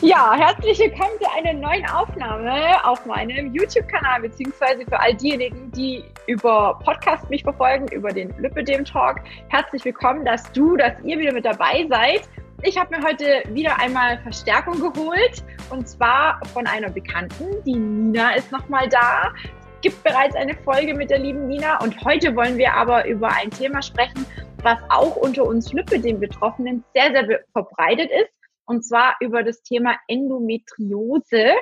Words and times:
Ja, 0.00 0.32
herzlich 0.36 0.78
willkommen 0.78 1.18
zu 1.20 1.28
einer 1.32 1.52
neuen 1.54 1.84
Aufnahme 1.90 2.84
auf 2.84 3.04
meinem 3.04 3.52
YouTube-Kanal, 3.52 4.20
beziehungsweise 4.20 4.84
für 4.84 5.00
all 5.00 5.12
diejenigen, 5.14 5.72
die 5.72 6.04
über 6.28 6.78
Podcast 6.84 7.28
mich 7.30 7.42
verfolgen, 7.42 7.88
über 7.88 8.10
den 8.10 8.32
Lipidem 8.38 8.84
Talk. 8.84 9.20
Herzlich 9.48 9.84
willkommen, 9.84 10.24
dass 10.24 10.52
du, 10.52 10.76
dass 10.76 10.92
ihr 11.02 11.18
wieder 11.18 11.32
mit 11.32 11.44
dabei 11.44 11.84
seid. 11.90 12.28
Ich 12.62 12.78
habe 12.78 12.96
mir 12.96 13.04
heute 13.04 13.42
wieder 13.52 13.76
einmal 13.80 14.20
Verstärkung 14.22 14.78
geholt 14.80 15.42
und 15.70 15.88
zwar 15.88 16.40
von 16.52 16.68
einer 16.68 16.90
Bekannten. 16.90 17.46
Die 17.66 17.74
Nina 17.74 18.36
ist 18.36 18.52
nochmal 18.52 18.88
da. 18.88 19.32
Es 19.74 19.80
gibt 19.80 20.04
bereits 20.04 20.36
eine 20.36 20.54
Folge 20.54 20.94
mit 20.94 21.10
der 21.10 21.18
lieben 21.18 21.48
Nina 21.48 21.82
und 21.82 22.04
heute 22.04 22.36
wollen 22.36 22.56
wir 22.56 22.72
aber 22.72 23.04
über 23.08 23.30
ein 23.32 23.50
Thema 23.50 23.82
sprechen, 23.82 24.24
was 24.62 24.78
auch 24.90 25.16
unter 25.16 25.44
uns 25.44 25.72
Lipidem-Betroffenen 25.72 26.84
sehr, 26.94 27.10
sehr 27.10 27.40
verbreitet 27.52 28.12
ist 28.12 28.37
und 28.68 28.84
zwar 28.84 29.16
über 29.20 29.42
das 29.42 29.62
Thema 29.62 29.98
Endometriose. 30.06 31.54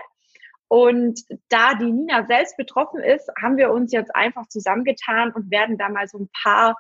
Und 0.69 1.20
da 1.48 1.74
die 1.74 1.92
Nina 1.92 2.27
selbst 2.27 2.56
betroffen 2.56 3.01
ist, 3.01 3.30
haben 3.41 3.56
wir 3.56 3.70
uns 3.70 3.92
jetzt 3.92 4.15
einfach 4.15 4.48
zusammengetan 4.48 5.32
und 5.32 5.51
werden 5.51 5.79
da 5.79 5.88
mal 5.88 6.09
so 6.09 6.19
ein 6.19 6.29
paar 6.42 6.77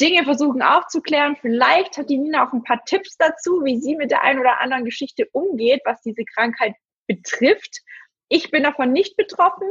Dinge 0.00 0.24
versuchen 0.24 0.62
aufzuklären. 0.62 1.36
Vielleicht 1.40 1.96
hat 1.96 2.10
die 2.10 2.18
Nina 2.18 2.46
auch 2.46 2.52
ein 2.52 2.64
paar 2.64 2.84
Tipps 2.84 3.16
dazu, 3.16 3.62
wie 3.64 3.78
sie 3.78 3.94
mit 3.94 4.10
der 4.10 4.22
einen 4.22 4.40
oder 4.40 4.60
anderen 4.60 4.84
Geschichte 4.84 5.28
umgeht, 5.30 5.82
was 5.84 6.02
diese 6.02 6.24
Krankheit 6.24 6.74
betrifft. 7.06 7.78
Ich 8.28 8.50
bin 8.50 8.64
davon 8.64 8.92
nicht 8.92 9.16
betroffen. 9.16 9.68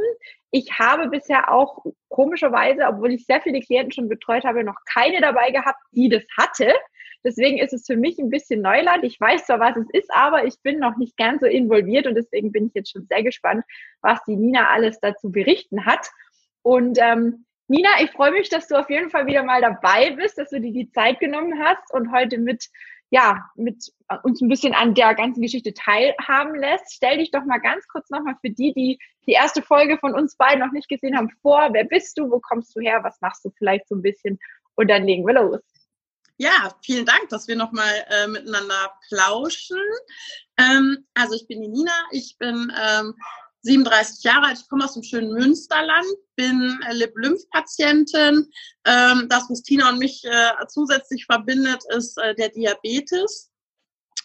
Ich 0.50 0.78
habe 0.78 1.08
bisher 1.08 1.52
auch 1.52 1.84
komischerweise, 2.08 2.86
obwohl 2.86 3.12
ich 3.12 3.26
sehr 3.26 3.42
viele 3.42 3.60
Klienten 3.60 3.92
schon 3.92 4.08
betreut 4.08 4.44
habe, 4.44 4.64
noch 4.64 4.78
keine 4.90 5.20
dabei 5.20 5.50
gehabt, 5.50 5.80
die 5.92 6.08
das 6.08 6.22
hatte. 6.38 6.72
Deswegen 7.24 7.58
ist 7.58 7.72
es 7.72 7.86
für 7.86 7.96
mich 7.96 8.18
ein 8.18 8.30
bisschen 8.30 8.62
Neuland. 8.62 9.04
Ich 9.04 9.20
weiß 9.20 9.46
zwar, 9.46 9.60
was 9.60 9.76
es 9.76 9.88
ist, 9.92 10.10
aber 10.12 10.44
ich 10.44 10.60
bin 10.62 10.78
noch 10.78 10.96
nicht 10.96 11.16
ganz 11.16 11.40
so 11.40 11.46
involviert 11.46 12.06
und 12.06 12.14
deswegen 12.14 12.52
bin 12.52 12.66
ich 12.66 12.74
jetzt 12.74 12.92
schon 12.92 13.06
sehr 13.06 13.22
gespannt, 13.22 13.64
was 14.00 14.22
die 14.24 14.36
Nina 14.36 14.68
alles 14.68 15.00
dazu 15.00 15.30
berichten 15.30 15.84
hat. 15.84 16.08
Und 16.62 16.98
ähm, 17.00 17.44
Nina, 17.68 17.90
ich 18.02 18.10
freue 18.10 18.32
mich, 18.32 18.48
dass 18.48 18.68
du 18.68 18.76
auf 18.76 18.90
jeden 18.90 19.10
Fall 19.10 19.26
wieder 19.26 19.42
mal 19.42 19.60
dabei 19.60 20.10
bist, 20.10 20.38
dass 20.38 20.50
du 20.50 20.60
dir 20.60 20.72
die 20.72 20.90
Zeit 20.90 21.20
genommen 21.20 21.62
hast 21.62 21.92
und 21.92 22.12
heute 22.12 22.38
mit 22.38 22.68
ja, 23.10 23.50
mit 23.56 23.92
uns 24.22 24.40
ein 24.40 24.48
bisschen 24.48 24.72
an 24.72 24.94
der 24.94 25.14
ganzen 25.14 25.42
Geschichte 25.42 25.74
teilhaben 25.74 26.54
lässt. 26.54 26.94
Stell 26.94 27.18
dich 27.18 27.32
doch 27.32 27.44
mal 27.44 27.58
ganz 27.58 27.86
kurz 27.88 28.08
nochmal 28.08 28.36
für 28.40 28.50
die, 28.50 28.72
die 28.72 28.98
die 29.26 29.32
erste 29.32 29.62
Folge 29.62 29.98
von 29.98 30.14
uns 30.14 30.36
beiden 30.36 30.60
noch 30.60 30.72
nicht 30.72 30.88
gesehen 30.88 31.16
haben, 31.16 31.30
vor. 31.42 31.70
Wer 31.72 31.84
bist 31.84 32.16
du? 32.18 32.30
Wo 32.30 32.40
kommst 32.40 32.74
du 32.74 32.80
her? 32.80 33.00
Was 33.02 33.20
machst 33.20 33.44
du 33.44 33.50
vielleicht 33.50 33.88
so 33.88 33.96
ein 33.96 34.02
bisschen? 34.02 34.38
Und 34.76 34.88
dann 34.88 35.04
legen 35.04 35.26
wir 35.26 35.34
los. 35.34 35.60
Ja, 36.40 36.74
vielen 36.82 37.04
Dank, 37.04 37.28
dass 37.28 37.48
wir 37.48 37.56
nochmal 37.56 37.92
äh, 38.08 38.26
miteinander 38.26 38.94
plauschen. 39.08 39.76
Ähm, 40.56 41.06
also 41.12 41.34
ich 41.34 41.46
bin 41.46 41.60
die 41.60 41.68
Nina, 41.68 41.92
ich 42.12 42.38
bin 42.38 42.72
ähm, 42.82 43.14
37 43.60 44.24
Jahre 44.24 44.46
alt, 44.46 44.58
ich 44.58 44.66
komme 44.66 44.86
aus 44.86 44.94
dem 44.94 45.02
schönen 45.02 45.34
Münsterland, 45.34 46.06
bin 46.36 46.80
äh, 46.88 46.94
Lip-Lymph-Patientin. 46.94 48.50
Ähm, 48.86 49.26
das, 49.28 49.50
was 49.50 49.62
Tina 49.64 49.90
und 49.90 49.98
mich 49.98 50.24
äh, 50.24 50.52
zusätzlich 50.68 51.26
verbindet, 51.26 51.82
ist 51.94 52.16
äh, 52.16 52.34
der 52.34 52.48
Diabetes. 52.48 53.50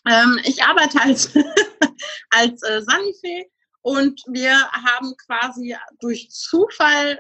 Ähm, 0.10 0.40
ich 0.46 0.64
arbeite 0.64 1.02
als, 1.02 1.36
als 2.30 2.64
äh, 2.64 2.82
Sanifee 2.82 3.52
und 3.86 4.24
wir 4.26 4.52
haben 4.72 5.14
quasi 5.28 5.78
durch 6.00 6.32
Zufall 6.32 7.20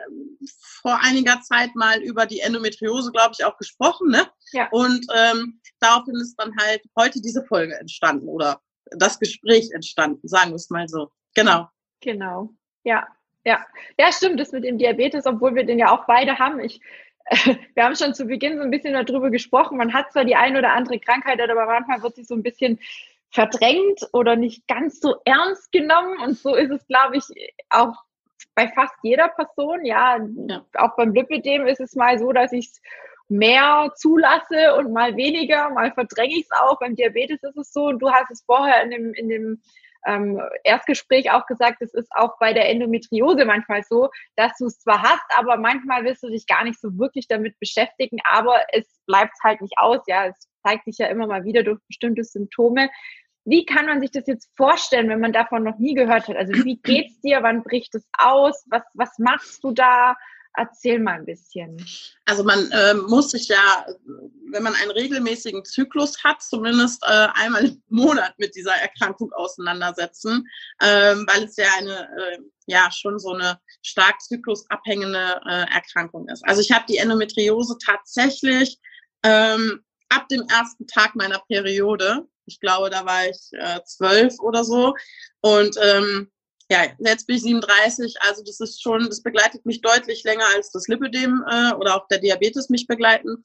vor 0.81 0.99
einiger 1.03 1.39
Zeit 1.41 1.75
mal 1.75 2.02
über 2.02 2.25
die 2.25 2.39
Endometriose, 2.39 3.11
glaube 3.11 3.35
ich, 3.38 3.45
auch 3.45 3.55
gesprochen. 3.59 4.09
Ne? 4.09 4.25
Ja. 4.52 4.67
Und 4.71 5.05
ähm, 5.16 5.61
daraufhin 5.80 6.16
ist 6.16 6.36
dann 6.38 6.58
halt 6.58 6.81
heute 6.97 7.21
diese 7.21 7.43
Folge 7.45 7.75
entstanden 7.80 8.27
oder 8.27 8.61
das 8.97 9.19
Gespräch 9.19 9.69
entstanden, 9.73 10.27
sagen 10.27 10.49
wir 10.49 10.55
es 10.55 10.71
mal 10.71 10.88
so. 10.88 11.11
Genau. 11.36 11.69
Genau. 12.02 12.49
Ja, 12.83 13.08
ja. 13.43 13.63
Ja, 13.99 14.11
stimmt, 14.11 14.39
das 14.39 14.52
mit 14.52 14.63
dem 14.63 14.80
Diabetes, 14.80 15.27
obwohl 15.27 15.53
wir 15.53 15.67
den 15.67 15.77
ja 15.77 15.91
auch 15.91 16.08
beide 16.08 16.39
haben. 16.39 16.59
Ich, 16.59 16.81
äh, 17.25 17.58
wir 17.75 17.83
haben 17.83 17.95
schon 17.95 18.15
zu 18.15 18.25
Beginn 18.25 18.58
so 18.58 18.64
ein 18.64 18.71
bisschen 18.71 18.93
darüber 18.93 19.30
gesprochen. 19.30 19.77
Man 19.77 19.93
hat 19.93 20.11
zwar 20.11 20.25
die 20.25 20.36
eine 20.36 20.58
oder 20.58 20.73
andere 20.73 20.99
Krankheit, 20.99 21.39
aber 21.39 21.67
manchmal 21.67 22.02
wird 22.02 22.15
sie 22.15 22.23
so 22.23 22.33
ein 22.33 22.42
bisschen 22.42 22.80
verdrängt 23.36 24.08
oder 24.14 24.38
nicht 24.38 24.66
ganz 24.68 25.02
so 25.02 25.18
ernst 25.26 25.72
genommen. 25.72 26.18
Und 26.23 26.38
so 26.38 26.56
ist 26.56 26.72
es, 26.72 26.88
glaube 26.88 27.18
ich, 27.18 27.26
auch 27.70 27.94
bei 28.56 28.70
fast 28.70 28.96
jeder 29.04 29.28
Person. 29.28 29.86
Ja, 29.86 30.18
ja. 30.48 30.66
auch 30.76 30.96
beim 30.96 31.14
Lipidem 31.14 31.68
ist 31.68 31.82
es 31.82 31.96
mal 31.96 32.18
so, 32.18 32.32
dass 32.32 32.54
ich 32.54 32.68
es 32.68 32.82
mehr 33.28 33.92
zulasse 33.96 34.76
und 34.76 34.94
mal 34.94 35.18
weniger, 35.18 35.70
mal 35.70 35.92
verdränge 35.92 36.36
ich 36.36 36.48
es 36.50 36.58
auch. 36.58 36.80
Beim 36.80 36.96
Diabetes 36.96 37.44
ist 37.44 37.58
es 37.58 37.73
so, 37.73 37.88
und 37.88 38.00
du 38.00 38.10
hast 38.10 38.32
es 38.32 38.44
vorher 38.46 38.82
in 38.84 38.92
dem, 38.92 39.14
in 39.14 39.28
dem 39.28 39.62
ähm, 40.08 40.40
Erstgespräch 40.64 41.32
auch 41.32 41.46
gesagt, 41.46 41.82
es 41.82 41.94
ist 41.94 42.12
auch 42.12 42.38
bei 42.40 42.54
der 42.54 42.70
Endometriose 42.70 43.44
manchmal 43.44 43.84
so, 43.84 44.10
dass 44.36 44.56
du 44.58 44.67
es 44.67 44.80
zwar 44.80 45.02
hast, 45.02 45.26
aber 45.36 45.58
manchmal 45.58 46.06
willst 46.06 46.23
du 46.23 46.30
dich 46.30 46.48
gar 46.48 46.64
nicht 46.64 46.80
so 46.80 46.98
wirklich 46.98 47.28
damit 47.28 47.60
beschäftigen, 47.60 48.20
aber 48.23 48.62
es 48.72 48.86
bleibt 49.08 49.34
halt 49.44 49.62
nicht 49.62 49.78
aus. 49.78 50.02
Ja, 50.08 50.28
es 50.28 50.48
zeigt 50.66 50.86
sich 50.86 50.98
ja 50.98 51.08
immer 51.08 51.28
mal 51.28 51.44
wieder 51.44 51.64
durch 51.64 51.80
bestimmte 51.88 52.23
Symptome. 52.23 52.90
Wie 53.45 53.66
kann 53.66 53.86
man 53.86 54.02
sich 54.02 54.11
das 54.11 54.26
jetzt 54.26 54.50
vorstellen, 54.56 55.08
wenn 55.10 55.20
man 55.20 55.32
davon 55.32 55.64
noch 55.64 55.78
nie 55.78 55.94
gehört 55.94 56.28
hat? 56.28 56.36
Also 56.36 56.52
wie 56.66 56.78
geht's 56.78 57.22
dir? 57.22 57.44
Wann 57.44 57.64
bricht 57.64 57.94
es 57.94 58.04
aus? 58.17 58.66
Was, 58.67 58.82
was 58.95 59.17
machst 59.20 59.64
du 59.64 59.72
da? 59.72 60.16
Erzähl 60.58 61.00
mal 61.00 61.16
ein 61.16 61.26
bisschen. 61.26 61.86
Also 62.23 62.44
man 62.44 62.72
äh, 62.72 62.94
muss 62.94 63.32
sich 63.32 63.50
ja, 63.50 63.86
wenn 64.52 64.64
man 64.64 64.73
einen 64.73 64.92
regelmäßigen 64.92 65.66
Zyklus 65.66 66.23
hat, 66.23 66.42
zumindest 66.42 67.04
äh, 67.04 67.28
einmal 67.34 67.66
im 67.66 67.84
Monat 67.89 68.34
mit 68.38 68.55
dieser 68.55 68.73
Erkrankung 68.73 69.32
auseinandersetzen, 69.34 70.48
ähm, 70.82 71.28
weil 71.28 71.44
es 71.44 71.58
ja 71.58 71.67
eine, 71.78 72.08
äh, 72.17 72.39
ja 72.67 72.89
schon 72.89 73.20
so 73.20 73.34
eine 73.34 73.60
stark 73.82 74.22
zyklusabhängige 74.22 75.42
äh, 75.45 75.66
Erkrankung 75.73 76.30
ist. 76.30 76.44
Also 76.48 76.61
ich 76.61 76.72
habe 76.72 76.86
die 76.88 76.98
Endometriose 76.98 77.78
tatsächlich 77.86 78.80
ähm, 79.23 79.84
ab 80.10 80.27
dem 80.30 80.42
ersten 80.49 80.88
Tag 80.88 81.16
meiner 81.16 81.39
Periode 81.48 82.27
ich 82.45 82.60
glaube, 82.60 82.89
da 82.89 83.05
war 83.05 83.27
ich 83.27 83.49
äh, 83.54 83.82
zwölf 83.86 84.39
oder 84.39 84.64
so. 84.64 84.95
Und 85.42 85.76
ähm, 85.82 86.32
ja, 86.70 86.86
jetzt 86.99 87.27
bin 87.27 87.36
ich 87.36 87.43
37, 87.43 88.16
also 88.21 88.43
das 88.43 88.60
ist 88.60 88.82
schon, 88.82 89.05
das 89.05 89.21
begleitet 89.21 89.66
mich 89.66 89.82
deutlich 89.82 90.23
länger 90.23 90.45
als 90.55 90.71
das 90.71 90.88
Lipödem 90.88 91.43
äh, 91.49 91.73
oder 91.73 91.95
auch 91.95 92.08
der 92.08 92.20
Diabetes 92.20 92.70
mich 92.70 92.88
begleiten. 92.88 93.43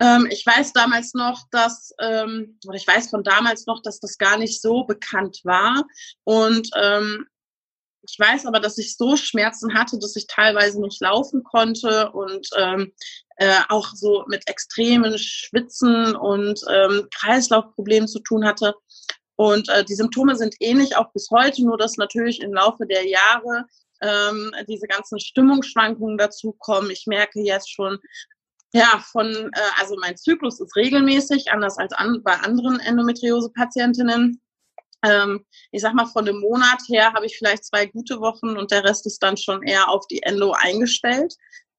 Ähm, 0.00 0.26
ich 0.30 0.44
weiß 0.44 0.72
damals 0.72 1.14
noch, 1.14 1.42
dass, 1.52 1.92
ähm, 2.00 2.58
oder 2.66 2.76
ich 2.76 2.86
weiß 2.86 3.10
von 3.10 3.22
damals 3.22 3.66
noch, 3.66 3.82
dass 3.82 4.00
das 4.00 4.18
gar 4.18 4.36
nicht 4.36 4.60
so 4.60 4.84
bekannt 4.84 5.40
war. 5.44 5.84
Und 6.24 6.68
ähm, 6.76 7.26
ich 8.06 8.18
weiß 8.18 8.46
aber, 8.46 8.60
dass 8.60 8.78
ich 8.78 8.96
so 8.96 9.16
Schmerzen 9.16 9.74
hatte, 9.74 9.98
dass 9.98 10.16
ich 10.16 10.26
teilweise 10.26 10.80
nicht 10.80 11.00
laufen 11.00 11.42
konnte 11.42 12.10
und 12.12 12.48
ähm, 12.56 12.92
äh, 13.36 13.60
auch 13.68 13.88
so 13.94 14.24
mit 14.28 14.48
extremen 14.48 15.18
Schwitzen 15.18 16.14
und 16.14 16.60
ähm, 16.70 17.08
Kreislaufproblemen 17.14 18.08
zu 18.08 18.20
tun 18.20 18.46
hatte. 18.46 18.74
Und 19.36 19.68
äh, 19.68 19.84
die 19.84 19.94
Symptome 19.94 20.36
sind 20.36 20.54
ähnlich 20.60 20.96
auch 20.96 21.12
bis 21.12 21.28
heute, 21.30 21.64
nur 21.64 21.78
dass 21.78 21.96
natürlich 21.96 22.40
im 22.40 22.52
Laufe 22.52 22.86
der 22.86 23.06
Jahre 23.06 23.64
ähm, 24.00 24.52
diese 24.68 24.86
ganzen 24.86 25.18
Stimmungsschwankungen 25.18 26.18
dazukommen. 26.18 26.90
Ich 26.90 27.06
merke 27.06 27.40
jetzt 27.40 27.72
schon, 27.72 27.98
ja, 28.72 29.02
von, 29.10 29.26
äh, 29.26 29.50
also 29.80 29.96
mein 30.00 30.16
Zyklus 30.16 30.60
ist 30.60 30.76
regelmäßig, 30.76 31.50
anders 31.52 31.78
als 31.78 31.92
an, 31.92 32.22
bei 32.22 32.34
anderen 32.34 32.80
Endometriose-Patientinnen. 32.80 34.40
Ähm, 35.04 35.44
ich 35.70 35.82
sag 35.82 35.94
mal, 35.94 36.06
von 36.06 36.26
einem 36.26 36.40
Monat 36.40 36.80
her 36.88 37.12
habe 37.12 37.26
ich 37.26 37.36
vielleicht 37.36 37.64
zwei 37.64 37.86
gute 37.86 38.20
Wochen 38.20 38.56
und 38.56 38.70
der 38.70 38.84
Rest 38.84 39.06
ist 39.06 39.22
dann 39.22 39.36
schon 39.36 39.62
eher 39.62 39.88
auf 39.88 40.06
die 40.06 40.22
Endo 40.22 40.52
eingestellt. 40.52 41.34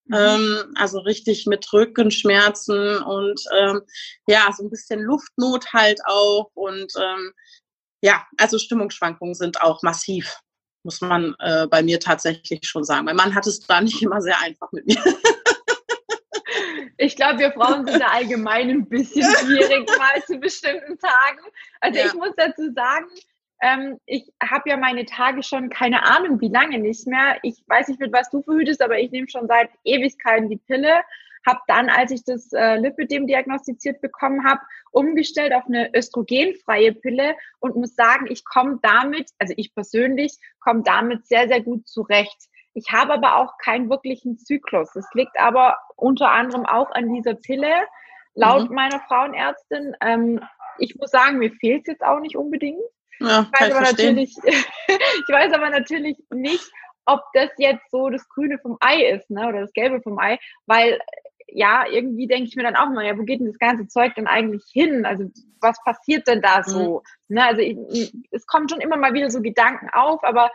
Mhm. 0.08 0.16
Ähm, 0.16 0.74
also 0.76 1.00
richtig 1.00 1.48
mit 1.48 1.72
Rückenschmerzen 1.74 3.00
und 3.00 3.42
ähm, 3.58 3.82
ja, 4.28 4.50
so 4.56 4.64
ein 4.64 4.70
bisschen 4.70 5.02
Luftnot 5.02 5.74
halt 5.74 6.00
auch. 6.06 6.52
Und 6.54 6.94
ähm, 7.02 7.34
ja, 8.02 8.26
also 8.38 8.60
Stimmungsschwankungen 8.60 9.34
sind 9.34 9.62
auch 9.62 9.82
massiv, 9.82 10.38
muss 10.84 11.02
man 11.02 11.36
äh, 11.40 11.66
bei 11.68 11.82
mir 11.82 12.00
tatsächlich 12.00 12.68
schon 12.68 12.84
sagen. 12.84 13.06
Mein 13.06 13.16
Mann 13.16 13.34
hat 13.34 13.48
es 13.48 13.60
da 13.62 13.82
nicht 13.82 14.02
immer 14.04 14.22
sehr 14.22 14.40
einfach 14.40 14.72
mit 14.72 14.86
mir. 14.86 15.02
Ich 16.98 17.16
glaube, 17.16 17.40
wir 17.40 17.52
Frauen 17.52 17.86
sind 17.86 18.02
da 18.02 18.08
allgemein 18.08 18.70
ein 18.70 18.88
bisschen 18.88 19.24
schwierig 19.40 19.90
mal 19.98 20.24
zu 20.26 20.38
bestimmten 20.38 20.98
Tagen. 20.98 21.42
Also 21.82 22.00
ja. 22.00 22.06
ich 22.06 22.14
muss 22.14 22.32
dazu 22.38 22.72
sagen, 22.74 23.08
ähm, 23.62 24.00
ich 24.06 24.32
habe 24.42 24.70
ja 24.70 24.78
meine 24.78 25.06
Tage 25.06 25.44
schon 25.44 25.70
keine 25.70 26.04
Ahnung, 26.04 26.42
wie 26.42 26.50
lange 26.50 26.80
nicht 26.80 27.08
mehr. 27.08 27.38
Ich 27.44 27.64
weiß 27.68 27.88
nicht, 27.88 28.00
mit 28.00 28.14
was 28.14 28.30
du 28.30 28.42
verhütest, 28.42 28.82
aber 28.82 29.00
ich 29.00 29.12
nehme 29.12 29.30
schon 29.30 29.48
seit 29.48 29.70
Ewigkeiten 29.84 30.50
die 30.50 30.58
Pille. 30.58 31.02
Habe 31.46 31.60
dann, 31.68 31.90
als 31.90 32.12
ich 32.12 32.24
das 32.24 32.52
äh, 32.54 32.78
Lipidem 32.78 33.28
diagnostiziert 33.28 34.02
bekommen 34.02 34.46
habe, 34.46 34.62
umgestellt 34.92 35.54
auf 35.54 35.66
eine 35.68 35.96
östrogenfreie 35.96 36.94
Pille 36.94 37.36
und 37.60 37.76
muss 37.76 37.96
sagen, 37.96 38.28
ich 38.30 38.44
komme 38.46 38.80
damit, 38.82 39.30
also 39.38 39.54
ich 39.56 39.74
persönlich, 39.76 40.38
komme 40.60 40.82
damit 40.84 41.28
sehr, 41.28 41.48
sehr 41.48 41.62
gut 41.62 41.88
zurecht. 41.88 42.48
Ich 42.76 42.92
habe 42.92 43.14
aber 43.14 43.38
auch 43.38 43.58
keinen 43.58 43.90
wirklichen 43.90 44.38
Zyklus. 44.38 44.92
Das 44.94 45.08
liegt 45.14 45.40
aber 45.40 45.78
unter 45.96 46.32
anderem 46.32 46.66
auch 46.66 46.92
an 46.92 47.12
dieser 47.14 47.34
Pille, 47.34 47.88
laut 48.34 48.70
mhm. 48.70 48.76
meiner 48.76 49.00
Frauenärztin. 49.00 49.96
Ähm, 50.02 50.42
ich 50.78 50.96
muss 50.98 51.10
sagen, 51.10 51.38
mir 51.38 51.52
fehlt 51.52 51.82
es 51.84 51.94
jetzt 51.94 52.04
auch 52.04 52.20
nicht 52.20 52.36
unbedingt. 52.36 52.82
Ja, 53.20 53.48
ich, 53.54 53.62
weiß 53.62 53.72
aber 53.72 53.82
natürlich, 53.82 54.36
ich 54.44 55.30
weiß 55.30 55.54
aber 55.54 55.70
natürlich 55.70 56.18
nicht, 56.34 56.70
ob 57.06 57.22
das 57.34 57.50
jetzt 57.58 57.90
so 57.92 58.10
das 58.10 58.28
Grüne 58.28 58.60
vom 58.60 58.78
Ei 58.82 59.06
ist, 59.10 59.30
ne, 59.30 59.48
oder 59.48 59.62
das 59.62 59.74
Gelbe 59.74 60.02
vom 60.02 60.20
Ei, 60.20 60.38
weil 60.66 61.00
ja, 61.48 61.86
irgendwie 61.90 62.28
denke 62.28 62.50
ich 62.50 62.56
mir 62.56 62.64
dann 62.64 62.76
auch 62.76 62.90
mal, 62.90 63.06
ja, 63.06 63.18
wo 63.18 63.24
geht 63.24 63.40
denn 63.40 63.48
das 63.48 63.60
ganze 63.60 63.88
Zeug 63.88 64.16
denn 64.16 64.28
eigentlich 64.28 64.64
hin? 64.74 65.06
Also 65.06 65.30
was 65.62 65.82
passiert 65.84 66.28
denn 66.28 66.42
da 66.42 66.64
so? 66.64 67.04
Mhm. 67.30 67.36
Ne, 67.36 67.46
also 67.46 67.62
ich, 67.62 68.14
es 68.32 68.46
kommen 68.48 68.68
schon 68.68 68.82
immer 68.82 68.98
mal 68.98 69.14
wieder 69.14 69.30
so 69.30 69.42
Gedanken 69.42 69.90
auf, 69.94 70.24
aber 70.24 70.52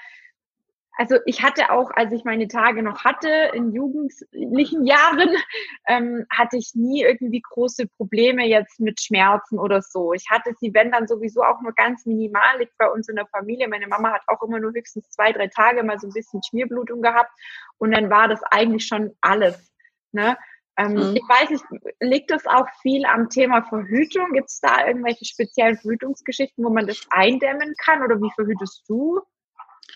also 1.01 1.17
ich 1.25 1.43
hatte 1.43 1.71
auch, 1.71 1.91
als 1.93 2.13
ich 2.13 2.25
meine 2.25 2.47
Tage 2.47 2.83
noch 2.83 3.05
hatte, 3.05 3.31
in 3.55 3.73
jugendlichen 3.73 4.85
Jahren, 4.85 5.31
ähm, 5.89 6.27
hatte 6.31 6.59
ich 6.59 6.73
nie 6.75 7.03
irgendwie 7.03 7.41
große 7.41 7.87
Probleme 7.97 8.47
jetzt 8.47 8.79
mit 8.81 9.01
Schmerzen 9.01 9.59
oder 9.59 9.81
so. 9.81 10.13
Ich 10.13 10.27
hatte 10.29 10.53
sie, 10.61 10.75
wenn 10.75 10.91
dann 10.91 11.09
sowieso 11.09 11.43
auch 11.43 11.63
nur 11.63 11.73
ganz 11.73 12.05
minimal, 12.05 12.59
liegt 12.59 12.77
bei 12.77 12.87
uns 12.87 13.09
in 13.09 13.17
der 13.17 13.27
Familie. 13.29 13.67
Meine 13.67 13.87
Mama 13.87 14.13
hat 14.13 14.21
auch 14.27 14.43
immer 14.43 14.61
nur 14.61 14.75
höchstens 14.75 15.09
zwei, 15.09 15.33
drei 15.33 15.47
Tage 15.47 15.83
mal 15.85 15.99
so 15.99 16.07
ein 16.07 16.13
bisschen 16.13 16.43
Schmierblutung 16.43 17.01
gehabt 17.01 17.33
und 17.79 17.97
dann 17.97 18.11
war 18.11 18.29
das 18.29 18.43
eigentlich 18.51 18.87
schon 18.87 19.17
alles. 19.23 19.73
Ne? 20.13 20.37
Ähm, 20.77 20.93
mhm. 20.93 21.17
Ich 21.17 21.27
weiß 21.27 21.49
nicht, 21.49 21.65
liegt 22.01 22.31
das 22.31 22.47
auch 22.47 22.67
viel 22.83 23.07
am 23.07 23.31
Thema 23.31 23.63
Verhütung? 23.63 24.35
Gibt 24.35 24.51
es 24.51 24.61
da 24.61 24.87
irgendwelche 24.87 25.25
speziellen 25.25 25.79
Verhütungsgeschichten, 25.79 26.63
wo 26.63 26.69
man 26.69 26.87
das 26.87 27.07
eindämmen 27.09 27.73
kann 27.83 28.03
oder 28.03 28.21
wie 28.21 28.31
verhütest 28.37 28.85
du? 28.87 29.23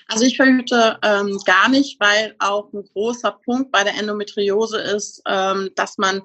Also 0.08 0.24
ich 0.24 0.36
verhüte 0.36 0.98
ähm, 1.02 1.38
gar 1.44 1.68
nicht, 1.68 1.98
weil 2.00 2.34
auch 2.38 2.72
ein 2.72 2.84
großer 2.92 3.32
Punkt 3.44 3.72
bei 3.72 3.84
der 3.84 3.94
Endometriose 3.94 4.78
ist, 4.78 5.22
ähm, 5.26 5.70
dass 5.76 5.98
man 5.98 6.22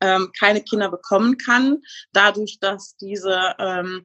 ähm, 0.00 0.30
keine 0.38 0.62
Kinder 0.62 0.90
bekommen 0.90 1.38
kann, 1.38 1.80
dadurch, 2.12 2.58
dass 2.60 2.96
diese 2.96 3.54
ähm, 3.58 4.04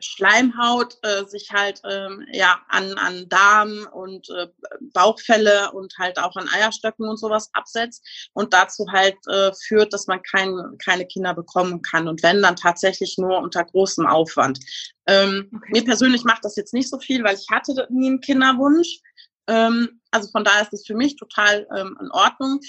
Schleimhaut 0.00 0.96
äh, 1.02 1.24
sich 1.26 1.50
halt 1.52 1.82
ähm, 1.88 2.26
ja 2.32 2.60
an, 2.68 2.94
an 2.94 3.28
Darm 3.28 3.88
und 3.92 4.28
äh, 4.30 4.48
Bauchfälle 4.92 5.72
und 5.72 5.94
halt 5.98 6.18
auch 6.18 6.36
an 6.36 6.48
Eierstöcken 6.48 7.08
und 7.08 7.18
sowas 7.18 7.50
absetzt 7.52 8.06
und 8.32 8.52
dazu 8.52 8.86
halt 8.92 9.16
äh, 9.28 9.52
führt, 9.66 9.92
dass 9.92 10.06
man 10.06 10.22
kein, 10.22 10.56
keine 10.84 11.06
Kinder 11.06 11.34
bekommen 11.34 11.82
kann 11.82 12.08
und 12.08 12.22
wenn 12.22 12.42
dann 12.42 12.56
tatsächlich 12.56 13.16
nur 13.18 13.38
unter 13.38 13.64
großem 13.64 14.06
Aufwand. 14.06 14.60
Ähm, 15.06 15.50
okay. 15.54 15.70
Mir 15.72 15.84
persönlich 15.84 16.24
macht 16.24 16.44
das 16.44 16.56
jetzt 16.56 16.74
nicht 16.74 16.90
so 16.90 16.98
viel, 16.98 17.24
weil 17.24 17.36
ich 17.36 17.46
hatte 17.50 17.86
nie 17.90 18.08
einen 18.08 18.20
Kinderwunsch. 18.20 19.00
Ähm, 19.46 20.00
also 20.10 20.30
von 20.30 20.44
daher 20.44 20.62
ist 20.62 20.72
es 20.72 20.86
für 20.86 20.94
mich 20.94 21.16
total 21.16 21.66
ähm, 21.76 21.96
in 22.00 22.10
Ordnung. 22.10 22.60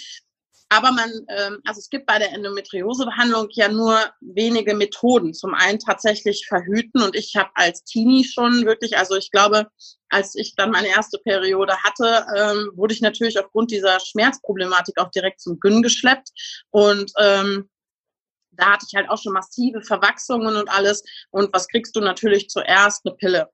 Aber 0.69 0.91
man, 0.91 1.09
ähm, 1.29 1.59
also 1.65 1.79
es 1.79 1.89
gibt 1.89 2.05
bei 2.05 2.19
der 2.19 2.31
Endometriosebehandlung 2.31 3.47
ja 3.51 3.69
nur 3.69 3.99
wenige 4.21 4.75
Methoden. 4.75 5.33
Zum 5.33 5.55
einen 5.55 5.79
tatsächlich 5.79 6.45
verhüten 6.47 7.01
und 7.01 7.15
ich 7.15 7.35
habe 7.35 7.49
als 7.55 7.83
Teenie 7.83 8.23
schon 8.23 8.65
wirklich, 8.65 8.95
also 8.95 9.15
ich 9.15 9.31
glaube, 9.31 9.67
als 10.09 10.35
ich 10.35 10.55
dann 10.55 10.69
meine 10.69 10.89
erste 10.89 11.17
Periode 11.19 11.75
hatte, 11.83 12.25
ähm, 12.35 12.71
wurde 12.75 12.93
ich 12.93 13.01
natürlich 13.01 13.39
aufgrund 13.39 13.71
dieser 13.71 13.99
Schmerzproblematik 13.99 14.99
auch 14.99 15.09
direkt 15.09 15.41
zum 15.41 15.59
Gyn 15.59 15.81
geschleppt 15.81 16.29
und 16.69 17.11
ähm, 17.17 17.67
da 18.51 18.73
hatte 18.73 18.85
ich 18.87 18.95
halt 18.95 19.09
auch 19.09 19.21
schon 19.21 19.33
massive 19.33 19.81
Verwachsungen 19.81 20.55
und 20.55 20.69
alles. 20.69 21.03
Und 21.31 21.53
was 21.53 21.67
kriegst 21.67 21.95
du 21.95 22.01
natürlich 22.01 22.49
zuerst? 22.49 23.05
Eine 23.05 23.15
Pille. 23.15 23.49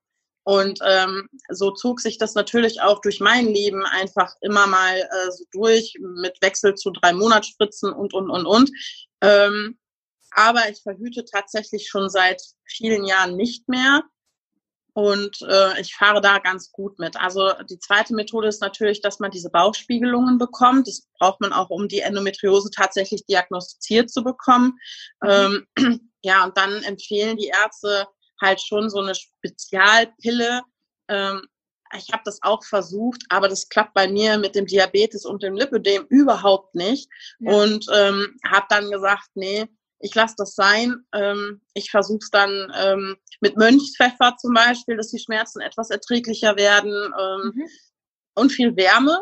Und 0.46 0.80
ähm, 0.86 1.28
so 1.50 1.72
zog 1.72 2.00
sich 2.00 2.20
das 2.20 2.36
natürlich 2.36 2.80
auch 2.80 3.02
durch 3.02 3.20
mein 3.20 3.48
Leben 3.48 3.84
einfach 3.84 4.36
immer 4.42 4.68
mal 4.68 4.96
äh, 5.00 5.32
so 5.32 5.44
durch 5.52 5.98
mit 6.00 6.40
Wechsel 6.42 6.76
zu 6.76 6.92
drei 6.92 7.14
Monatsspritzen 7.14 7.92
und, 7.92 8.14
und, 8.14 8.30
und, 8.30 8.46
und. 8.46 8.70
Ähm, 9.22 9.80
aber 10.30 10.70
ich 10.70 10.84
verhüte 10.84 11.26
tatsächlich 11.26 11.90
schon 11.90 12.10
seit 12.10 12.44
vielen 12.64 13.06
Jahren 13.06 13.36
nicht 13.36 13.68
mehr. 13.68 14.04
Und 14.94 15.42
äh, 15.42 15.82
ich 15.82 15.96
fahre 15.96 16.22
da 16.22 16.38
ganz 16.38 16.72
gut 16.72 17.00
mit. 17.00 17.18
Also 17.18 17.52
die 17.70 17.80
zweite 17.80 18.14
Methode 18.14 18.48
ist 18.48 18.62
natürlich, 18.62 19.02
dass 19.02 19.20
man 19.20 19.32
diese 19.32 19.50
Bauchspiegelungen 19.50 20.38
bekommt. 20.38 20.88
Das 20.88 21.08
braucht 21.20 21.42
man 21.42 21.54
auch, 21.54 21.70
um 21.70 21.88
die 21.90 22.00
Endometriose 22.00 22.70
tatsächlich 22.70 23.26
diagnostiziert 23.26 24.10
zu 24.12 24.24
bekommen. 24.24 24.78
Mhm. 25.22 25.66
Ähm, 25.78 26.10
ja, 26.22 26.46
und 26.46 26.56
dann 26.56 26.84
empfehlen 26.84 27.36
die 27.36 27.48
Ärzte 27.48 28.08
halt 28.42 28.62
schon 28.62 28.90
so 28.90 29.00
eine 29.00 29.16
Spezialpille. 29.16 30.62
Ähm, 31.08 31.42
ich 31.98 32.12
habe 32.12 32.24
das 32.26 32.40
auch 32.42 32.64
versucht, 32.64 33.24
aber 33.30 33.48
das 33.48 33.70
klappt 33.70 33.94
bei 33.94 34.08
mir 34.08 34.38
mit 34.38 34.56
dem 34.56 34.66
Diabetes 34.66 35.26
und 35.26 35.44
dem 35.44 35.56
Lipödem 35.56 36.06
überhaupt 36.10 36.76
nicht. 36.76 37.10
Ja. 37.40 37.54
Und 37.54 37.86
ähm, 37.94 38.36
habe 38.46 38.66
dann 38.70 38.90
gesagt, 38.90 39.30
nee, 39.36 39.68
ich 40.00 40.14
lasse 40.14 40.36
das 40.38 40.56
sein. 40.56 41.06
Ähm, 41.14 41.62
ich 41.74 41.92
versuche 41.92 42.20
es 42.22 42.30
dann 42.30 42.72
ähm, 42.76 43.18
mit 43.40 43.58
Mönchspfeffer 43.58 44.36
zum 44.40 44.54
Beispiel, 44.54 44.98
dass 44.98 45.12
die 45.12 45.20
Schmerzen 45.20 45.62
etwas 45.62 45.90
erträglicher 45.90 46.56
werden 46.56 46.92
ähm, 46.94 47.52
mhm. 47.56 47.68
und 48.36 48.52
viel 48.52 48.76
Wärme. 48.76 49.20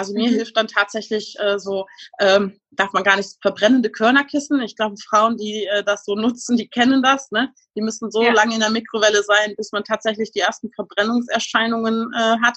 Also 0.00 0.14
mir 0.14 0.30
mhm. 0.30 0.36
hilft 0.36 0.56
dann 0.56 0.66
tatsächlich 0.66 1.36
äh, 1.40 1.58
so, 1.58 1.86
ähm, 2.20 2.58
darf 2.70 2.94
man 2.94 3.04
gar 3.04 3.16
nicht 3.16 3.36
verbrennende 3.42 3.90
Körnerkissen. 3.90 4.62
Ich 4.62 4.74
glaube, 4.74 4.96
Frauen, 4.96 5.36
die 5.36 5.66
äh, 5.66 5.84
das 5.84 6.06
so 6.06 6.14
nutzen, 6.16 6.56
die 6.56 6.68
kennen 6.68 7.02
das. 7.02 7.30
Ne? 7.30 7.52
Die 7.76 7.82
müssen 7.82 8.10
so 8.10 8.22
ja. 8.22 8.32
lange 8.32 8.54
in 8.54 8.60
der 8.60 8.70
Mikrowelle 8.70 9.22
sein, 9.22 9.52
bis 9.58 9.72
man 9.72 9.84
tatsächlich 9.84 10.32
die 10.32 10.40
ersten 10.40 10.72
Verbrennungserscheinungen 10.72 12.10
äh, 12.14 12.36
hat. 12.42 12.56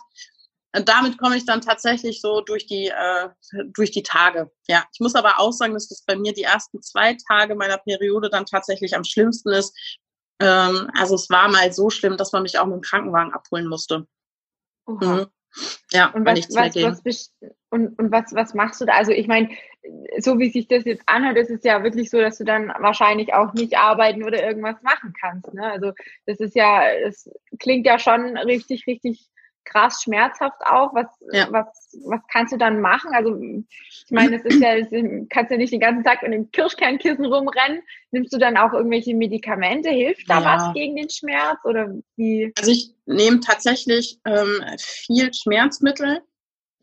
Und 0.73 0.87
damit 0.87 1.17
komme 1.17 1.35
ich 1.35 1.45
dann 1.45 1.59
tatsächlich 1.59 2.21
so 2.21 2.39
durch 2.39 2.65
die, 2.65 2.87
äh, 2.87 3.29
durch 3.75 3.91
die 3.91 4.03
Tage. 4.03 4.49
Ja, 4.69 4.85
ich 4.93 5.01
muss 5.01 5.13
aber 5.13 5.41
auch 5.41 5.51
sagen, 5.51 5.73
dass 5.73 5.89
das 5.89 6.05
bei 6.05 6.15
mir 6.15 6.31
die 6.31 6.43
ersten 6.43 6.81
zwei 6.81 7.17
Tage 7.27 7.55
meiner 7.55 7.77
Periode 7.77 8.29
dann 8.29 8.45
tatsächlich 8.45 8.95
am 8.95 9.03
schlimmsten 9.03 9.49
ist. 9.49 9.75
Ähm, 10.39 10.89
also 10.97 11.15
es 11.15 11.29
war 11.29 11.49
mal 11.49 11.73
so 11.73 11.89
schlimm, 11.89 12.15
dass 12.15 12.31
man 12.31 12.43
mich 12.43 12.57
auch 12.57 12.67
mit 12.67 12.75
dem 12.75 12.81
Krankenwagen 12.81 13.33
abholen 13.33 13.67
musste. 13.67 14.07
Mhm. 14.87 15.27
Ja, 15.91 16.07
und 16.07 16.25
was, 16.25 16.39
was, 16.55 16.75
was, 17.05 17.33
und, 17.69 17.97
und 17.99 18.11
was, 18.11 18.33
was 18.33 18.53
machst 18.53 18.81
du 18.81 18.85
da? 18.85 18.93
Also 18.93 19.11
ich 19.11 19.27
meine, 19.27 19.49
so 20.19 20.39
wie 20.39 20.49
sich 20.49 20.67
das 20.67 20.85
jetzt 20.85 21.03
anhört, 21.05 21.37
ist 21.37 21.51
es 21.51 21.63
ja 21.63 21.83
wirklich 21.83 22.09
so, 22.09 22.19
dass 22.19 22.37
du 22.37 22.43
dann 22.43 22.69
wahrscheinlich 22.79 23.33
auch 23.33 23.53
nicht 23.53 23.77
arbeiten 23.77 24.23
oder 24.23 24.43
irgendwas 24.43 24.81
machen 24.81 25.13
kannst. 25.19 25.53
Ne? 25.53 25.71
Also 25.71 25.91
das 26.25 26.39
ist 26.39 26.55
ja, 26.55 26.87
es 26.89 27.29
klingt 27.59 27.85
ja 27.85 27.99
schon 27.99 28.37
richtig, 28.37 28.87
richtig 28.87 29.29
krass 29.65 30.01
schmerzhaft 30.03 30.61
auch. 30.65 30.93
Was, 30.93 31.07
ja. 31.31 31.47
was, 31.51 31.97
was 32.05 32.21
kannst 32.31 32.53
du 32.53 32.57
dann 32.57 32.81
machen? 32.81 33.11
Also 33.13 33.39
ich 33.39 34.11
meine, 34.11 34.37
es 34.37 34.45
ist 34.45 34.59
ja, 34.61 34.79
du 34.79 35.27
kannst 35.29 35.51
ja 35.51 35.57
nicht 35.57 35.73
den 35.73 35.79
ganzen 35.79 36.03
Tag 36.03 36.21
mit 36.21 36.31
einem 36.31 36.51
Kirschkernkissen 36.51 37.25
rumrennen. 37.25 37.81
Nimmst 38.11 38.33
du 38.33 38.37
dann 38.37 38.57
auch 38.57 38.73
irgendwelche 38.73 39.15
Medikamente? 39.15 39.89
Hilft 39.89 40.29
da 40.29 40.41
ja. 40.41 40.45
was 40.45 40.73
gegen 40.73 40.95
den 40.95 41.09
Schmerz 41.09 41.59
oder 41.63 41.93
wie? 42.15 42.51
Also 42.57 42.71
ich 42.71 42.91
nehme 43.05 43.39
tatsächlich 43.39 44.19
ähm, 44.25 44.63
viel 44.77 45.33
Schmerzmittel. 45.33 46.21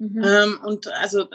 Mhm. 0.01 0.25
Ähm, 0.25 0.61
und 0.65 0.87
also 0.89 1.27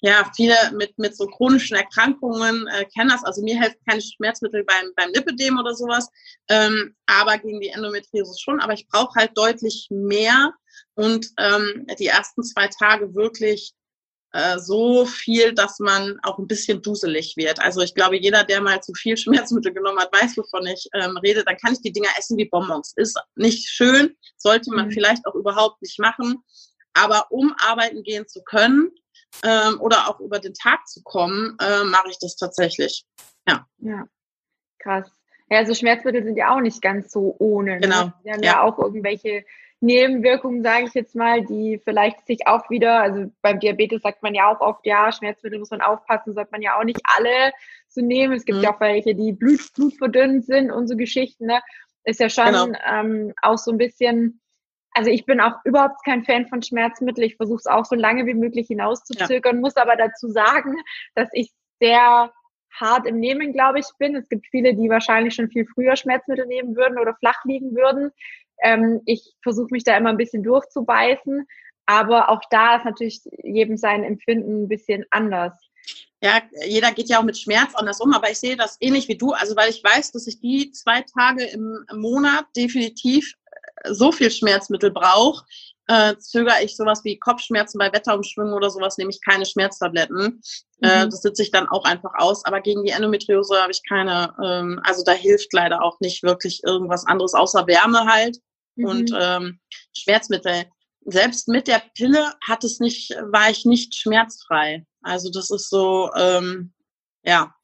ja, 0.00 0.30
viele 0.34 0.56
mit, 0.72 0.98
mit 0.98 1.14
so 1.14 1.26
chronischen 1.26 1.76
Erkrankungen 1.76 2.66
äh, 2.68 2.86
kennen 2.86 3.10
das. 3.10 3.22
Also 3.22 3.42
mir 3.42 3.60
helfen 3.60 3.78
keine 3.86 4.00
Schmerzmittel 4.00 4.64
beim, 4.64 4.92
beim 4.96 5.10
Lipidem 5.12 5.58
oder 5.58 5.74
sowas, 5.74 6.08
ähm, 6.48 6.96
aber 7.04 7.36
gegen 7.36 7.60
die 7.60 7.68
Endometriose 7.68 8.34
schon. 8.40 8.60
Aber 8.60 8.72
ich 8.72 8.88
brauche 8.88 9.20
halt 9.20 9.36
deutlich 9.36 9.88
mehr 9.90 10.54
und 10.94 11.28
ähm, 11.38 11.86
die 11.98 12.06
ersten 12.06 12.42
zwei 12.42 12.68
Tage 12.68 13.14
wirklich 13.14 13.74
äh, 14.32 14.58
so 14.58 15.04
viel, 15.04 15.52
dass 15.52 15.78
man 15.78 16.18
auch 16.22 16.38
ein 16.38 16.48
bisschen 16.48 16.80
duselig 16.80 17.34
wird. 17.36 17.60
Also 17.60 17.82
ich 17.82 17.94
glaube, 17.94 18.16
jeder, 18.16 18.42
der 18.42 18.62
mal 18.62 18.82
zu 18.82 18.94
viel 18.94 19.16
Schmerzmittel 19.18 19.74
genommen 19.74 19.98
hat, 19.98 20.14
weiß, 20.14 20.38
wovon 20.38 20.66
ich 20.66 20.88
ähm, 20.94 21.18
rede. 21.18 21.44
Dann 21.44 21.58
kann 21.58 21.74
ich 21.74 21.82
die 21.82 21.92
Dinger 21.92 22.08
essen 22.16 22.38
wie 22.38 22.48
Bonbons. 22.48 22.94
Ist 22.96 23.20
nicht 23.34 23.68
schön, 23.68 24.16
sollte 24.38 24.70
man 24.70 24.86
mhm. 24.86 24.92
vielleicht 24.92 25.26
auch 25.26 25.34
überhaupt 25.34 25.82
nicht 25.82 25.98
machen. 25.98 26.42
Aber 26.94 27.26
um 27.30 27.54
arbeiten 27.58 28.02
gehen 28.02 28.26
zu 28.26 28.42
können 28.42 28.90
ähm, 29.44 29.80
oder 29.80 30.08
auch 30.08 30.20
über 30.20 30.38
den 30.38 30.54
Tag 30.54 30.86
zu 30.86 31.02
kommen, 31.02 31.56
äh, 31.60 31.84
mache 31.84 32.10
ich 32.10 32.18
das 32.20 32.36
tatsächlich. 32.36 33.04
Ja. 33.48 33.66
Ja, 33.78 34.04
krass. 34.78 35.10
Ja, 35.50 35.58
also 35.58 35.74
Schmerzmittel 35.74 36.24
sind 36.24 36.36
ja 36.36 36.54
auch 36.54 36.60
nicht 36.60 36.80
ganz 36.80 37.12
so 37.12 37.36
ohne. 37.38 37.74
Ne? 37.74 37.80
Genau. 37.80 38.12
Die 38.24 38.30
haben 38.30 38.42
ja, 38.42 38.52
ja 38.52 38.62
auch 38.62 38.78
irgendwelche 38.78 39.44
Nebenwirkungen, 39.80 40.62
sage 40.62 40.86
ich 40.86 40.94
jetzt 40.94 41.14
mal, 41.14 41.44
die 41.44 41.80
vielleicht 41.84 42.26
sich 42.26 42.46
auch 42.46 42.70
wieder, 42.70 43.00
also 43.02 43.30
beim 43.42 43.60
Diabetes 43.60 44.02
sagt 44.02 44.22
man 44.22 44.34
ja 44.34 44.50
auch 44.50 44.60
oft, 44.60 44.86
ja, 44.86 45.12
Schmerzmittel 45.12 45.58
muss 45.58 45.70
man 45.70 45.82
aufpassen, 45.82 46.32
sollte 46.32 46.52
man 46.52 46.62
ja 46.62 46.78
auch 46.78 46.84
nicht 46.84 47.00
alle 47.04 47.52
zu 47.88 48.00
so 48.00 48.06
nehmen. 48.06 48.32
Es 48.34 48.46
gibt 48.46 48.58
mhm. 48.58 48.64
ja 48.64 48.74
auch 48.74 48.80
welche, 48.80 49.14
die 49.14 49.32
Blut, 49.32 49.60
blutverdünnend 49.74 50.46
sind 50.46 50.70
und 50.70 50.88
so 50.88 50.96
Geschichten. 50.96 51.46
Ne? 51.46 51.60
Ist 52.04 52.20
ja 52.20 52.30
schon 52.30 52.46
genau. 52.46 52.78
ähm, 52.90 53.34
auch 53.42 53.58
so 53.58 53.70
ein 53.70 53.78
bisschen, 53.78 54.40
also 54.94 55.10
ich 55.10 55.26
bin 55.26 55.40
auch 55.40 55.56
überhaupt 55.64 56.04
kein 56.04 56.24
Fan 56.24 56.46
von 56.48 56.62
Schmerzmitteln. 56.62 57.26
Ich 57.26 57.36
versuche 57.36 57.58
es 57.58 57.66
auch 57.66 57.84
so 57.84 57.96
lange 57.96 58.26
wie 58.26 58.34
möglich 58.34 58.68
hinauszuzögern, 58.68 59.56
ja. 59.56 59.60
muss 59.60 59.76
aber 59.76 59.96
dazu 59.96 60.28
sagen, 60.28 60.76
dass 61.14 61.28
ich 61.32 61.50
sehr 61.80 62.32
hart 62.70 63.06
im 63.06 63.18
Nehmen, 63.18 63.52
glaube 63.52 63.80
ich, 63.80 63.86
bin. 63.98 64.16
Es 64.16 64.28
gibt 64.28 64.46
viele, 64.50 64.74
die 64.74 64.88
wahrscheinlich 64.88 65.34
schon 65.34 65.50
viel 65.50 65.66
früher 65.66 65.96
Schmerzmittel 65.96 66.46
nehmen 66.46 66.76
würden 66.76 66.98
oder 66.98 67.14
flach 67.14 67.44
liegen 67.44 67.74
würden. 67.74 68.10
Ähm, 68.62 69.00
ich 69.04 69.34
versuche 69.42 69.68
mich 69.70 69.84
da 69.84 69.96
immer 69.96 70.10
ein 70.10 70.16
bisschen 70.16 70.42
durchzubeißen, 70.42 71.46
aber 71.86 72.30
auch 72.30 72.40
da 72.50 72.76
ist 72.76 72.84
natürlich 72.84 73.20
jedem 73.42 73.76
sein 73.76 74.04
Empfinden 74.04 74.64
ein 74.64 74.68
bisschen 74.68 75.04
anders. 75.10 75.58
Ja, 76.22 76.40
jeder 76.66 76.92
geht 76.92 77.10
ja 77.10 77.18
auch 77.18 77.24
mit 77.24 77.36
Schmerz 77.36 77.74
anders 77.74 78.00
um, 78.00 78.14
aber 78.14 78.30
ich 78.30 78.38
sehe 78.38 78.56
das 78.56 78.78
ähnlich 78.80 79.08
wie 79.08 79.18
du, 79.18 79.32
also 79.32 79.56
weil 79.56 79.68
ich 79.68 79.84
weiß, 79.84 80.12
dass 80.12 80.26
ich 80.26 80.40
die 80.40 80.70
zwei 80.70 81.02
Tage 81.02 81.44
im 81.44 81.84
Monat 81.92 82.46
definitiv 82.56 83.34
so 83.90 84.12
viel 84.12 84.30
Schmerzmittel 84.30 84.90
brauche, 84.90 85.44
äh, 85.86 86.16
zögere 86.16 86.62
ich 86.62 86.76
sowas 86.76 87.02
wie 87.04 87.18
Kopfschmerzen 87.18 87.78
bei 87.78 87.92
Wetterumschwüngen 87.92 88.54
oder 88.54 88.70
sowas, 88.70 88.96
nehme 88.96 89.10
ich 89.10 89.20
keine 89.20 89.44
Schmerztabletten. 89.44 90.40
Äh, 90.82 90.86
mhm. 90.86 91.02
Äh, 91.02 91.08
das 91.08 91.22
sitze 91.22 91.42
ich 91.42 91.50
dann 91.50 91.68
auch 91.68 91.84
einfach 91.84 92.12
aus. 92.16 92.44
Aber 92.44 92.60
gegen 92.60 92.84
die 92.84 92.90
Endometriose 92.90 93.60
habe 93.60 93.72
ich 93.72 93.82
keine, 93.86 94.34
ähm, 94.42 94.80
also 94.84 95.04
da 95.04 95.12
hilft 95.12 95.52
leider 95.52 95.82
auch 95.82 96.00
nicht 96.00 96.22
wirklich 96.22 96.62
irgendwas 96.64 97.06
anderes, 97.06 97.34
außer 97.34 97.66
Wärme 97.66 98.06
halt 98.06 98.38
mhm. 98.76 98.84
und 98.86 99.10
ähm, 99.18 99.60
Schmerzmittel. 99.96 100.64
Selbst 101.06 101.48
mit 101.48 101.68
der 101.68 101.82
Pille 101.94 102.32
hat 102.46 102.64
es 102.64 102.80
nicht, 102.80 103.10
war 103.30 103.50
ich 103.50 103.66
nicht 103.66 103.94
schmerzfrei. 103.94 104.86
Also 105.02 105.30
das 105.30 105.50
ist 105.50 105.68
so, 105.68 106.10
ähm, 106.16 106.72
ja, 107.24 107.54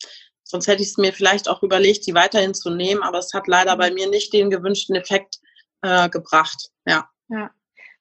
sonst 0.44 0.66
hätte 0.66 0.82
ich 0.82 0.90
es 0.90 0.98
mir 0.98 1.14
vielleicht 1.14 1.48
auch 1.48 1.62
überlegt, 1.62 2.04
sie 2.04 2.14
weiterhin 2.14 2.52
zu 2.52 2.68
nehmen, 2.68 3.02
aber 3.02 3.18
es 3.18 3.32
hat 3.32 3.46
leider 3.46 3.76
mhm. 3.76 3.78
bei 3.78 3.90
mir 3.92 4.10
nicht 4.10 4.34
den 4.34 4.50
gewünschten 4.50 4.94
Effekt 4.94 5.38
äh, 5.82 6.08
gebracht. 6.08 6.70
Ja. 6.86 7.08
Ja. 7.28 7.50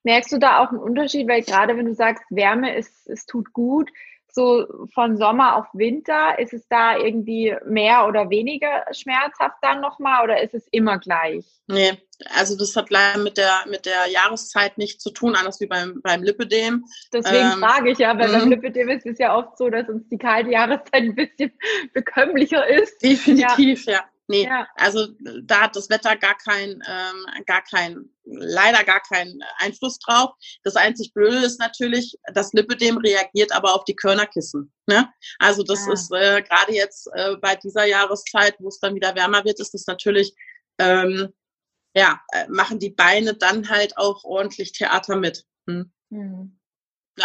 Merkst 0.03 0.31
du 0.31 0.39
da 0.39 0.59
auch 0.59 0.69
einen 0.69 0.79
Unterschied? 0.79 1.27
Weil 1.27 1.43
gerade 1.43 1.77
wenn 1.77 1.85
du 1.85 1.93
sagst, 1.93 2.23
Wärme 2.29 2.75
ist, 2.75 3.07
es 3.07 3.25
tut 3.25 3.53
gut, 3.53 3.89
so 4.31 4.87
von 4.93 5.17
Sommer 5.17 5.55
auf 5.57 5.65
Winter, 5.73 6.37
ist 6.39 6.53
es 6.53 6.67
da 6.67 6.97
irgendwie 6.97 7.55
mehr 7.65 8.07
oder 8.07 8.29
weniger 8.29 8.85
schmerzhaft 8.91 9.57
dann 9.61 9.81
nochmal 9.81 10.23
oder 10.23 10.41
ist 10.41 10.53
es 10.53 10.67
immer 10.71 10.99
gleich? 10.99 11.45
Nee, 11.67 11.97
also 12.35 12.57
das 12.57 12.75
hat 12.75 12.89
leider 12.89 13.19
mit 13.19 13.37
der, 13.37 13.65
mit 13.67 13.85
der 13.85 14.07
Jahreszeit 14.09 14.77
nichts 14.77 15.03
zu 15.03 15.11
tun, 15.11 15.35
anders 15.35 15.59
wie 15.59 15.67
beim, 15.67 16.01
beim 16.01 16.23
Lipödem. 16.23 16.85
Deswegen 17.11 17.53
ähm, 17.53 17.59
frage 17.59 17.91
ich 17.91 17.97
ja, 17.97 18.17
weil 18.17 18.31
beim 18.31 18.45
mhm. 18.45 18.51
Lipödem 18.51 18.89
ist 18.89 19.05
es 19.05 19.19
ja 19.19 19.35
oft 19.35 19.57
so, 19.57 19.69
dass 19.69 19.89
uns 19.89 20.07
die 20.09 20.17
kalte 20.17 20.51
Jahreszeit 20.51 21.03
ein 21.03 21.15
bisschen 21.15 21.51
bekömmlicher 21.93 22.67
ist. 22.67 23.01
Definitiv, 23.01 23.85
ja. 23.85 23.93
ja. 23.93 24.03
Nee, 24.29 24.43
ja. 24.43 24.67
also 24.75 25.07
da 25.41 25.61
hat 25.61 25.75
das 25.75 25.89
Wetter 25.89 26.15
gar 26.15 26.37
kein, 26.37 26.83
ähm, 26.87 27.43
gar 27.47 27.63
kein, 27.63 28.11
leider 28.25 28.83
gar 28.83 28.99
keinen 28.99 29.41
Einfluss 29.57 29.97
drauf. 29.97 30.35
Das 30.63 30.75
einzig 30.75 31.15
Blöde 31.15 31.37
ist 31.37 31.59
natürlich, 31.59 32.15
das 32.35 32.53
Lipidem 32.53 32.99
reagiert 32.99 33.51
aber 33.51 33.73
auf 33.73 33.85
die 33.85 33.95
Körnerkissen. 33.95 34.71
Ne? 34.85 35.11
Also 35.39 35.63
das 35.63 35.83
ja. 35.87 35.93
ist 35.93 36.11
äh, 36.11 36.43
gerade 36.43 36.73
jetzt 36.73 37.09
äh, 37.13 37.37
bei 37.37 37.55
dieser 37.55 37.85
Jahreszeit, 37.85 38.53
wo 38.59 38.67
es 38.67 38.79
dann 38.79 38.93
wieder 38.93 39.15
wärmer 39.15 39.43
wird, 39.45 39.59
ist 39.59 39.73
das 39.73 39.87
natürlich, 39.87 40.31
ähm, 40.77 41.33
ja, 41.95 42.21
äh, 42.31 42.47
machen 42.49 42.77
die 42.77 42.91
Beine 42.91 43.33
dann 43.33 43.67
halt 43.67 43.97
auch 43.97 44.23
ordentlich 44.23 44.73
Theater 44.73 45.15
mit. 45.15 45.43
Hm? 45.67 45.91
Mhm. 46.11 46.59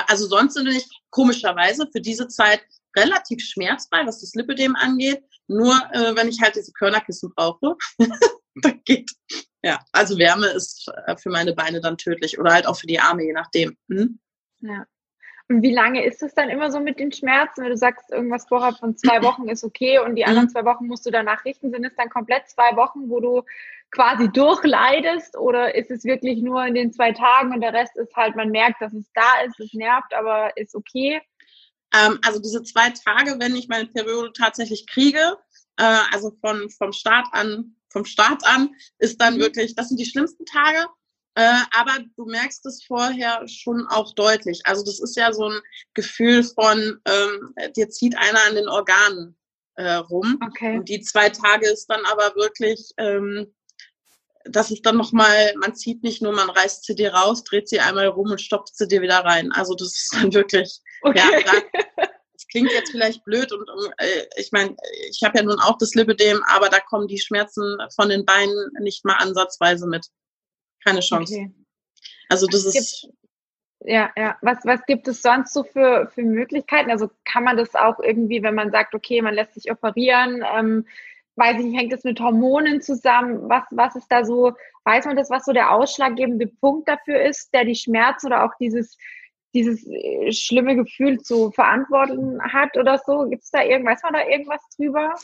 Also 0.07 0.27
sonst 0.27 0.55
sind 0.55 0.69
ich 0.69 0.89
komischerweise 1.11 1.87
für 1.93 2.01
diese 2.01 2.29
Zeit 2.29 2.63
relativ 2.97 3.45
schmerzfrei, 3.45 4.07
was 4.07 4.23
das 4.23 4.35
Lipidem 4.35 4.75
angeht. 4.75 5.23
Nur 5.47 5.75
äh, 5.93 6.17
wenn 6.17 6.29
ich 6.29 6.41
halt 6.41 6.57
diese 6.57 6.73
Körnerkissen 6.73 7.33
brauche, 7.35 7.77
dann 8.63 8.81
geht. 8.85 9.11
Ja, 9.63 9.81
also 9.93 10.19
Wärme 10.19 10.47
ist 10.49 10.91
äh, 11.07 11.17
für 11.17 11.31
meine 11.31 11.55
Beine 11.55 11.81
dann 11.81 11.97
tödlich 11.97 12.39
oder 12.39 12.53
halt 12.53 12.67
auch 12.67 12.77
für 12.77 12.87
die 12.87 13.01
Arme, 13.01 13.25
je 13.25 13.33
nachdem. 13.33 13.77
Hm? 13.89 14.19
Ja. 14.61 14.87
Und 15.49 15.63
wie 15.63 15.75
lange 15.75 16.05
ist 16.05 16.23
es 16.23 16.35
dann 16.35 16.49
immer 16.49 16.71
so 16.71 16.81
mit 16.81 16.99
den 16.99 17.13
Schmerzen? 17.13 17.63
Wenn 17.63 17.71
du 17.71 17.77
sagst, 17.77 18.11
irgendwas 18.11 18.47
vorher 18.47 18.73
von 18.73 18.97
zwei 18.97 19.23
Wochen 19.23 19.49
ist 19.49 19.65
okay 19.65 19.99
und 19.99 20.17
die 20.17 20.25
anderen 20.25 20.47
mhm. 20.47 20.51
zwei 20.51 20.65
Wochen 20.65 20.87
musst 20.87 21.05
du 21.05 21.11
danach 21.11 21.45
richten, 21.45 21.71
sind 21.71 21.85
es 21.85 21.95
dann 21.97 22.09
komplett 22.09 22.49
zwei 22.49 22.77
Wochen, 22.77 23.11
wo 23.11 23.21
du 23.21 23.43
quasi 23.91 24.29
durchleidest 24.29 25.37
oder 25.37 25.75
ist 25.75 25.91
es 25.91 26.05
wirklich 26.05 26.43
nur 26.43 26.65
in 26.65 26.75
den 26.75 26.93
zwei 26.93 27.13
Tagen 27.13 27.53
und 27.53 27.61
der 27.61 27.73
Rest 27.73 27.97
ist 27.97 28.15
halt, 28.17 28.35
man 28.35 28.51
merkt, 28.51 28.83
dass 28.83 28.93
es 28.93 29.11
da 29.15 29.47
ist, 29.47 29.61
es 29.61 29.73
nervt, 29.73 30.13
aber 30.15 30.57
ist 30.57 30.75
okay? 30.75 31.21
Ähm, 31.95 32.19
also 32.25 32.41
diese 32.41 32.63
zwei 32.63 32.91
Tage, 32.91 33.37
wenn 33.39 33.55
ich 33.57 33.69
meine 33.69 33.87
Periode 33.87 34.33
tatsächlich 34.33 34.87
kriege, 34.87 35.39
äh, 35.77 35.99
also 36.13 36.37
von, 36.41 36.69
vom 36.71 36.93
Start 36.93 37.27
an, 37.33 37.77
vom 37.91 38.05
Start 38.05 38.45
an, 38.47 38.75
ist 38.99 39.21
dann 39.21 39.37
mhm. 39.37 39.41
wirklich, 39.41 39.75
das 39.75 39.89
sind 39.89 40.01
die 40.01 40.07
schlimmsten 40.07 40.45
Tage. 40.45 40.87
Äh, 41.37 41.63
aber 41.73 41.99
du 42.17 42.27
merkst 42.27 42.65
es 42.67 42.85
vorher 42.85 43.43
schon 43.49 43.87
auch 43.89 44.15
deutlich. 44.15 44.61
Also 44.65 44.85
das 44.85 45.01
ist 45.01 45.17
ja 45.17 45.33
so 45.33 45.49
ein 45.49 45.61
Gefühl 45.93 46.45
von, 46.45 47.01
ähm, 47.07 47.55
dir 47.77 47.91
zieht 47.91 48.17
einer 48.17 48.45
an 48.47 48.55
den 48.55 48.69
Organen 48.69 49.37
äh, 49.75 49.95
rum. 49.95 50.39
Okay. 50.45 50.79
Und 50.79 50.89
die 50.89 51.01
zwei 51.01 51.31
Tage 51.31 51.69
ist 51.69 51.87
dann 51.87 52.05
aber 52.07 52.35
wirklich, 52.37 52.91
ähm, 52.99 53.53
das 54.45 54.71
ist 54.71 54.85
dann 54.85 54.97
nochmal, 54.97 55.55
man 55.57 55.75
zieht 55.75 56.03
nicht 56.03 56.23
nur, 56.23 56.33
man 56.33 56.51
reißt 56.51 56.85
sie 56.85 56.95
dir 56.95 57.15
raus, 57.15 57.45
dreht 57.45 57.69
sie 57.69 57.81
einmal 57.81 58.07
rum 58.07 58.31
und 58.31 58.41
stopft 58.41 58.77
sie 58.77 58.89
dir 58.89 59.01
wieder 59.01 59.25
rein. 59.25 59.51
Also 59.53 59.75
das 59.75 59.89
ist 59.89 60.15
dann 60.15 60.33
wirklich, 60.35 60.81
okay. 61.03 61.19
ja, 61.19 61.63
das 61.97 62.47
klingt 62.51 62.71
jetzt 62.73 62.91
vielleicht 62.91 63.25
blöd 63.25 63.53
und 63.53 63.69
äh, 63.99 64.27
ich 64.37 64.53
meine, 64.53 64.77
ich 65.09 65.21
habe 65.25 65.39
ja 65.39 65.45
nun 65.45 65.59
auch 65.61 65.79
das 65.79 65.95
Lipidem, 65.95 66.43
aber 66.49 66.69
da 66.69 66.81
kommen 66.81 67.09
die 67.09 67.21
Schmerzen 67.21 67.79
von 67.95 68.09
den 68.09 68.25
Beinen 68.25 68.71
nicht 68.81 69.05
mal 69.05 69.17
ansatzweise 69.17 69.87
mit. 69.87 70.07
Keine 70.85 71.01
Chance. 71.01 71.35
Okay. 71.35 71.55
Also 72.29 72.47
das 72.47 72.67
was 72.67 72.75
ist. 72.75 73.03
Gibt, 73.03 73.15
ja, 73.87 74.11
ja. 74.17 74.37
Was, 74.43 74.59
was 74.65 74.85
gibt 74.87 75.09
es 75.09 75.23
sonst 75.23 75.53
so 75.53 75.63
für, 75.63 76.11
für 76.15 76.23
Möglichkeiten? 76.23 76.91
Also 76.91 77.11
kann 77.25 77.45
man 77.45 77.57
das 77.57 77.75
auch 77.75 77.99
irgendwie, 78.01 78.43
wenn 78.43 78.55
man 78.55 78.71
sagt, 78.71 78.95
okay, 78.95 79.23
man 79.23 79.35
lässt 79.35 79.55
sich 79.55 79.71
operieren, 79.71 80.43
ähm, 80.55 80.87
weiß 81.37 81.59
ich 81.59 81.67
nicht, 81.67 81.79
hängt 81.79 81.93
das 81.93 82.05
mit 82.05 82.21
Hormonen 82.21 82.81
zusammen? 82.81 83.49
Was, 83.49 83.65
was 83.71 83.97
ist 83.97 84.09
da 84.09 84.25
so, 84.25 84.53
weiß 84.85 85.07
man 85.07 85.17
das, 85.17 85.31
was 85.31 85.45
so 85.45 85.53
der 85.53 85.73
ausschlaggebende 85.73 86.47
Punkt 86.47 86.89
dafür 86.89 87.23
ist, 87.23 87.53
der 87.53 87.65
die 87.65 87.75
Schmerzen 87.75 88.27
oder 88.27 88.45
auch 88.45 88.53
dieses 88.61 88.97
dieses 89.55 89.87
äh, 89.87 90.33
schlimme 90.33 90.75
Gefühl 90.77 91.21
zu 91.21 91.51
verantworten 91.53 92.41
hat 92.43 92.77
oder 92.77 93.01
so? 93.07 93.27
Gibt 93.29 93.45
es 93.45 93.51
da 93.51 93.63
irgendwas, 93.63 94.03
weiß 94.03 94.11
man 94.11 94.13
da 94.15 94.29
irgendwas 94.29 94.61
drüber? 94.77 95.15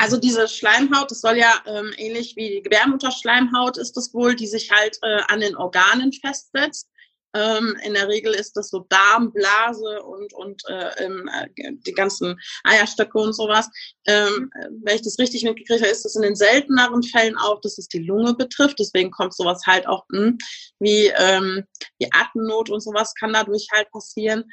Also 0.00 0.16
diese 0.18 0.48
Schleimhaut, 0.48 1.10
das 1.10 1.20
soll 1.20 1.36
ja 1.36 1.52
ähm, 1.66 1.92
ähnlich 1.98 2.34
wie 2.36 2.48
die 2.48 2.62
Gebärmutterschleimhaut 2.62 3.76
ist 3.76 3.96
es 3.96 4.14
wohl, 4.14 4.34
die 4.34 4.46
sich 4.46 4.70
halt 4.72 4.98
äh, 5.02 5.20
an 5.28 5.40
den 5.40 5.54
Organen 5.56 6.12
festsetzt. 6.12 6.88
Ähm, 7.34 7.76
in 7.84 7.94
der 7.94 8.08
Regel 8.08 8.32
ist 8.32 8.56
das 8.56 8.68
so 8.68 8.86
Darm, 8.88 9.32
Blase 9.32 10.02
und, 10.02 10.32
und 10.34 10.62
äh, 10.68 11.04
äh, 11.04 11.72
die 11.86 11.92
ganzen 11.92 12.40
Eierstöcke 12.62 13.18
und 13.18 13.32
sowas. 13.32 13.68
Ähm, 14.06 14.50
wenn 14.82 14.96
ich 14.96 15.02
das 15.02 15.18
richtig 15.18 15.42
mitgekriegt 15.42 15.82
habe, 15.82 15.90
ist 15.90 16.04
das 16.04 16.16
in 16.16 16.22
den 16.22 16.36
selteneren 16.36 17.02
Fällen 17.02 17.36
auch, 17.36 17.60
dass 17.60 17.78
es 17.78 17.88
die 17.88 18.04
Lunge 18.04 18.34
betrifft. 18.34 18.78
Deswegen 18.78 19.10
kommt 19.10 19.34
sowas 19.34 19.62
halt 19.66 19.86
auch 19.86 20.04
mh, 20.10 20.20
hm, 20.20 20.38
wie 20.78 21.06
ähm, 21.16 21.64
die 22.00 22.12
Atemnot 22.12 22.70
und 22.70 22.80
sowas 22.80 23.14
kann 23.14 23.32
dadurch 23.32 23.66
halt 23.72 23.90
passieren. 23.90 24.44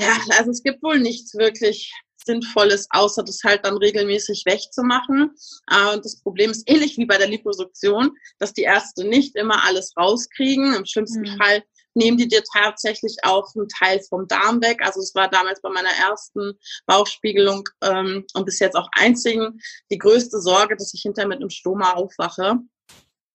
Ja, 0.00 0.16
also 0.38 0.50
es 0.50 0.62
gibt 0.62 0.82
wohl 0.82 0.98
nichts 0.98 1.34
wirklich 1.34 1.92
Sinnvolles, 2.24 2.86
außer 2.90 3.22
das 3.22 3.40
halt 3.44 3.64
dann 3.64 3.76
regelmäßig 3.76 4.44
wegzumachen. 4.46 5.30
Äh, 5.70 5.94
und 5.94 6.04
das 6.04 6.20
Problem 6.20 6.50
ist 6.50 6.68
ähnlich 6.68 6.96
wie 6.96 7.06
bei 7.06 7.18
der 7.18 7.28
Liposuktion, 7.28 8.12
dass 8.38 8.52
die 8.52 8.62
Ärzte 8.62 9.04
nicht 9.04 9.36
immer 9.36 9.64
alles 9.64 9.92
rauskriegen. 9.96 10.74
Im 10.74 10.86
schlimmsten 10.86 11.22
mhm. 11.22 11.36
Fall 11.38 11.62
nehmen 11.94 12.16
die 12.16 12.28
dir 12.28 12.42
tatsächlich 12.52 13.16
auch 13.22 13.54
einen 13.54 13.68
Teil 13.68 14.00
vom 14.08 14.28
Darm 14.28 14.62
weg. 14.62 14.80
Also 14.84 15.00
es 15.00 15.14
war 15.14 15.28
damals 15.28 15.60
bei 15.60 15.70
meiner 15.70 15.90
ersten 15.90 16.52
Bauchspiegelung 16.86 17.68
ähm, 17.82 18.26
und 18.34 18.44
bis 18.44 18.58
jetzt 18.58 18.76
auch 18.76 18.88
einzigen 18.92 19.60
die 19.90 19.98
größte 19.98 20.40
Sorge, 20.40 20.76
dass 20.76 20.94
ich 20.94 21.02
hinterher 21.02 21.28
mit 21.28 21.38
einem 21.38 21.50
Stoma 21.50 21.92
aufwache. 21.94 22.58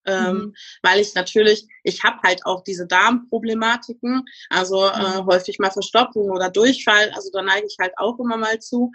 Ähm, 0.07 0.38
mhm. 0.38 0.55
weil 0.83 1.00
ich 1.00 1.15
natürlich, 1.15 1.67
ich 1.81 2.03
habe 2.03 2.19
halt 2.24 2.45
auch 2.45 2.63
diese 2.63 2.85
Darmproblematiken, 2.85 4.24
also 4.51 4.85
äh, 4.85 5.21
mhm. 5.21 5.25
häufig 5.25 5.57
mal 5.57 5.71
Verstopfung 5.71 6.29
oder 6.29 6.51
Durchfall, 6.51 7.12
also 7.15 7.31
da 7.33 7.41
neige 7.41 7.65
ich 7.65 7.77
halt 7.79 7.93
auch 7.97 8.19
immer 8.19 8.38
mal 8.38 8.59
zu. 8.59 8.91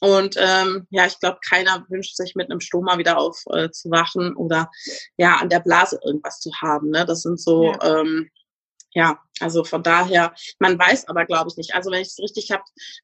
Und 0.00 0.36
ähm, 0.38 0.86
ja, 0.88 1.04
ich 1.06 1.20
glaube, 1.20 1.38
keiner 1.46 1.84
wünscht 1.88 2.16
sich 2.16 2.34
mit 2.34 2.50
einem 2.50 2.60
Stoma 2.60 2.96
wieder 2.96 3.18
aufzuwachen 3.18 4.32
äh, 4.32 4.34
oder 4.36 4.70
ja, 5.18 5.36
an 5.36 5.50
der 5.50 5.60
Blase 5.60 6.00
irgendwas 6.02 6.40
zu 6.40 6.50
haben. 6.60 6.90
Ne? 6.90 7.04
Das 7.04 7.20
sind 7.22 7.38
so 7.38 7.64
ja. 7.64 8.00
ähm, 8.00 8.30
ja, 8.94 9.18
also 9.40 9.64
von 9.64 9.82
daher, 9.82 10.32
man 10.60 10.78
weiß 10.78 11.08
aber, 11.08 11.26
glaube 11.26 11.50
ich, 11.50 11.56
nicht. 11.56 11.74
Also 11.74 11.90
wenn 11.90 12.00
ich 12.00 12.08
es 12.08 12.18
richtig 12.18 12.50
habe, 12.52 12.62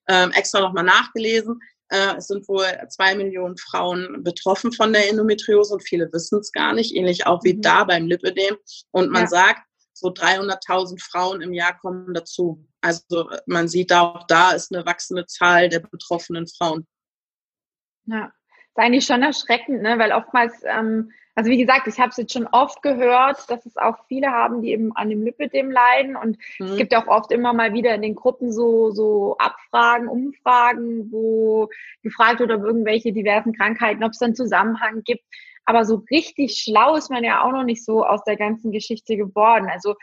ähm, 0.09 0.31
extra 0.33 0.61
nochmal 0.61 0.85
nachgelesen, 0.85 1.61
äh, 1.89 2.17
es 2.17 2.29
sind 2.29 2.49
wohl 2.49 2.65
zwei 2.89 3.17
Millionen 3.17 3.57
Frauen 3.57 4.23
betroffen 4.23 4.73
von 4.73 4.93
der 4.93 5.09
Endometriose 5.09 5.75
und 5.75 5.83
viele 5.83 6.11
wissen 6.13 6.39
es 6.39 6.53
gar 6.53 6.73
nicht, 6.73 6.95
ähnlich 6.95 7.27
auch 7.27 7.43
wie 7.43 7.55
mhm. 7.55 7.63
da 7.63 7.85
beim 7.85 8.07
Lipödem. 8.07 8.57
Und 8.93 9.11
man 9.11 9.23
ja. 9.23 9.29
sagt, 9.29 9.61
so 9.93 10.09
300.000 10.09 11.03
Frauen 11.03 11.43
im 11.43 11.53
Jahr 11.53 11.77
kommen 11.79 12.15
dazu. 12.15 12.65
Also 12.81 13.29
man 13.47 13.69
sieht 13.69 13.93
auch, 13.93 14.25
da 14.29 14.53
ist 14.53 14.73
eine 14.73 14.87
wachsende 14.87 15.27
Zahl 15.27 15.69
der 15.69 15.81
betroffenen 15.81 16.47
Frauen. 16.47 16.87
Ja, 18.07 18.33
eigentlich 18.81 19.07
schon 19.07 19.23
erschreckend, 19.23 19.83
ne? 19.83 19.99
weil 19.99 20.13
oftmals 20.13 20.63
ähm, 20.65 21.13
also 21.41 21.51
wie 21.51 21.59
gesagt, 21.59 21.87
ich 21.87 21.99
habe 21.99 22.11
es 22.11 22.17
jetzt 22.17 22.33
schon 22.33 22.47
oft 22.49 22.83
gehört, 22.83 23.49
dass 23.49 23.65
es 23.65 23.77
auch 23.77 23.97
viele 24.09 24.29
haben, 24.31 24.63
die 24.63 24.73
eben 24.73 24.95
an 24.97 25.09
dem 25.09 25.23
Lipidem 25.23 25.71
leiden. 25.71 26.17
Und 26.17 26.37
mhm. 26.59 26.67
es 26.67 26.77
gibt 26.77 26.95
auch 26.95 27.07
oft 27.07 27.33
immer 27.33 27.53
mal 27.53 27.73
wieder 27.73 27.95
in 27.95 28.03
den 28.03 28.15
Gruppen 28.15 28.53
so, 28.53 28.91
so 28.91 29.37
Abfragen, 29.39 30.09
Umfragen, 30.09 31.11
wo 31.11 31.69
gefragt 32.03 32.41
wird, 32.41 32.51
ob 32.51 32.63
irgendwelche 32.63 33.13
diversen 33.13 33.55
Krankheiten, 33.55 34.05
ob 34.05 34.13
es 34.13 34.21
einen 34.21 34.35
Zusammenhang 34.35 35.03
gibt. 35.05 35.25
Aber 35.65 35.85
so 35.85 36.03
richtig 36.11 36.61
schlau 36.63 36.97
ist 36.97 37.11
man 37.11 37.23
ja 37.23 37.43
auch 37.43 37.53
noch 37.53 37.65
nicht 37.65 37.85
so 37.85 38.05
aus 38.05 38.25
der 38.25 38.37
ganzen 38.37 38.73
Geschichte 38.73 39.17
geworden. 39.17 39.69
Also 39.73 39.95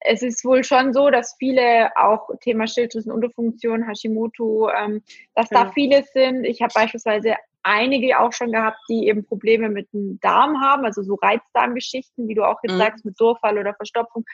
es 0.00 0.22
ist 0.22 0.44
wohl 0.44 0.64
schon 0.64 0.92
so, 0.92 1.10
dass 1.10 1.36
viele 1.38 1.96
auch 1.96 2.28
Thema 2.40 2.66
Schilddrüsenunterfunktion, 2.66 3.86
Hashimoto, 3.86 4.68
ähm, 4.68 5.02
dass 5.34 5.48
ja. 5.50 5.64
da 5.64 5.72
viele 5.72 6.02
sind. 6.12 6.44
Ich 6.44 6.60
habe 6.60 6.74
beispielsweise 6.74 7.36
einige 7.62 8.18
auch 8.18 8.32
schon 8.32 8.52
gehabt, 8.52 8.78
die 8.88 9.08
eben 9.08 9.24
Probleme 9.24 9.68
mit 9.68 9.92
dem 9.92 10.18
Darm 10.20 10.60
haben, 10.60 10.84
also 10.84 11.02
so 11.02 11.14
Reizdarmgeschichten, 11.14 12.28
wie 12.28 12.34
du 12.34 12.44
auch 12.44 12.58
jetzt 12.62 12.74
mhm. 12.74 12.78
sagst, 12.78 13.04
mit 13.04 13.18
Durchfall 13.20 13.58
oder 13.58 13.74
Verstopfung, 13.74 14.24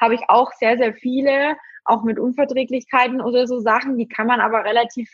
habe 0.00 0.14
ich 0.14 0.22
auch 0.28 0.52
sehr, 0.52 0.78
sehr 0.78 0.94
viele, 0.94 1.56
auch 1.84 2.04
mit 2.04 2.18
Unverträglichkeiten 2.18 3.20
oder 3.20 3.46
so 3.46 3.60
Sachen, 3.60 3.98
die 3.98 4.08
kann 4.08 4.26
man 4.26 4.40
aber 4.40 4.64
relativ 4.64 5.10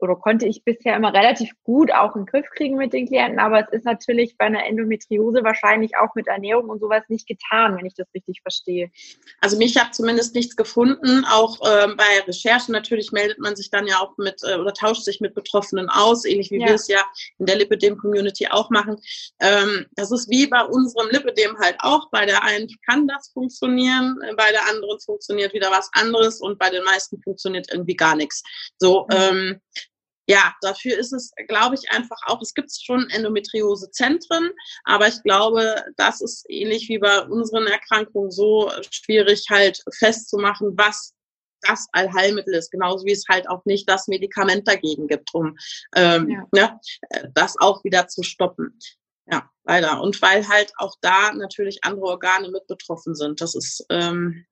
oder 0.00 0.16
konnte 0.16 0.46
ich 0.46 0.64
bisher 0.64 0.96
immer 0.96 1.12
relativ 1.12 1.50
gut 1.64 1.92
auch 1.92 2.14
in 2.16 2.22
den 2.22 2.26
Griff 2.26 2.46
kriegen 2.50 2.76
mit 2.76 2.92
den 2.92 3.06
Klienten, 3.06 3.38
aber 3.38 3.60
es 3.60 3.72
ist 3.72 3.84
natürlich 3.84 4.36
bei 4.36 4.46
einer 4.46 4.64
Endometriose 4.66 5.44
wahrscheinlich 5.44 5.96
auch 5.96 6.14
mit 6.14 6.26
Ernährung 6.26 6.68
und 6.68 6.80
sowas 6.80 7.02
nicht 7.08 7.26
getan, 7.26 7.76
wenn 7.76 7.86
ich 7.86 7.94
das 7.94 8.06
richtig 8.14 8.42
verstehe. 8.42 8.90
Also 9.40 9.56
mich 9.56 9.76
hat 9.76 9.94
zumindest 9.94 10.34
nichts 10.34 10.56
gefunden. 10.56 11.24
Auch 11.24 11.58
ähm, 11.64 11.96
bei 11.96 12.20
Recherchen 12.26 12.72
natürlich 12.72 13.12
meldet 13.12 13.38
man 13.38 13.56
sich 13.56 13.70
dann 13.70 13.86
ja 13.86 13.98
auch 14.00 14.16
mit 14.18 14.40
äh, 14.42 14.56
oder 14.56 14.72
tauscht 14.72 15.04
sich 15.04 15.20
mit 15.20 15.34
Betroffenen 15.34 15.88
aus, 15.88 16.24
ähnlich 16.24 16.50
wie 16.50 16.60
ja. 16.60 16.68
wir 16.68 16.74
es 16.74 16.88
ja 16.88 17.02
in 17.38 17.46
der 17.46 17.56
Lipidem-Community 17.56 18.48
auch 18.48 18.70
machen. 18.70 18.96
Ähm, 19.40 19.86
das 19.92 20.10
ist 20.10 20.28
wie 20.28 20.46
bei 20.46 20.64
unserem 20.64 21.10
Lipidem 21.10 21.56
halt 21.58 21.76
auch. 21.80 22.10
Bei 22.10 22.26
der 22.26 22.42
einen 22.42 22.68
kann 22.88 23.06
das 23.06 23.30
funktionieren, 23.32 24.18
bei 24.36 24.50
der 24.52 24.66
anderen 24.68 24.98
funktioniert 25.00 25.52
wieder 25.52 25.70
was 25.70 25.90
anderes 25.92 26.40
und 26.40 26.58
bei 26.58 26.70
den 26.70 26.84
meisten 26.84 27.20
funktioniert 27.22 27.68
irgendwie 27.70 27.96
gar 27.96 28.16
nichts. 28.16 28.42
So, 28.78 29.06
mhm. 29.10 29.16
ähm, 29.16 29.60
ja, 30.30 30.54
dafür 30.60 30.96
ist 30.96 31.12
es, 31.12 31.32
glaube 31.48 31.74
ich, 31.74 31.90
einfach 31.90 32.18
auch, 32.26 32.40
es 32.40 32.54
gibt 32.54 32.70
schon 32.72 33.10
Endometriose-Zentren, 33.10 34.50
aber 34.84 35.08
ich 35.08 35.20
glaube, 35.24 35.84
das 35.96 36.20
ist 36.20 36.46
ähnlich 36.48 36.88
wie 36.88 37.00
bei 37.00 37.22
unseren 37.22 37.66
Erkrankungen 37.66 38.30
so 38.30 38.70
schwierig 38.92 39.46
halt 39.50 39.82
festzumachen, 39.92 40.78
was 40.78 41.14
das 41.62 41.88
Allheilmittel 41.90 42.54
ist, 42.54 42.70
genauso 42.70 43.04
wie 43.04 43.12
es 43.12 43.24
halt 43.28 43.48
auch 43.48 43.64
nicht 43.64 43.88
das 43.88 44.06
Medikament 44.06 44.68
dagegen 44.68 45.08
gibt, 45.08 45.34
um 45.34 45.58
ähm, 45.96 46.28
ja. 46.30 46.46
ne, 46.52 46.80
das 47.34 47.56
auch 47.58 47.82
wieder 47.82 48.06
zu 48.06 48.22
stoppen. 48.22 48.78
Ja, 49.26 49.50
leider. 49.64 50.00
Und 50.00 50.22
weil 50.22 50.46
halt 50.46 50.72
auch 50.78 50.94
da 51.00 51.32
natürlich 51.32 51.82
andere 51.82 52.06
Organe 52.06 52.50
mit 52.50 52.68
betroffen 52.68 53.16
sind. 53.16 53.40
Das 53.40 53.56
ist 53.56 53.84
ähm, 53.90 54.46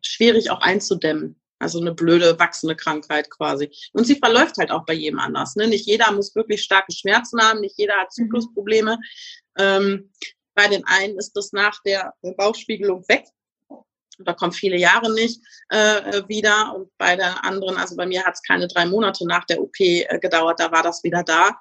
schwierig 0.00 0.52
auch 0.52 0.60
einzudämmen. 0.60 1.40
Also 1.58 1.80
eine 1.80 1.92
blöde, 1.92 2.38
wachsende 2.38 2.76
Krankheit 2.76 3.30
quasi. 3.30 3.70
Und 3.92 4.06
sie 4.06 4.16
verläuft 4.16 4.58
halt 4.58 4.70
auch 4.70 4.84
bei 4.84 4.92
jedem 4.94 5.18
anders. 5.18 5.56
Ne? 5.56 5.66
Nicht 5.66 5.86
jeder 5.86 6.10
muss 6.12 6.34
wirklich 6.34 6.62
starke 6.62 6.92
Schmerzen 6.92 7.40
haben, 7.40 7.60
nicht 7.60 7.78
jeder 7.78 7.94
hat 7.94 8.08
mhm. 8.16 8.24
Zyklusprobleme. 8.24 8.98
Ähm, 9.58 10.12
bei 10.54 10.68
den 10.68 10.84
einen 10.86 11.18
ist 11.18 11.32
das 11.36 11.52
nach 11.52 11.80
der 11.84 12.14
Bauchspiegelung 12.36 13.04
weg. 13.08 13.26
Da 14.18 14.32
kommen 14.32 14.52
viele 14.52 14.76
Jahre 14.76 15.12
nicht 15.12 15.40
äh, 15.68 16.22
wieder. 16.26 16.74
Und 16.74 16.90
bei 16.98 17.14
den 17.14 17.24
anderen, 17.24 17.76
also 17.76 17.94
bei 17.96 18.06
mir 18.06 18.24
hat 18.24 18.34
es 18.34 18.42
keine 18.42 18.66
drei 18.66 18.84
Monate 18.86 19.26
nach 19.26 19.44
der 19.44 19.60
OP 19.60 19.78
äh, 19.78 20.18
gedauert, 20.20 20.58
da 20.58 20.72
war 20.72 20.82
das 20.82 21.04
wieder 21.04 21.22
da. 21.22 21.56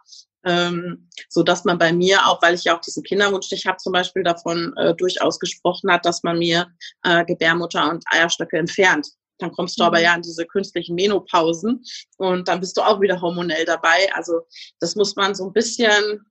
Ähm, 0.46 1.10
so 1.30 1.44
dass 1.44 1.66
man 1.66 1.78
bei 1.78 1.92
mir 1.92 2.26
auch, 2.26 2.42
weil 2.42 2.56
ich 2.56 2.64
ja 2.64 2.76
auch 2.76 2.82
diesen 2.82 3.04
Kinderwunsch 3.04 3.52
nicht 3.52 3.66
habe, 3.66 3.78
zum 3.78 3.92
Beispiel 3.92 4.24
davon 4.24 4.74
äh, 4.78 4.96
durchaus 4.96 5.40
gesprochen 5.40 5.92
hat, 5.92 6.06
dass 6.06 6.24
man 6.24 6.40
mir 6.40 6.68
äh, 7.04 7.26
Gebärmutter 7.26 7.90
und 7.90 8.04
Eierstöcke 8.10 8.58
entfernt. 8.58 9.10
Dann 9.40 9.52
kommst 9.52 9.80
du 9.80 9.84
aber 9.84 9.98
mhm. 9.98 10.04
ja 10.04 10.14
an 10.14 10.22
diese 10.22 10.46
künstlichen 10.46 10.96
Menopausen 10.96 11.84
und 12.18 12.48
dann 12.48 12.60
bist 12.60 12.78
du 12.78 12.82
auch 12.82 13.02
wieder 13.02 13.22
hormonell 13.22 13.66
dabei. 13.66 14.10
Also 14.14 14.42
das 14.80 14.96
muss 14.96 15.16
man 15.16 15.36
so 15.36 15.46
ein 15.48 15.54
bisschen. 15.54 16.26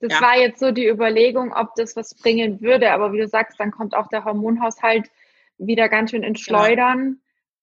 Das 0.00 0.12
ja. 0.12 0.20
war 0.20 0.38
jetzt 0.38 0.60
so 0.60 0.70
die 0.70 0.86
Überlegung, 0.86 1.52
ob 1.52 1.74
das 1.74 1.96
was 1.96 2.14
bringen 2.14 2.60
würde. 2.60 2.92
Aber 2.92 3.12
wie 3.12 3.18
du 3.18 3.26
sagst, 3.26 3.58
dann 3.58 3.72
kommt 3.72 3.94
auch 3.94 4.08
der 4.08 4.24
Hormonhaushalt 4.24 5.08
wieder 5.58 5.88
ganz 5.88 6.10
schön 6.10 6.22
ins 6.22 6.40
Schleudern. 6.40 7.20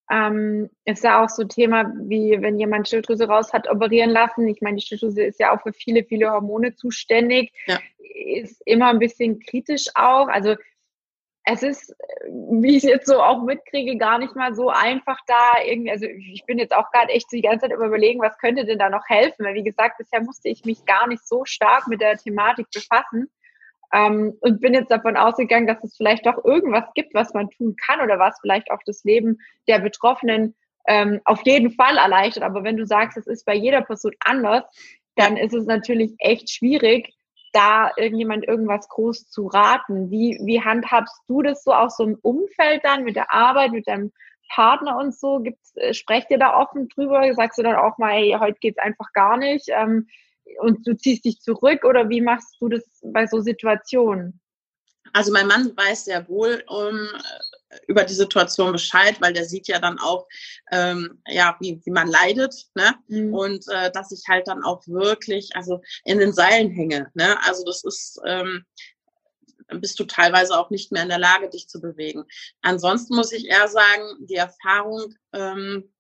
Ja. 0.10 0.28
Ähm, 0.28 0.70
ist 0.84 1.04
ja 1.04 1.24
auch 1.24 1.30
so 1.30 1.46
Thema, 1.46 1.92
wie 1.98 2.40
wenn 2.42 2.60
jemand 2.60 2.88
Schilddrüse 2.88 3.28
raus 3.28 3.54
hat 3.54 3.70
operieren 3.70 4.12
lassen. 4.12 4.48
Ich 4.48 4.62
meine, 4.62 4.78
die 4.78 4.86
Schilddrüse 4.86 5.24
ist 5.24 5.40
ja 5.40 5.56
auch 5.56 5.62
für 5.64 5.74
viele, 5.74 6.04
viele 6.04 6.30
Hormone 6.30 6.76
zuständig. 6.76 7.52
Ja. 7.66 7.80
Ist 7.98 8.62
immer 8.66 8.90
ein 8.90 9.00
bisschen 9.00 9.40
kritisch 9.40 9.86
auch. 9.96 10.28
Also 10.28 10.56
es 11.46 11.62
ist, 11.62 11.96
wie 12.28 12.76
ich 12.76 12.84
jetzt 12.84 13.08
so 13.08 13.22
auch 13.22 13.44
mitkriege, 13.44 13.98
gar 13.98 14.18
nicht 14.18 14.36
mal 14.36 14.56
so 14.56 14.70
einfach 14.70 15.20
da 15.28 15.62
irgendwie, 15.64 15.92
also 15.92 16.06
ich 16.06 16.44
bin 16.46 16.58
jetzt 16.58 16.76
auch 16.76 16.90
gerade 16.92 17.12
echt 17.12 17.32
die 17.32 17.42
ganze 17.42 17.68
Zeit 17.68 17.78
überlegen, 17.78 18.20
was 18.20 18.38
könnte 18.40 18.66
denn 18.66 18.80
da 18.80 18.90
noch 18.90 19.08
helfen, 19.08 19.46
weil 19.46 19.54
wie 19.54 19.64
gesagt, 19.64 20.00
bisher 20.00 20.22
musste 20.22 20.50
ich 20.50 20.66
mich 20.66 20.86
gar 20.86 21.08
nicht 21.08 21.26
so 21.26 21.46
stark 21.46 21.88
mit 21.88 22.02
der 22.02 22.18
Thematik 22.18 22.68
befassen 22.74 23.30
ähm, 23.94 24.34
und 24.42 24.60
bin 24.60 24.74
jetzt 24.74 24.90
davon 24.90 25.18
ausgegangen, 25.18 25.68
dass 25.68 25.84
es 25.84 25.96
vielleicht 25.96 26.26
doch 26.26 26.44
irgendwas 26.44 26.86
gibt, 26.96 27.14
was 27.14 27.34
man 27.34 27.50
tun 27.52 27.76
kann 27.76 28.02
oder 28.02 28.18
was 28.18 28.40
vielleicht 28.42 28.72
auch 28.72 28.82
das 28.86 29.04
Leben 29.04 29.38
der 29.68 29.80
Betroffenen 29.80 30.56
ähm, 30.88 31.22
auf 31.26 31.46
jeden 31.46 31.72
Fall 31.72 31.98
erleichtert. 31.98 32.44
Aber 32.44 32.64
wenn 32.64 32.78
du 32.78 32.88
sagst, 32.88 33.18
es 33.18 33.28
ist 33.28 33.46
bei 33.46 33.56
jeder 33.56 33.82
Person 33.82 34.14
anders, 34.20 34.64
dann 35.16 35.38
ist 35.38 35.54
es 35.54 35.66
natürlich 35.66 36.14
echt 36.18 36.50
schwierig, 36.50 37.15
da 37.56 37.92
irgendjemand 37.96 38.46
irgendwas 38.48 38.88
groß 38.90 39.30
zu 39.30 39.48
raten. 39.48 40.12
Wie, 40.12 40.38
wie 40.44 40.62
handhabst 40.62 41.22
du 41.28 41.42
das 41.42 41.64
so 41.64 41.74
aus 41.74 41.98
so 41.98 42.04
einem 42.04 42.18
Umfeld 42.22 42.84
dann 42.84 43.04
mit 43.04 43.16
der 43.16 43.34
Arbeit, 43.34 43.72
mit 43.72 43.88
deinem 43.88 44.12
Partner 44.54 44.98
und 44.98 45.16
so? 45.16 45.40
Gibt's, 45.40 45.76
äh, 45.78 45.94
sprecht 45.94 46.30
ihr 46.32 46.38
da 46.38 46.60
offen 46.60 46.90
drüber? 46.90 47.34
Sagst 47.34 47.58
du 47.58 47.64
dann 47.64 47.76
auch 47.76 47.98
mal, 47.98 48.12
hey, 48.12 48.36
heute 48.40 48.60
geht's 48.60 48.80
einfach 48.80 49.12
gar 49.14 49.38
nicht 49.38 49.68
ähm, 49.70 50.08
und 50.60 50.86
du 50.86 50.96
ziehst 50.98 51.26
dich 51.26 51.40
zurück 51.40 51.86
oder 51.86 52.10
wie 52.10 52.22
machst 52.22 52.58
du 52.60 52.70
das 52.70 52.84
bei 53.04 53.26
so 53.26 53.40
Situationen? 53.40 54.42
Also 55.14 55.32
mein 55.32 55.48
Mann 55.48 55.72
weiß 55.76 56.06
sehr 56.06 56.28
wohl 56.28 56.64
um, 56.68 57.00
über 57.88 58.04
die 58.04 58.14
Situation 58.14 58.72
Bescheid, 58.72 59.18
weil 59.22 59.34
der 59.34 59.46
sieht 59.46 59.68
ja 59.68 59.80
dann 59.80 60.00
auch, 60.00 60.28
ähm, 60.72 61.22
ja, 61.28 61.56
wie, 61.60 61.82
wie 61.84 61.92
man 61.92 62.08
leidet, 62.08 62.68
ne? 62.76 62.96
Mhm. 63.08 63.34
Und 63.34 63.66
äh, 63.70 63.92
dass 63.92 64.12
ich 64.12 64.24
halt 64.28 64.48
dann 64.48 64.64
auch 64.64 64.86
wirklich, 64.88 65.56
also 65.56 65.82
in 66.04 66.20
den 66.20 66.34
Seilen 66.34 66.72
hänge, 66.72 67.12
ne? 67.14 67.38
Also 67.46 67.64
das 67.66 67.84
ist, 67.84 68.20
ähm, 68.26 68.66
dann 69.68 69.82
bist 69.82 70.00
du 70.00 70.06
teilweise 70.06 70.58
auch 70.58 70.70
nicht 70.70 70.92
mehr 70.92 71.04
in 71.04 71.10
der 71.10 71.20
Lage, 71.20 71.50
dich 71.50 71.68
zu 71.68 71.82
bewegen. 71.82 72.26
Ansonsten 72.62 73.16
muss 73.16 73.32
ich 73.32 73.48
eher 73.48 73.68
sagen, 73.68 74.04
die 74.20 74.36
Erfahrung, 74.36 75.16
ähm, 75.34 75.92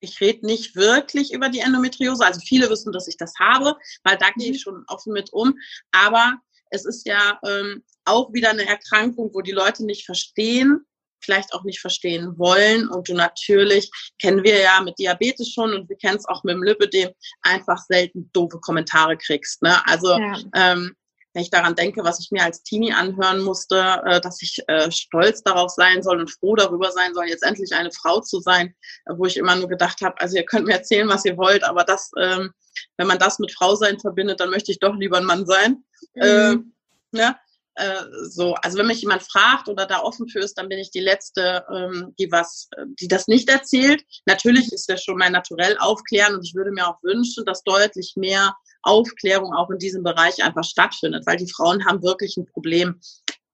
ich 0.00 0.20
rede 0.20 0.46
nicht 0.46 0.76
wirklich 0.76 1.32
über 1.32 1.48
die 1.48 1.60
Endometriose. 1.60 2.24
Also 2.24 2.40
viele 2.40 2.70
wissen, 2.70 2.92
dass 2.92 3.08
ich 3.08 3.16
das 3.16 3.34
habe, 3.38 3.76
weil 4.04 4.16
da 4.16 4.30
gehe 4.36 4.50
ich 4.50 4.58
mhm. 4.58 4.70
schon 4.70 4.84
offen 4.88 5.12
mit 5.12 5.32
um. 5.32 5.58
Aber 5.92 6.40
es 6.70 6.84
ist 6.84 7.06
ja 7.06 7.38
ähm, 7.44 7.84
auch 8.04 8.32
wieder 8.32 8.50
eine 8.50 8.66
Erkrankung, 8.66 9.30
wo 9.32 9.40
die 9.40 9.52
Leute 9.52 9.84
nicht 9.84 10.04
verstehen, 10.04 10.86
vielleicht 11.20 11.52
auch 11.54 11.64
nicht 11.64 11.80
verstehen 11.80 12.38
wollen. 12.38 12.88
Und 12.88 13.08
du 13.08 13.14
natürlich, 13.14 13.90
kennen 14.20 14.44
wir 14.44 14.60
ja 14.60 14.80
mit 14.80 14.98
Diabetes 14.98 15.52
schon 15.52 15.74
und 15.74 15.88
wir 15.88 15.96
kennen 15.96 16.16
es 16.16 16.26
auch 16.26 16.44
mit 16.44 16.54
dem 16.54 16.62
Lipidem, 16.62 17.10
einfach 17.42 17.78
selten 17.78 18.30
doofe 18.32 18.58
Kommentare 18.60 19.16
kriegst. 19.16 19.62
Ne? 19.62 19.76
Also 19.86 20.18
ja. 20.18 20.38
ähm, 20.54 20.94
wenn 21.36 21.42
ich 21.42 21.50
daran 21.50 21.74
denke, 21.74 22.02
was 22.02 22.18
ich 22.18 22.30
mir 22.30 22.42
als 22.42 22.62
Teenie 22.62 22.94
anhören 22.94 23.42
musste, 23.42 24.00
äh, 24.06 24.22
dass 24.22 24.40
ich 24.40 24.58
äh, 24.68 24.90
stolz 24.90 25.42
darauf 25.42 25.70
sein 25.70 26.02
soll 26.02 26.18
und 26.18 26.30
froh 26.30 26.56
darüber 26.56 26.90
sein 26.90 27.12
soll, 27.12 27.28
jetzt 27.28 27.42
endlich 27.42 27.74
eine 27.74 27.92
Frau 27.92 28.20
zu 28.20 28.40
sein, 28.40 28.74
äh, 29.04 29.12
wo 29.18 29.26
ich 29.26 29.36
immer 29.36 29.54
nur 29.54 29.68
gedacht 29.68 30.00
habe, 30.00 30.18
also 30.18 30.34
ihr 30.34 30.46
könnt 30.46 30.66
mir 30.66 30.72
erzählen, 30.72 31.06
was 31.10 31.26
ihr 31.26 31.36
wollt, 31.36 31.62
aber 31.62 31.84
das, 31.84 32.10
ähm, 32.18 32.52
wenn 32.96 33.06
man 33.06 33.18
das 33.18 33.38
mit 33.38 33.52
Frau 33.52 33.74
sein 33.74 34.00
verbindet, 34.00 34.40
dann 34.40 34.48
möchte 34.48 34.72
ich 34.72 34.78
doch 34.78 34.96
lieber 34.96 35.18
ein 35.18 35.26
Mann 35.26 35.44
sein. 35.44 35.84
Mhm. 36.14 36.22
Äh, 36.22 37.18
ne? 37.18 37.36
Äh, 37.76 38.04
so, 38.28 38.54
also 38.54 38.78
wenn 38.78 38.86
mich 38.86 39.02
jemand 39.02 39.22
fragt 39.22 39.68
oder 39.68 39.86
da 39.86 40.00
offen 40.00 40.28
für 40.28 40.40
ist, 40.40 40.54
dann 40.56 40.68
bin 40.68 40.78
ich 40.78 40.90
die 40.90 41.00
Letzte, 41.00 41.64
ähm, 41.72 42.14
die 42.18 42.32
was, 42.32 42.70
die 42.98 43.06
das 43.06 43.28
nicht 43.28 43.50
erzählt. 43.50 44.02
Natürlich 44.24 44.72
ist 44.72 44.88
das 44.88 45.02
schon 45.02 45.18
mein 45.18 45.32
Naturell 45.32 45.76
aufklären 45.78 46.34
und 46.34 46.44
ich 46.44 46.54
würde 46.54 46.72
mir 46.72 46.88
auch 46.88 47.02
wünschen, 47.02 47.44
dass 47.44 47.62
deutlich 47.64 48.14
mehr 48.16 48.56
Aufklärung 48.82 49.52
auch 49.52 49.70
in 49.70 49.78
diesem 49.78 50.02
Bereich 50.02 50.42
einfach 50.42 50.64
stattfindet, 50.64 51.26
weil 51.26 51.36
die 51.36 51.52
Frauen 51.52 51.84
haben 51.84 52.02
wirklich 52.02 52.38
ein 52.38 52.46
Problem. 52.46 52.98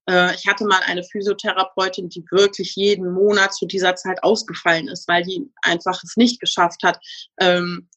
Äh, 0.08 0.36
ich 0.36 0.46
hatte 0.46 0.66
mal 0.66 0.82
eine 0.84 1.02
Physiotherapeutin, 1.02 2.08
die 2.08 2.24
wirklich 2.30 2.76
jeden 2.76 3.12
Monat 3.12 3.54
zu 3.54 3.66
dieser 3.66 3.96
Zeit 3.96 4.22
ausgefallen 4.22 4.86
ist, 4.86 5.08
weil 5.08 5.24
die 5.24 5.50
einfach 5.62 6.00
es 6.04 6.16
nicht 6.16 6.40
geschafft 6.40 6.84
hat, 6.84 7.00
ähm, 7.40 7.88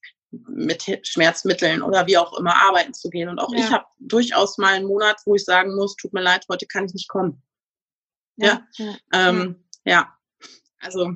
mit 0.48 1.00
Schmerzmitteln 1.04 1.82
oder 1.82 2.08
wie 2.08 2.18
auch 2.18 2.38
immer 2.38 2.56
arbeiten 2.56 2.94
zu 2.94 3.10
gehen. 3.10 3.30
Und 3.30 3.40
auch 3.40 3.54
ja. 3.54 3.60
ich 3.60 3.72
habe 3.72 3.86
durchaus 4.00 4.58
mal 4.58 4.76
einen 4.76 4.88
Monat, 4.88 5.18
wo 5.26 5.36
ich 5.36 5.46
sagen 5.46 5.76
muss, 5.76 5.96
tut 5.96 6.14
mir 6.14 6.22
leid, 6.22 6.46
heute 6.50 6.66
kann 6.66 6.86
ich 6.86 6.94
nicht 6.94 7.08
kommen. 7.08 7.42
Ja, 8.38 8.62
ja. 8.78 8.96
Ähm, 9.14 9.64
ja. 9.86 10.14
also 10.80 11.16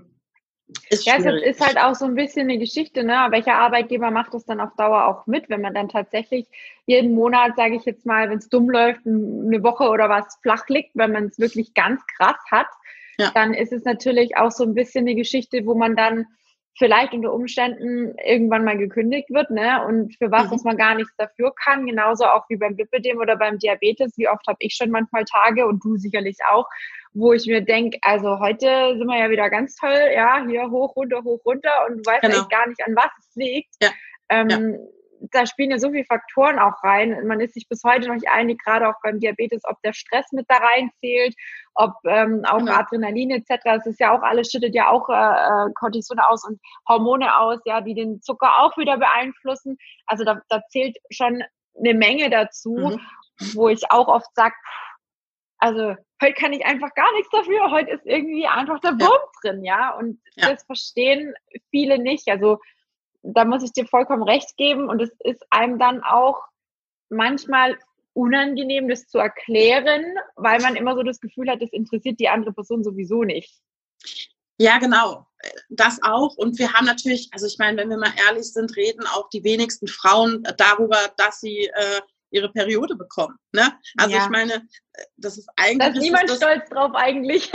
ist 0.90 1.06
ja, 1.06 1.16
es 1.18 1.26
ist 1.44 1.66
halt 1.66 1.78
auch 1.80 1.96
so 1.96 2.06
ein 2.06 2.16
bisschen 2.16 2.44
eine 2.44 2.60
Geschichte, 2.60 3.04
ne? 3.04 3.28
Welcher 3.30 3.56
Arbeitgeber 3.56 4.12
macht 4.12 4.34
das 4.34 4.46
dann 4.46 4.60
auf 4.60 4.76
Dauer 4.78 5.06
auch 5.08 5.26
mit, 5.26 5.50
wenn 5.50 5.62
man 5.62 5.74
dann 5.74 5.90
tatsächlich 5.90 6.48
jeden 6.86 7.16
Monat, 7.16 7.56
sage 7.56 7.76
ich 7.76 7.86
jetzt 7.86 8.06
mal, 8.06 8.30
wenn 8.30 8.38
es 8.38 8.50
dumm 8.50 8.70
läuft, 8.70 9.06
eine 9.06 9.64
Woche 9.64 9.86
oder 9.90 10.10
was 10.10 10.38
flach 10.42 10.68
liegt, 10.68 10.92
wenn 10.94 11.12
man 11.12 11.26
es 11.26 11.40
wirklich 11.40 11.74
ganz 11.74 12.02
krass 12.18 12.38
hat, 12.52 12.68
ja. 13.18 13.32
dann 13.34 13.54
ist 13.54 13.74
es 13.74 13.84
natürlich 13.84 14.38
auch 14.38 14.52
so 14.52 14.64
ein 14.64 14.76
bisschen 14.76 15.08
eine 15.08 15.16
Geschichte, 15.16 15.66
wo 15.66 15.74
man 15.74 15.96
dann 15.96 16.28
vielleicht 16.78 17.14
unter 17.14 17.34
Umständen 17.34 18.16
irgendwann 18.26 18.64
mal 18.64 18.78
gekündigt 18.78 19.30
wird, 19.30 19.50
ne? 19.52 19.86
Und 19.86 20.16
für 20.18 20.32
was, 20.32 20.46
mhm. 20.46 20.52
was 20.52 20.64
man 20.64 20.78
gar 20.78 20.96
nichts 20.96 21.14
dafür 21.18 21.54
kann, 21.64 21.86
genauso 21.86 22.26
auch 22.26 22.46
wie 22.50 22.58
beim 22.58 22.76
Lipidem 22.76 23.18
oder 23.18 23.36
beim 23.36 23.58
Diabetes. 23.60 24.18
Wie 24.18 24.30
oft 24.30 24.46
habe 24.48 24.58
ich 24.60 24.76
schon 24.76 24.90
manchmal 24.90 25.26
Tage 25.26 25.68
und 25.68 25.84
du 25.84 25.98
sicherlich 25.98 26.38
auch, 26.50 26.66
wo 27.14 27.34
ich 27.34 27.48
mir 27.48 27.62
denke, 27.62 27.98
also 28.02 28.40
heute 28.40 28.96
sind 28.98 29.08
wir 29.08 29.18
ja 29.18 29.30
wieder 29.30 29.50
ganz 29.50 29.76
toll, 29.76 30.00
ja, 30.14 30.46
hier 30.48 30.70
hoch, 30.70 30.96
runter, 30.96 31.24
hoch, 31.24 31.42
runter 31.46 31.72
und 31.88 31.98
du 31.98 32.12
weißt 32.12 32.22
genau. 32.22 32.36
eigentlich 32.36 32.50
gar 32.50 32.68
nicht, 32.68 32.82
an 32.86 32.96
was 32.96 33.12
es 33.20 33.36
liegt. 33.36 33.76
Ja. 33.82 33.90
Ähm, 34.30 34.50
ja. 34.50 34.60
Da 35.32 35.46
spielen 35.46 35.72
ja 35.72 35.80
so 35.80 35.92
viele 35.92 36.06
Faktoren 36.06 36.60
auch 36.60 36.84
rein. 36.84 37.28
Man 37.28 37.40
ist 37.40 37.54
sich 37.54 37.68
bis 37.68 37.84
heute 37.84 38.08
noch 38.08 38.16
nicht 38.16 38.30
einig, 38.30 38.62
gerade 38.64 38.88
auch 38.88 38.96
beim 39.04 39.20
Diabetes, 39.20 39.62
ob 39.66 39.82
der 39.82 39.94
Stress 39.94 40.32
mit 40.32 40.46
da 40.50 40.58
reinzählt, 40.58 41.36
ob 41.76 41.94
ähm, 42.06 42.44
auch 42.46 42.60
genau. 42.60 42.74
Adrenalin 42.74 43.32
etc. 43.32 43.62
Das 43.64 43.86
ist 43.86 44.00
ja 44.00 44.18
auch 44.18 44.22
alles, 44.22 44.50
schüttet 44.52 44.76
ja 44.76 44.90
auch 44.90 45.10
äh, 45.10 45.14
äh, 45.14 45.74
Cortison 45.74 46.20
aus 46.20 46.46
und 46.46 46.60
Hormone 46.88 47.38
aus, 47.38 47.60
ja, 47.66 47.82
die 47.82 47.94
den 47.94 48.22
Zucker 48.22 48.60
auch 48.60 48.78
wieder 48.78 48.98
beeinflussen. 48.98 49.78
Also 50.06 50.24
da, 50.24 50.42
da 50.50 50.62
zählt 50.70 50.98
schon 51.10 51.44
eine 51.78 51.94
Menge 51.94 52.30
dazu, 52.30 52.76
mhm. 52.76 53.02
wo 53.54 53.70
ich 53.70 53.92
auch 53.92 54.08
oft 54.08 54.34
sage, 54.36 54.56
also 55.58 55.96
heute 56.22 56.34
kann 56.34 56.54
ich 56.54 56.66
einfach 56.66 56.94
gar 56.94 57.12
nichts 57.14 57.30
dafür. 57.32 57.72
Heute 57.72 57.92
ist 57.92 58.06
irgendwie 58.06 58.48
einfach 58.48 58.80
der 58.80 58.92
Wurm 58.92 59.02
ja. 59.02 59.42
drin, 59.42 59.64
ja. 59.64 59.90
Und 59.92 60.22
ja. 60.36 60.52
das 60.52 60.64
verstehen 60.64 61.34
viele 61.70 62.00
nicht. 62.00 62.28
Also 62.30 62.60
da 63.22 63.46
muss 63.46 63.64
ich 63.64 63.72
dir 63.74 63.86
vollkommen 63.86 64.24
recht 64.24 64.58
geben. 64.58 64.90
Und 64.90 65.02
es 65.02 65.12
ist 65.24 65.46
einem 65.50 65.80
dann 65.80 66.04
auch 66.04 66.42
manchmal 67.10 67.78
unangenehm, 68.14 68.88
das 68.88 69.08
zu 69.08 69.18
erklären, 69.18 70.04
weil 70.36 70.62
man 70.62 70.76
immer 70.76 70.96
so 70.96 71.04
das 71.04 71.20
Gefühl 71.20 71.50
hat, 71.50 71.62
das 71.62 71.72
interessiert 71.72 72.20
die 72.20 72.30
andere 72.30 72.54
Person 72.54 72.84
sowieso 72.84 73.24
nicht. 73.24 73.62
Ja, 74.58 74.78
genau. 74.78 75.26
Das 75.70 76.00
auch. 76.04 76.36
Und 76.36 76.60
wir 76.60 76.74
haben 76.74 76.86
natürlich, 76.86 77.30
also 77.32 77.46
ich 77.46 77.58
meine, 77.60 77.78
wenn 77.78 77.90
wir 77.90 77.98
mal 77.98 78.14
ehrlich 78.28 78.52
sind, 78.52 78.76
reden 78.76 79.08
auch 79.08 79.30
die 79.30 79.44
wenigsten 79.44 79.88
Frauen 79.88 80.44
darüber, 80.58 80.98
dass 81.16 81.40
sie 81.40 81.68
äh, 81.74 82.02
ihre 82.32 82.52
Periode 82.52 82.96
bekommen. 82.96 83.36
Ne? 83.54 83.72
Also 83.98 84.16
ja. 84.16 84.24
ich 84.24 84.30
meine, 84.30 84.68
das 85.16 85.38
ist 85.38 85.50
eigentlich. 85.56 85.80
Da 85.80 85.88
ist 85.88 86.02
niemand 86.02 86.30
das, 86.30 86.38
stolz 86.38 86.70
drauf 86.70 86.92
eigentlich. 86.94 87.52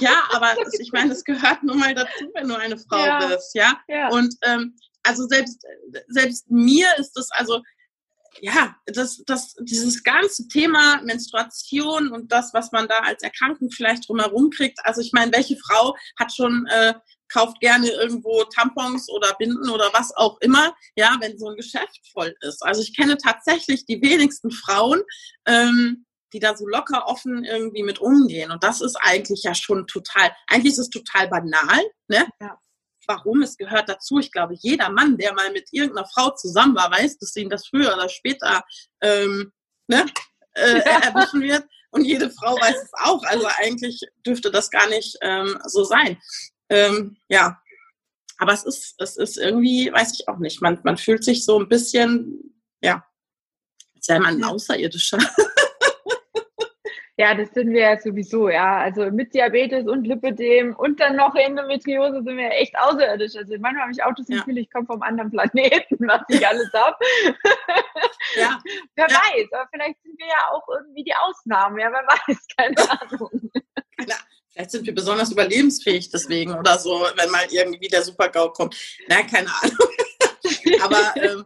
Ja, 0.00 0.22
aber 0.30 0.54
ich 0.78 0.92
meine, 0.92 1.12
es 1.12 1.24
gehört 1.24 1.64
nun 1.64 1.78
mal 1.78 1.92
dazu, 1.92 2.30
wenn 2.34 2.46
du 2.46 2.54
eine 2.54 2.78
Frau 2.78 3.04
ja. 3.04 3.26
bist, 3.26 3.52
ja. 3.54 3.80
ja. 3.88 4.10
Und 4.10 4.32
ähm, 4.42 4.76
also 5.08 5.26
selbst, 5.26 5.64
selbst 6.08 6.50
mir 6.50 6.86
ist 6.98 7.12
das, 7.12 7.30
also 7.30 7.62
ja, 8.40 8.76
das, 8.86 9.22
das, 9.26 9.54
dieses 9.60 10.04
ganze 10.04 10.46
Thema 10.48 11.00
Menstruation 11.02 12.12
und 12.12 12.30
das, 12.30 12.52
was 12.52 12.70
man 12.72 12.86
da 12.86 12.98
als 13.00 13.22
Erkrankung 13.22 13.70
vielleicht 13.70 14.08
drumherum 14.08 14.50
kriegt. 14.50 14.78
Also 14.84 15.00
ich 15.00 15.12
meine, 15.12 15.32
welche 15.32 15.56
Frau 15.56 15.96
hat 16.18 16.32
schon, 16.32 16.66
äh, 16.66 16.94
kauft 17.30 17.60
gerne 17.60 17.88
irgendwo 17.88 18.44
Tampons 18.44 19.08
oder 19.10 19.34
Binden 19.34 19.68
oder 19.68 19.90
was 19.92 20.16
auch 20.16 20.38
immer, 20.40 20.74
ja, 20.94 21.16
wenn 21.20 21.38
so 21.38 21.48
ein 21.48 21.56
Geschäft 21.56 22.00
voll 22.12 22.34
ist. 22.40 22.62
Also 22.62 22.80
ich 22.80 22.96
kenne 22.96 23.16
tatsächlich 23.18 23.84
die 23.84 24.00
wenigsten 24.00 24.50
Frauen, 24.50 25.02
ähm, 25.46 26.06
die 26.32 26.38
da 26.38 26.56
so 26.56 26.66
locker 26.66 27.06
offen 27.06 27.44
irgendwie 27.44 27.82
mit 27.82 27.98
umgehen. 27.98 28.50
Und 28.50 28.62
das 28.62 28.80
ist 28.80 28.96
eigentlich 29.00 29.42
ja 29.42 29.54
schon 29.54 29.86
total, 29.86 30.30
eigentlich 30.46 30.74
ist 30.74 30.78
es 30.78 30.90
total 30.90 31.28
banal, 31.28 31.82
ne? 32.08 32.26
Ja 32.40 32.58
warum, 33.08 33.42
es 33.42 33.56
gehört 33.56 33.88
dazu. 33.88 34.18
Ich 34.18 34.30
glaube, 34.30 34.54
jeder 34.58 34.90
Mann, 34.90 35.16
der 35.16 35.32
mal 35.32 35.50
mit 35.52 35.68
irgendeiner 35.72 36.06
Frau 36.06 36.30
zusammen 36.30 36.76
war, 36.76 36.90
weiß, 36.90 37.18
dass 37.18 37.34
ihn 37.36 37.48
das 37.48 37.66
früher 37.66 37.92
oder 37.94 38.08
später 38.08 38.62
ähm, 39.00 39.52
ne, 39.88 40.06
äh, 40.52 40.80
erwischen 40.80 41.40
wird. 41.42 41.64
Und 41.90 42.04
jede 42.04 42.30
Frau 42.30 42.54
weiß 42.54 42.76
es 42.76 42.90
auch. 43.02 43.22
Also 43.24 43.48
eigentlich 43.56 44.00
dürfte 44.24 44.50
das 44.50 44.70
gar 44.70 44.88
nicht 44.88 45.16
ähm, 45.22 45.58
so 45.66 45.84
sein. 45.84 46.20
Ähm, 46.68 47.16
ja, 47.28 47.58
aber 48.36 48.52
es 48.52 48.64
ist, 48.64 48.94
es 48.98 49.16
ist 49.16 49.38
irgendwie, 49.38 49.90
weiß 49.92 50.12
ich 50.12 50.28
auch 50.28 50.38
nicht, 50.38 50.60
man, 50.60 50.78
man 50.84 50.96
fühlt 50.96 51.24
sich 51.24 51.44
so 51.44 51.58
ein 51.58 51.68
bisschen, 51.68 52.54
ja, 52.80 53.04
als 53.96 54.08
wäre 54.08 54.20
man 54.20 54.36
ein 54.36 54.44
Außerirdischer. 54.44 55.18
Ja, 57.18 57.34
das 57.34 57.50
sind 57.52 57.72
wir 57.72 57.80
ja 57.80 58.00
sowieso, 58.00 58.48
ja. 58.48 58.78
Also 58.78 59.10
mit 59.10 59.34
Diabetes 59.34 59.88
und 59.88 60.06
Lipidem 60.06 60.76
und 60.76 61.00
dann 61.00 61.16
noch 61.16 61.34
Endometriose 61.34 62.22
sind 62.22 62.36
wir 62.36 62.52
echt 62.52 62.78
außerirdisch. 62.78 63.34
Also 63.34 63.54
manchmal 63.58 63.82
habe 63.82 63.92
ich 63.92 64.04
auch 64.04 64.14
das 64.14 64.28
Gefühl, 64.28 64.56
ja. 64.56 64.62
ich 64.62 64.70
komme 64.70 64.86
vom 64.86 65.02
anderen 65.02 65.32
Planeten, 65.32 65.96
was 66.06 66.22
ich 66.28 66.46
alles 66.46 66.72
habe. 66.72 66.96
ja. 68.36 68.60
wer 68.94 69.08
ja. 69.08 69.16
weiß, 69.16 69.52
aber 69.52 69.68
vielleicht 69.72 70.00
sind 70.04 70.16
wir 70.16 70.28
ja 70.28 70.52
auch 70.52 70.62
irgendwie 70.68 71.02
die 71.02 71.14
Ausnahmen, 71.14 71.80
ja, 71.80 71.90
wer 71.90 72.06
weiß, 72.06 72.46
keine 72.56 72.88
Ahnung. 72.88 73.50
Vielleicht 74.52 74.70
sind 74.70 74.86
wir 74.86 74.94
besonders 74.94 75.32
überlebensfähig 75.32 76.10
deswegen 76.10 76.54
oder 76.54 76.78
so, 76.78 77.04
wenn 77.16 77.30
mal 77.32 77.46
irgendwie 77.50 77.88
der 77.88 78.02
Super-GAU 78.02 78.50
kommt. 78.50 78.76
Na, 79.08 79.22
keine 79.22 79.48
Ahnung. 79.60 80.82
aber 80.82 81.16
ähm, 81.16 81.44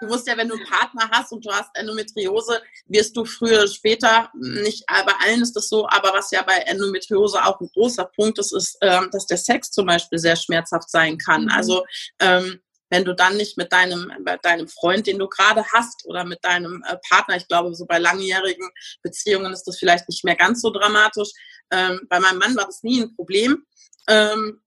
Du 0.00 0.06
musst 0.06 0.26
ja, 0.26 0.36
wenn 0.36 0.48
du 0.48 0.54
einen 0.54 0.64
Partner 0.64 1.10
hast 1.10 1.30
und 1.32 1.44
du 1.44 1.50
hast 1.50 1.70
Endometriose, 1.74 2.62
wirst 2.86 3.16
du 3.16 3.24
früher 3.24 3.58
oder 3.58 3.68
später, 3.68 4.30
nicht 4.34 4.84
bei 4.86 5.12
allen 5.24 5.42
ist 5.42 5.54
das 5.54 5.68
so, 5.68 5.86
aber 5.88 6.12
was 6.14 6.30
ja 6.30 6.42
bei 6.42 6.54
Endometriose 6.54 7.44
auch 7.44 7.60
ein 7.60 7.68
großer 7.74 8.06
Punkt 8.06 8.38
ist, 8.38 8.52
ist, 8.52 8.78
ähm, 8.80 9.10
dass 9.12 9.26
der 9.26 9.36
Sex 9.36 9.70
zum 9.70 9.86
Beispiel 9.86 10.18
sehr 10.18 10.36
schmerzhaft 10.36 10.90
sein 10.90 11.18
kann. 11.18 11.44
Mhm. 11.44 11.50
Also 11.50 11.84
ähm, 12.18 12.60
wenn 12.88 13.04
du 13.04 13.14
dann 13.14 13.36
nicht 13.36 13.56
mit 13.56 13.72
deinem, 13.72 14.12
mit 14.24 14.44
deinem 14.44 14.68
Freund, 14.68 15.06
den 15.06 15.18
du 15.18 15.28
gerade 15.28 15.64
hast, 15.72 16.04
oder 16.06 16.24
mit 16.24 16.44
deinem 16.44 16.82
äh, 16.88 16.96
Partner, 17.08 17.36
ich 17.36 17.46
glaube, 17.46 17.74
so 17.74 17.86
bei 17.86 17.98
langjährigen 17.98 18.68
Beziehungen 19.02 19.52
ist 19.52 19.64
das 19.64 19.78
vielleicht 19.78 20.08
nicht 20.08 20.24
mehr 20.24 20.36
ganz 20.36 20.60
so 20.60 20.70
dramatisch. 20.70 21.28
Ähm, 21.70 22.00
bei 22.08 22.18
meinem 22.18 22.38
Mann 22.38 22.56
war 22.56 22.66
das 22.66 22.82
nie 22.82 23.02
ein 23.02 23.14
Problem. 23.14 23.64
Ähm, 24.08 24.60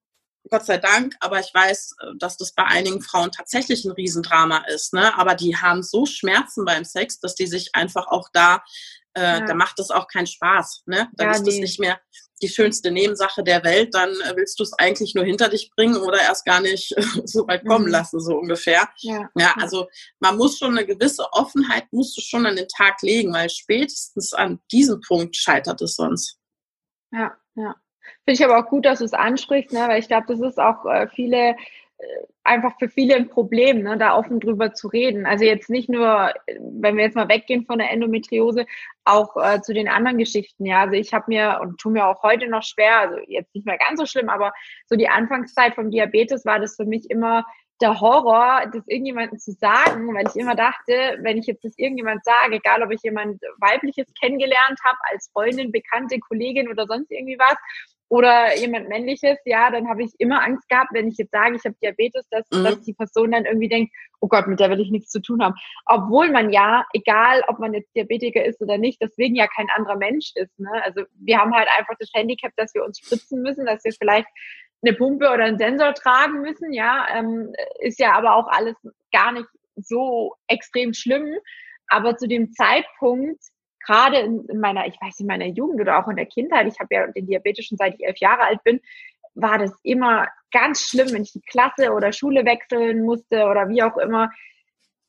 Gott 0.50 0.66
sei 0.66 0.78
Dank, 0.78 1.16
aber 1.20 1.40
ich 1.40 1.54
weiß, 1.54 1.96
äh, 2.00 2.06
dass 2.18 2.38
das 2.38 2.54
bei 2.54 2.64
einigen 2.64 3.02
Frauen 3.02 3.32
tatsächlich 3.32 3.86
ein 3.86 3.92
Riesendrama 3.92 4.66
ist. 4.68 4.94
Ne? 4.94 5.18
Aber 5.18 5.36
die 5.36 5.56
haben 5.56 5.84
so 5.84 6.06
Schmerzen 6.06 6.66
beim 6.66 6.84
Sex, 6.84 7.20
dass 7.20 7.36
die 7.36 7.48
sich 7.48 7.74
einfach 7.74 8.08
auch 8.08 8.30
da, 8.34 8.64
äh, 9.14 9.22
ja. 9.22 9.46
da 9.46 9.54
macht 9.54 9.80
es 9.80 9.90
auch 9.90 10.08
keinen 10.08 10.28
Spaß. 10.28 10.84
Ne? 10.86 11.10
Dann 11.14 11.28
ja, 11.28 11.34
ist 11.34 11.48
das 11.48 11.56
nee. 11.56 11.62
nicht 11.62 11.80
mehr 11.80 12.00
die 12.42 12.50
schönste 12.50 12.92
Nebensache 12.92 13.44
der 13.44 13.64
Welt. 13.64 13.94
Dann 13.94 14.10
äh, 14.10 14.36
willst 14.36 14.60
du 14.60 14.64
es 14.64 14.74
eigentlich 14.74 15.16
nur 15.16 15.24
hinter 15.24 15.48
dich 15.48 15.72
bringen 15.76 15.96
oder 15.96 16.20
erst 16.20 16.46
gar 16.46 16.60
nicht 16.60 16.94
so 17.26 17.48
weit 17.48 17.66
kommen 17.66 17.86
mhm. 17.86 17.92
lassen, 17.92 18.20
so 18.20 18.38
ungefähr. 18.38 18.90
Ja. 19.00 19.30
ja, 19.36 19.54
also 19.58 19.88
man 20.20 20.38
muss 20.38 20.58
schon 20.58 20.78
eine 20.78 20.86
gewisse 20.86 21.26
Offenheit, 21.32 21.86
musst 21.92 22.18
du 22.18 22.22
schon 22.22 22.46
an 22.46 22.58
den 22.58 22.68
Tag 22.68 23.02
legen, 23.02 23.34
weil 23.34 23.50
spätestens 23.50 24.34
an 24.34 24.60
diesem 24.72 25.00
Punkt 25.00 25.36
scheitert 25.38 25.82
es 25.82 25.96
sonst. 25.96 26.38
Ja, 27.12 27.38
ja. 27.56 27.76
Finde 28.26 28.34
ich 28.34 28.44
aber 28.44 28.60
auch 28.60 28.70
gut, 28.70 28.86
dass 28.86 29.00
du 29.00 29.06
es 29.06 29.14
ansprichst, 29.14 29.74
ne? 29.74 29.86
weil 29.88 30.00
ich 30.00 30.08
glaube, 30.08 30.26
das 30.28 30.40
ist 30.40 30.60
auch 30.60 30.86
äh, 30.86 31.08
viele 31.08 31.56
äh, 31.98 32.06
einfach 32.44 32.78
für 32.78 32.90
viele 32.90 33.16
ein 33.16 33.30
Problem, 33.30 33.84
ne, 33.84 33.98
da 33.98 34.18
offen 34.18 34.42
drüber 34.42 34.74
zu 34.74 34.90
reden. 34.90 35.26
Also 35.26 35.46
jetzt 35.46 35.70
nicht 35.70 35.88
nur, 35.88 36.34
wenn 36.60 36.98
wir 36.98 37.06
jetzt 37.06 37.16
mal 37.16 37.30
weggehen 37.30 37.66
von 37.66 37.80
der 37.80 37.90
Endometriose, 37.90 38.66
auch 39.06 39.38
äh, 39.38 39.62
zu 39.62 39.74
den 39.74 39.88
anderen 39.88 40.18
Geschichten. 40.18 40.66
Ja, 40.66 40.82
also 40.82 40.94
ich 40.94 41.14
habe 41.14 41.26
mir 41.30 41.60
und 41.62 41.78
tu 41.80 41.90
mir 41.90 42.06
auch 42.06 42.22
heute 42.22 42.48
noch 42.48 42.64
schwer, 42.64 43.00
also 43.00 43.16
jetzt 43.28 43.56
nicht 43.56 43.66
mehr 43.66 43.78
ganz 43.78 44.00
so 44.00 44.06
schlimm, 44.06 44.28
aber 44.28 44.52
so 44.88 44.98
die 44.98 45.08
Anfangszeit 45.08 45.76
vom 45.76 45.90
Diabetes 45.90 46.46
war 46.46 46.60
das 46.60 46.76
für 46.76 46.86
mich 46.86 47.10
immer 47.10 47.46
der 47.82 48.00
Horror, 48.00 48.70
das 48.72 48.88
irgendjemandem 48.88 49.40
zu 49.40 49.52
sagen, 49.52 50.14
weil 50.14 50.28
ich 50.28 50.36
immer 50.36 50.56
dachte, 50.56 51.18
wenn 51.22 51.38
ich 51.38 51.48
jetzt 51.48 51.64
das 51.64 51.78
irgendjemand 51.78 52.24
sage, 52.24 52.56
egal 52.56 52.84
ob 52.84 52.92
ich 52.92 53.02
jemand 53.04 53.42
weibliches 53.58 54.08
kennengelernt 54.20 54.80
habe, 54.86 54.98
als 55.12 55.30
Freundin, 55.34 55.72
Bekannte, 55.72 56.20
Kollegin 56.20 56.70
oder 56.70 56.86
sonst 56.88 57.12
irgendwie 57.12 57.38
was, 57.40 57.56
oder 58.14 58.56
jemand 58.58 58.90
männliches, 58.90 59.40
ja, 59.44 59.72
dann 59.72 59.90
habe 59.90 60.04
ich 60.04 60.12
immer 60.20 60.44
Angst 60.44 60.70
gehabt, 60.70 60.92
wenn 60.94 61.08
ich 61.08 61.18
jetzt 61.18 61.32
sage, 61.32 61.56
ich 61.56 61.66
habe 61.66 61.76
Diabetes, 61.82 62.30
dass, 62.30 62.46
mhm. 62.52 62.64
dass 62.64 62.82
die 62.82 62.94
Person 62.94 63.32
dann 63.32 63.46
irgendwie 63.46 63.70
denkt, 63.70 63.92
oh 64.22 64.28
Gott, 64.28 64.46
mit 64.46 64.60
der 64.60 64.70
will 64.70 64.82
ich 64.82 64.92
nichts 64.92 65.10
zu 65.10 65.20
tun 65.20 65.42
haben. 65.42 65.56
Obwohl 65.88 66.30
man 66.30 66.52
ja, 66.52 66.86
egal 66.94 67.42
ob 67.48 67.58
man 67.58 67.74
jetzt 67.74 67.90
Diabetiker 67.96 68.46
ist 68.46 68.62
oder 68.62 68.78
nicht, 68.78 69.02
deswegen 69.02 69.34
ja 69.34 69.48
kein 69.48 69.66
anderer 69.76 69.96
Mensch 69.96 70.32
ist. 70.36 70.60
Ne? 70.60 70.70
Also 70.84 71.06
wir 71.22 71.40
haben 71.40 71.56
halt 71.56 71.68
einfach 71.76 71.96
das 72.00 72.12
Handicap, 72.14 72.52
dass 72.56 72.76
wir 72.76 72.86
uns 72.86 73.00
spritzen 73.00 73.42
müssen, 73.42 73.66
dass 73.66 73.84
wir 73.84 73.94
vielleicht 73.94 74.28
eine 74.84 74.96
Pumpe 74.96 75.32
oder 75.32 75.46
einen 75.46 75.58
Sensor 75.58 75.96
tragen 75.96 76.42
müssen, 76.42 76.72
ja, 76.72 77.08
ähm, 77.16 77.52
ist 77.80 78.00
ja 78.00 78.14
aber 78.14 78.36
auch 78.36 78.46
alles 78.48 78.76
gar 79.12 79.32
nicht 79.32 79.48
so 79.76 80.36
extrem 80.48 80.94
schlimm. 80.94 81.36
Aber 81.88 82.16
zu 82.16 82.28
dem 82.28 82.52
Zeitpunkt 82.52 83.42
gerade 83.86 84.18
in, 84.20 84.46
in, 84.46 84.60
meiner, 84.60 84.88
ich 84.88 85.00
weiß, 85.00 85.20
in 85.20 85.28
meiner 85.28 85.46
Jugend 85.46 85.82
oder 85.82 86.00
auch 86.00 86.08
in 86.08 86.16
der 86.16 86.26
Kindheit, 86.26 86.68
ich 86.68 86.80
habe 86.80 86.94
ja 86.94 87.08
den 87.08 87.28
Diabetes 87.28 87.66
schon 87.66 87.78
seit 87.78 87.96
ich 87.96 88.06
elf 88.06 88.18
Jahre 88.18 88.44
alt 88.44 88.64
bin, 88.64 88.80
war 89.36 89.58
das 89.58 89.74
immer 89.84 90.28
ganz 90.52 90.82
schlimm, 90.82 91.12
wenn 91.12 91.24
ich 91.24 91.34
die 91.34 91.42
Klasse 91.42 91.92
oder 91.92 92.14
Schule 92.14 92.46
wechseln 92.46 93.04
musste 93.04 93.46
oder 93.46 93.70
wie 93.70 93.84
auch 93.84 93.98
immer. 93.98 94.32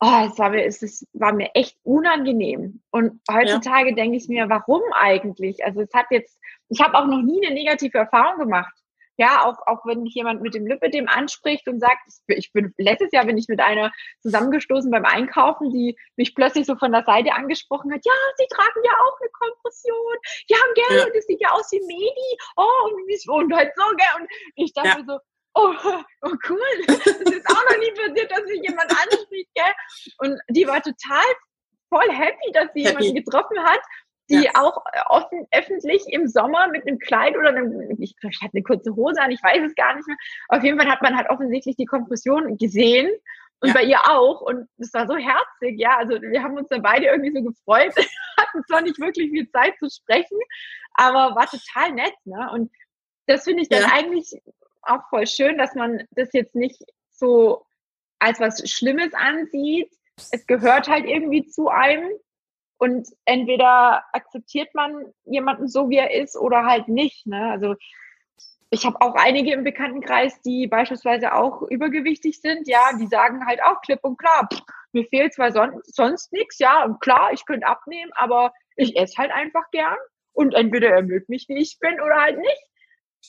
Oh, 0.01 0.27
es 0.27 0.39
war 0.39 0.51
mir, 0.51 0.65
es 0.65 1.07
war 1.13 1.33
mir 1.33 1.51
echt 1.55 1.77
unangenehm. 1.83 2.83
Und 2.91 3.21
heutzutage 3.31 3.91
ja. 3.91 3.95
denke 3.95 4.17
ich 4.17 4.29
mir, 4.29 4.49
warum 4.49 4.83
eigentlich? 4.93 5.65
Also 5.65 5.83
es 5.83 5.93
hat 5.95 6.07
jetzt, 6.11 6.39
ich 6.69 6.81
habe 6.81 6.97
auch 6.97 7.07
noch 7.07 7.23
nie 7.23 7.45
eine 7.45 7.55
negative 7.55 7.99
Erfahrung 7.99 8.39
gemacht. 8.39 8.75
Ja, 9.17 9.45
auch, 9.45 9.59
auch 9.67 9.87
wenn 9.87 10.03
mich 10.03 10.15
jemand 10.15 10.43
mit 10.43 10.55
dem 10.55 10.67
Lipidem 10.67 11.09
anspricht 11.09 11.69
und 11.69 11.81
sagt, 11.81 12.01
ich 12.27 12.53
bin, 12.53 12.75
letztes 12.79 13.13
Jahr 13.13 13.25
bin 13.25 13.39
ich 13.39 13.47
mit 13.49 13.61
einer 13.61 13.93
zusammengestoßen 14.23 14.91
beim 14.91 15.05
Einkaufen, 15.05 15.71
die 15.71 15.97
mich 16.17 16.35
plötzlich 16.35 16.67
so 16.67 16.75
von 16.77 16.91
der 16.91 17.05
Seite 17.05 17.33
angesprochen 17.33 17.93
hat, 17.93 18.01
ja, 18.05 18.13
sie 18.37 18.47
tragen 18.51 18.81
ja 18.85 18.93
auch 18.93 19.21
eine 19.21 19.31
Kompression, 19.31 20.17
ja, 20.49 20.59
gell, 20.75 20.99
ja. 20.99 21.07
das 21.15 21.27
sieht 21.27 21.41
ja 21.41 21.51
aus 21.51 21.71
wie 21.71 21.81
Medi, 21.87 22.39
oh, 22.57 23.35
und, 23.35 23.45
und 23.45 23.55
halt 23.55 23.73
so, 23.77 23.85
gell, 23.97 24.21
und 24.21 24.29
ich 24.57 24.73
dachte 24.73 24.89
ja. 24.89 25.05
so, 25.07 25.19
oh, 25.55 25.75
oh 26.23 26.35
cool, 26.49 26.85
das 26.87 27.07
ist 27.07 27.47
auch 27.49 27.71
noch 27.71 27.79
nie 27.79 27.93
passiert, 27.93 28.31
dass 28.33 28.45
mich 28.47 28.63
jemand 28.69 28.91
anspricht, 28.91 29.51
gell, 29.55 29.75
und 30.19 30.41
die 30.49 30.67
war 30.67 30.83
total 30.83 31.25
voll 31.89 32.11
happy, 32.11 32.53
dass 32.53 32.69
sie 32.75 32.85
happy. 32.85 33.05
jemanden 33.05 33.25
getroffen 33.25 33.63
hat 33.63 33.81
die 34.31 34.45
ja. 34.45 34.51
auch 34.55 34.83
äh, 34.93 35.01
offen, 35.09 35.47
öffentlich 35.53 36.05
im 36.09 36.27
Sommer 36.27 36.69
mit 36.69 36.87
einem 36.87 36.99
Kleid 36.99 37.37
oder 37.37 37.49
einem, 37.49 37.97
ich 37.99 38.17
glaube, 38.17 38.33
ich 38.33 38.43
hatte 38.43 38.55
eine 38.55 38.63
kurze 38.63 38.97
Hose 38.97 39.21
an, 39.21 39.31
ich 39.31 39.43
weiß 39.43 39.63
es 39.67 39.75
gar 39.75 39.95
nicht 39.95 40.07
mehr. 40.07 40.17
Auf 40.49 40.63
jeden 40.63 40.79
Fall 40.79 40.91
hat 40.91 41.03
man 41.03 41.17
halt 41.17 41.29
offensichtlich 41.29 41.77
die 41.77 41.85
Kompression 41.85 42.57
gesehen 42.57 43.11
und 43.61 43.69
ja. 43.69 43.75
bei 43.75 43.83
ihr 43.83 44.01
auch. 44.09 44.41
Und 44.41 44.69
es 44.79 44.93
war 44.95 45.07
so 45.07 45.17
herzig, 45.17 45.79
ja. 45.79 45.97
Also 45.99 46.21
wir 46.21 46.43
haben 46.43 46.57
uns 46.57 46.69
dann 46.69 46.83
beide 46.83 47.07
irgendwie 47.07 47.33
so 47.33 47.43
gefreut, 47.43 47.95
hatten 48.39 48.65
zwar 48.67 48.83
nicht 48.83 48.99
wirklich 48.99 49.31
viel 49.31 49.49
Zeit 49.51 49.75
zu 49.79 49.89
sprechen, 49.91 50.39
aber 50.95 51.35
war 51.35 51.47
total 51.47 51.93
nett, 51.93 52.15
ne? 52.25 52.51
Und 52.53 52.71
das 53.27 53.45
finde 53.45 53.63
ich 53.63 53.69
dann 53.69 53.83
ja. 53.83 53.91
eigentlich 53.93 54.31
auch 54.83 55.01
voll 55.09 55.27
schön, 55.27 55.57
dass 55.59 55.75
man 55.75 56.05
das 56.11 56.29
jetzt 56.33 56.55
nicht 56.55 56.83
so 57.11 57.65
als 58.19 58.41
was 58.41 58.69
Schlimmes 58.71 59.13
ansieht. 59.15 59.91
Es 60.31 60.47
gehört 60.47 60.89
halt 60.89 61.07
irgendwie 61.07 61.47
zu 61.47 61.69
einem. 61.69 62.11
Und 62.79 63.09
entweder 63.25 64.05
akzeptiert 64.13 64.75
man 64.75 65.13
jemanden 65.25 65.69
so, 65.69 65.89
wie 65.89 65.97
er 65.97 66.13
ist, 66.13 66.37
oder 66.37 66.65
halt 66.65 66.89
nicht. 66.89 67.27
Ne? 67.27 67.51
Also 67.51 67.77
ich 68.71 68.85
habe 68.85 69.01
auch 69.01 69.15
einige 69.15 69.53
im 69.53 69.65
Bekanntenkreis, 69.65 70.41
die 70.43 70.67
beispielsweise 70.67 71.33
auch 71.33 71.63
übergewichtig 71.63 72.41
sind, 72.41 72.67
ja, 72.67 72.91
die 72.99 73.07
sagen 73.07 73.47
halt 73.47 73.63
auch 73.63 73.81
klipp 73.83 74.01
und 74.03 74.19
klar, 74.19 74.49
pff, 74.53 74.61
mir 74.93 75.05
fehlt 75.07 75.35
zwar 75.35 75.53
son 75.53 75.81
sonst 75.85 76.33
nichts, 76.33 76.59
ja, 76.59 76.85
und 76.85 77.01
klar, 77.01 77.33
ich 77.33 77.47
könnte 77.47 77.67
abnehmen, 77.67 78.11
aber 78.15 78.53
ich 78.77 78.97
esse 78.97 79.17
halt 79.17 79.31
einfach 79.31 79.71
gern 79.71 79.97
und 80.33 80.55
entweder 80.55 80.91
er 80.91 81.03
mögt 81.03 81.29
mich, 81.29 81.49
wie 81.49 81.59
ich 81.59 81.79
bin, 81.79 82.01
oder 82.01 82.21
halt 82.21 82.39
nicht. 82.39 82.65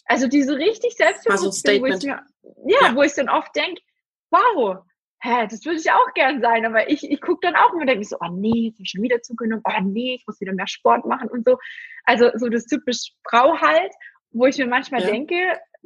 Also 0.06 0.28
diese 0.28 0.58
richtig 0.58 0.96
also 1.00 1.46
wo 1.82 1.86
ich 1.86 2.04
mir, 2.04 2.24
ja, 2.66 2.78
ja, 2.82 2.96
wo 2.96 3.04
ich 3.04 3.14
dann 3.14 3.30
oft 3.30 3.56
denke, 3.56 3.82
wow, 4.30 4.84
hä, 5.22 5.48
das 5.50 5.66
würde 5.66 5.80
ich 5.80 5.92
auch 5.92 6.14
gern 6.14 6.42
sein, 6.42 6.66
aber 6.66 6.90
ich, 6.90 7.10
ich 7.10 7.22
gucke 7.22 7.40
dann 7.42 7.56
auch 7.56 7.72
immer 7.72 7.82
und 7.82 7.88
denke 7.88 8.06
so, 8.06 8.18
oh 8.20 8.30
nee, 8.32 8.68
jetzt 8.68 8.76
habe 8.76 8.84
ich 8.84 8.92
schon 8.92 9.02
wieder 9.02 9.22
zugenommen, 9.22 9.64
oh 9.66 9.82
nee, 9.84 10.16
ich 10.16 10.24
muss 10.28 10.40
wieder 10.40 10.54
mehr 10.54 10.68
Sport 10.68 11.06
machen 11.06 11.30
und 11.30 11.46
so. 11.46 11.58
Also 12.04 12.30
so 12.36 12.48
das 12.50 12.66
typisch 12.66 13.14
Frau 13.28 13.60
halt, 13.60 13.92
wo 14.32 14.46
ich 14.46 14.58
mir 14.58 14.68
manchmal 14.68 15.02
ja. 15.02 15.08
denke, 15.08 15.36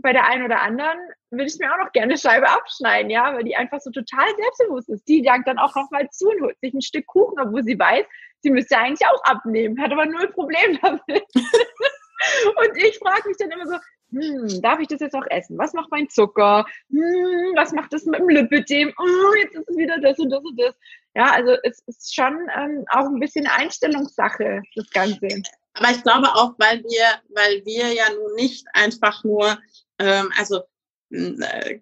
bei 0.01 0.13
der 0.13 0.25
einen 0.25 0.45
oder 0.45 0.61
anderen 0.61 0.97
würde 1.29 1.45
ich 1.45 1.57
mir 1.59 1.71
auch 1.73 1.77
noch 1.77 1.91
gerne 1.91 2.11
eine 2.11 2.17
Scheibe 2.19 2.49
abschneiden, 2.49 3.09
ja, 3.09 3.33
weil 3.33 3.43
die 3.43 3.55
einfach 3.55 3.79
so 3.79 3.91
total 3.91 4.27
selbstbewusst 4.35 4.89
ist. 4.89 5.07
Die 5.07 5.23
sagt 5.23 5.47
dann 5.47 5.59
auch 5.59 5.75
noch 5.75 5.89
mal 5.91 6.09
zu 6.09 6.29
und 6.29 6.41
holt 6.41 6.59
sich 6.59 6.73
ein 6.73 6.81
Stück 6.81 7.05
Kuchen, 7.07 7.39
obwohl 7.39 7.63
sie 7.63 7.77
weiß, 7.77 8.05
sie 8.41 8.51
müsste 8.51 8.77
eigentlich 8.77 9.07
auch 9.07 9.23
abnehmen, 9.23 9.81
hat 9.81 9.91
aber 9.91 10.05
null 10.05 10.29
Problem 10.31 10.79
damit. 10.81 11.03
und 11.35 12.77
ich 12.77 12.97
frage 12.99 13.27
mich 13.27 13.37
dann 13.37 13.51
immer 13.51 13.67
so, 13.67 13.77
hm, 14.11 14.61
darf 14.61 14.79
ich 14.79 14.87
das 14.87 14.99
jetzt 14.99 15.15
auch 15.15 15.25
essen? 15.29 15.57
Was 15.57 15.73
macht 15.73 15.91
mein 15.91 16.09
Zucker? 16.09 16.65
Hm, 16.89 17.53
was 17.55 17.71
macht 17.71 17.93
das 17.93 18.05
mit 18.05 18.19
dem 18.19 18.29
Lipidem? 18.29 18.93
Oh, 18.97 19.33
jetzt 19.35 19.55
ist 19.55 19.69
es 19.69 19.77
wieder 19.77 19.99
das 19.99 20.17
und 20.19 20.29
das 20.29 20.43
und 20.43 20.59
das. 20.59 20.75
Ja, 21.15 21.31
also 21.31 21.55
es 21.63 21.81
ist 21.87 22.13
schon 22.13 22.47
ähm, 22.55 22.85
auch 22.91 23.05
ein 23.05 23.19
bisschen 23.19 23.47
Einstellungssache, 23.47 24.61
das 24.75 24.89
Ganze. 24.91 25.27
Aber 25.73 25.91
ich 25.91 26.03
glaube 26.03 26.27
auch, 26.33 26.53
weil 26.57 26.83
wir, 26.83 27.21
weil 27.35 27.63
wir 27.65 27.93
ja 27.93 28.05
nun 28.13 28.35
nicht 28.35 28.65
einfach 28.73 29.23
nur, 29.23 29.57
ähm, 29.99 30.31
also 30.37 30.61
äh, 31.11 31.79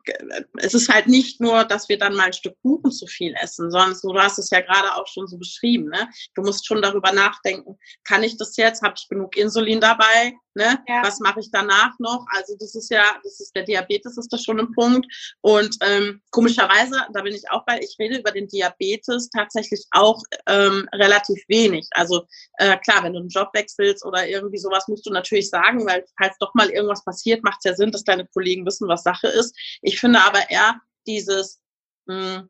es 0.58 0.74
ist 0.74 0.90
halt 0.90 1.08
nicht 1.08 1.42
nur, 1.42 1.66
dass 1.66 1.90
wir 1.90 1.98
dann 1.98 2.16
mal 2.16 2.28
ein 2.28 2.34
Stück 2.34 2.56
Kuchen 2.62 2.92
zu 2.92 3.08
viel 3.08 3.34
essen, 3.42 3.70
sondern 3.72 3.96
so, 3.96 4.14
du 4.14 4.20
hast 4.20 4.40
es 4.40 4.50
ja 4.50 4.62
gerade 4.62 4.96
auch 4.96 5.08
schon 5.08 5.28
so 5.28 5.38
beschrieben. 5.38 5.90
Ne? 5.90 6.10
Du 6.36 6.42
musst 6.42 6.66
schon 6.66 6.82
darüber 6.82 7.12
nachdenken, 7.12 7.78
kann 8.04 8.24
ich 8.24 8.38
das 8.38 8.56
jetzt? 8.58 8.82
Habe 8.82 8.96
ich 8.98 9.08
genug 9.10 9.36
Insulin 9.36 9.82
dabei? 9.82 10.34
Ne? 10.58 10.84
Ja. 10.88 11.04
Was 11.04 11.20
mache 11.20 11.40
ich 11.40 11.52
danach 11.52 11.94
noch? 12.00 12.26
Also 12.32 12.56
das 12.60 12.74
ist 12.74 12.90
ja, 12.90 13.04
das 13.24 13.40
ist 13.40 13.56
der 13.56 13.62
Diabetes 13.62 14.18
ist 14.18 14.34
da 14.34 14.40
schon 14.40 14.60
ein 14.60 14.72
Punkt. 14.72 15.06
Und 15.42 15.78
ähm, 15.82 16.20
komischerweise, 16.32 17.00
da 17.14 17.22
bin 17.22 17.36
ich 17.36 17.48
auch 17.52 17.64
bei, 17.68 17.80
ich 17.80 17.96
rede 18.00 18.18
über 18.18 18.32
den 18.32 18.48
Diabetes 18.48 19.30
tatsächlich 19.30 19.86
auch 19.92 20.20
ähm, 20.48 20.90
relativ 20.96 21.44
wenig. 21.48 21.88
Also 21.92 22.26
äh, 22.58 22.76
klar, 22.78 23.04
wenn 23.04 23.14
du 23.14 23.20
einen 23.20 23.30
Job 23.30 23.50
wechselst 23.54 24.04
oder 24.04 24.28
irgendwie 24.28 24.58
sowas, 24.58 24.88
musst 24.88 25.06
du 25.06 25.12
natürlich 25.12 25.52
sagen, 25.52 25.86
weil 25.86 26.04
falls 26.20 26.36
doch 26.40 26.56
mal 26.56 26.72
irgendwas 26.72 27.06
passiert, 27.06 27.44
macht 27.44 27.60
es 27.60 27.70
ja 27.70 27.76
Sinn, 27.76 27.92
dass 27.92 28.04
deine 28.04 28.26
Kollegen 28.26 28.66
wissen, 28.66 28.88
was 28.88 29.04
Sache 29.04 29.28
ist. 29.28 29.56
Ich 29.84 30.00
finde 30.00 30.22
aber 30.24 30.50
eher 30.50 30.82
dieses 31.06 31.60
mh, 32.08 32.36
hm, 32.38 32.50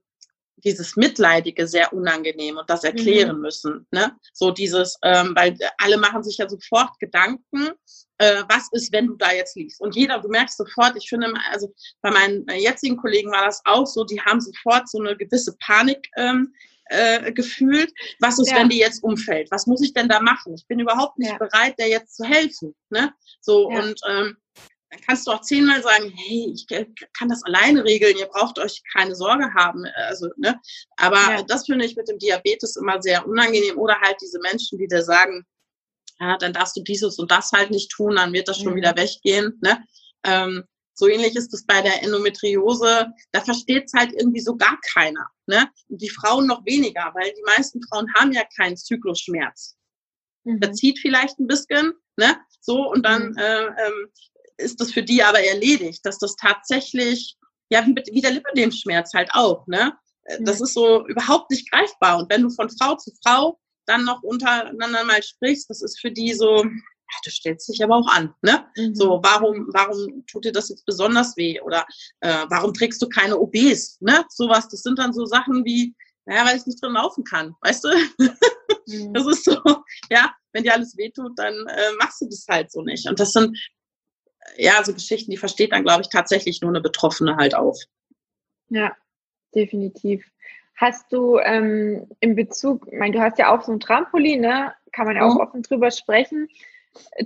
dieses 0.57 0.95
Mitleidige 0.95 1.67
sehr 1.67 1.93
unangenehm 1.93 2.57
und 2.57 2.69
das 2.69 2.83
erklären 2.83 3.37
mhm. 3.37 3.41
müssen. 3.41 3.87
Ne? 3.91 4.11
So 4.33 4.51
dieses, 4.51 4.97
ähm, 5.03 5.33
weil 5.35 5.57
alle 5.77 5.97
machen 5.97 6.23
sich 6.23 6.37
ja 6.37 6.49
sofort 6.49 6.99
Gedanken, 6.99 7.69
äh, 8.17 8.43
was 8.49 8.67
ist, 8.71 8.91
wenn 8.91 9.07
du 9.07 9.15
da 9.15 9.31
jetzt 9.31 9.55
liegst. 9.55 9.79
Und 9.79 9.95
jeder, 9.95 10.19
du 10.19 10.29
merkst 10.29 10.57
sofort, 10.57 10.95
ich 10.97 11.07
finde, 11.07 11.31
also 11.51 11.73
bei 12.01 12.11
meinen 12.11 12.47
äh, 12.47 12.59
jetzigen 12.59 12.97
Kollegen 12.97 13.31
war 13.31 13.45
das 13.45 13.61
auch 13.65 13.85
so, 13.85 14.03
die 14.03 14.19
haben 14.21 14.41
sofort 14.41 14.89
so 14.89 14.99
eine 14.99 15.15
gewisse 15.15 15.55
Panik 15.59 16.07
ähm, 16.17 16.53
äh, 16.85 17.31
gefühlt. 17.31 17.91
Was 18.19 18.39
ist, 18.39 18.49
ja. 18.49 18.57
wenn 18.57 18.69
die 18.69 18.79
jetzt 18.79 19.03
umfällt? 19.03 19.51
Was 19.51 19.67
muss 19.67 19.81
ich 19.81 19.93
denn 19.93 20.09
da 20.09 20.19
machen? 20.19 20.55
Ich 20.55 20.65
bin 20.67 20.79
überhaupt 20.79 21.19
nicht 21.19 21.31
ja. 21.31 21.37
bereit, 21.37 21.75
der 21.77 21.89
jetzt 21.89 22.15
zu 22.15 22.25
helfen. 22.25 22.75
Ne? 22.89 23.13
So 23.41 23.69
ja. 23.71 23.79
und 23.79 23.99
ähm, 24.09 24.37
dann 24.97 25.05
kannst 25.05 25.27
du 25.27 25.31
auch 25.31 25.41
zehnmal 25.41 25.81
sagen, 25.81 26.11
hey, 26.15 26.53
ich 26.53 26.65
kann 26.67 27.29
das 27.29 27.43
alleine 27.43 27.83
regeln, 27.83 28.17
ihr 28.17 28.27
braucht 28.27 28.59
euch 28.59 28.81
keine 28.91 29.15
Sorge 29.15 29.53
haben. 29.53 29.85
Also, 29.95 30.27
ne? 30.37 30.59
Aber 30.97 31.17
ja. 31.17 31.43
das 31.43 31.65
finde 31.65 31.85
ich 31.85 31.95
mit 31.95 32.07
dem 32.07 32.17
Diabetes 32.17 32.75
immer 32.75 33.01
sehr 33.01 33.27
unangenehm. 33.27 33.77
Oder 33.77 33.99
halt 34.01 34.17
diese 34.21 34.39
Menschen, 34.39 34.77
die 34.77 34.87
dir 34.87 35.03
sagen, 35.03 35.45
ja, 36.19 36.37
dann 36.37 36.53
darfst 36.53 36.75
du 36.75 36.81
dieses 36.81 37.19
und 37.19 37.31
das 37.31 37.51
halt 37.51 37.69
nicht 37.69 37.91
tun, 37.91 38.15
dann 38.15 38.33
wird 38.33 38.47
das 38.47 38.57
schon 38.57 38.73
mhm. 38.73 38.77
wieder 38.77 38.95
weggehen. 38.95 39.59
Ne? 39.61 39.83
Ähm, 40.23 40.63
so 40.93 41.07
ähnlich 41.07 41.35
ist 41.35 41.53
es 41.53 41.65
bei 41.65 41.81
der 41.81 42.01
Endometriose. 42.01 43.07
Da 43.31 43.41
versteht 43.41 43.83
es 43.85 43.93
halt 43.93 44.13
irgendwie 44.13 44.41
so 44.41 44.55
gar 44.55 44.79
keiner. 44.93 45.27
Ne? 45.45 45.69
Und 45.89 46.01
die 46.01 46.09
Frauen 46.09 46.47
noch 46.47 46.65
weniger, 46.65 47.11
weil 47.13 47.31
die 47.33 47.43
meisten 47.55 47.81
Frauen 47.83 48.11
haben 48.15 48.31
ja 48.31 48.43
keinen 48.57 48.77
Zyklusschmerz. 48.77 49.77
Mhm. 50.43 50.59
Das 50.59 50.77
zieht 50.77 50.97
vielleicht 50.99 51.39
ein 51.39 51.47
bisschen, 51.47 51.93
ne? 52.15 52.37
So, 52.61 52.91
und 52.91 53.05
dann 53.05 53.29
mhm. 53.29 53.37
äh, 53.37 53.65
ähm, 53.65 54.11
ist 54.57 54.79
das 54.81 54.91
für 54.91 55.03
die 55.03 55.23
aber 55.23 55.39
erledigt, 55.43 56.05
dass 56.05 56.17
das 56.17 56.35
tatsächlich, 56.35 57.37
ja, 57.69 57.85
wie, 57.85 57.95
wie 58.11 58.21
der 58.21 58.31
Lipödemschmerz 58.31 59.13
halt 59.13 59.29
auch, 59.33 59.65
ne? 59.67 59.93
Äh, 60.23 60.37
das 60.41 60.61
ist 60.61 60.73
so 60.73 61.05
überhaupt 61.07 61.51
nicht 61.51 61.69
greifbar. 61.71 62.19
Und 62.19 62.29
wenn 62.29 62.41
du 62.43 62.49
von 62.49 62.69
Frau 62.69 62.95
zu 62.95 63.11
Frau 63.23 63.59
dann 63.85 64.03
noch 64.03 64.21
untereinander 64.23 65.03
mal 65.03 65.23
sprichst, 65.23 65.69
das 65.69 65.81
ist 65.81 65.99
für 65.99 66.11
die 66.11 66.33
so, 66.33 66.63
ja, 66.63 67.19
du 67.23 67.31
stellst 67.31 67.69
dich 67.69 67.83
aber 67.83 67.95
auch 67.95 68.07
an, 68.07 68.33
ne? 68.41 68.67
Mhm. 68.75 68.95
So, 68.95 69.19
warum, 69.23 69.67
warum 69.73 70.25
tut 70.27 70.45
dir 70.45 70.51
das 70.51 70.69
jetzt 70.69 70.85
besonders 70.85 71.37
weh? 71.37 71.59
Oder 71.61 71.85
äh, 72.19 72.45
warum 72.49 72.73
trägst 72.73 73.01
du 73.01 73.07
keine 73.07 73.37
OBs? 73.37 74.01
Ne? 74.01 74.25
Sowas, 74.29 74.67
das 74.67 74.81
sind 74.81 74.99
dann 74.99 75.13
so 75.13 75.25
Sachen 75.25 75.63
wie, 75.63 75.95
naja, 76.25 76.45
weil 76.45 76.57
ich 76.57 76.65
nicht 76.65 76.81
drin 76.83 76.93
laufen 76.93 77.23
kann, 77.23 77.55
weißt 77.61 77.83
du? 77.85 77.89
Mhm. 78.89 79.13
Das 79.13 79.25
ist 79.27 79.43
so, 79.43 79.57
ja, 80.09 80.33
wenn 80.53 80.63
dir 80.63 80.73
alles 80.73 80.95
wehtut, 80.97 81.37
dann 81.37 81.53
äh, 81.53 81.91
machst 81.99 82.21
du 82.21 82.25
das 82.25 82.45
halt 82.49 82.71
so 82.71 82.81
nicht. 82.81 83.07
Und 83.07 83.19
das 83.19 83.33
sind 83.33 83.57
ja, 84.55 84.83
so 84.83 84.93
Geschichten, 84.93 85.31
die 85.31 85.37
versteht 85.37 85.71
dann, 85.71 85.83
glaube 85.83 86.01
ich, 86.01 86.09
tatsächlich 86.09 86.61
nur 86.61 86.71
eine 86.71 86.81
Betroffene 86.81 87.35
halt 87.35 87.55
auch. 87.55 87.77
Ja, 88.69 88.95
definitiv. 89.53 90.25
Hast 90.75 91.11
du 91.11 91.39
ähm, 91.39 92.07
in 92.19 92.35
Bezug, 92.35 92.87
ich 92.91 92.97
meine, 92.97 93.13
du 93.13 93.21
hast 93.21 93.39
ja 93.39 93.55
auch 93.55 93.63
so 93.63 93.71
ein 93.71 93.79
Trampolin, 93.79 94.41
ne? 94.41 94.73
Kann 94.91 95.07
man 95.07 95.15
ja 95.15 95.23
auch 95.23 95.35
mhm. 95.35 95.41
offen 95.41 95.61
drüber 95.63 95.91
sprechen. 95.91 96.47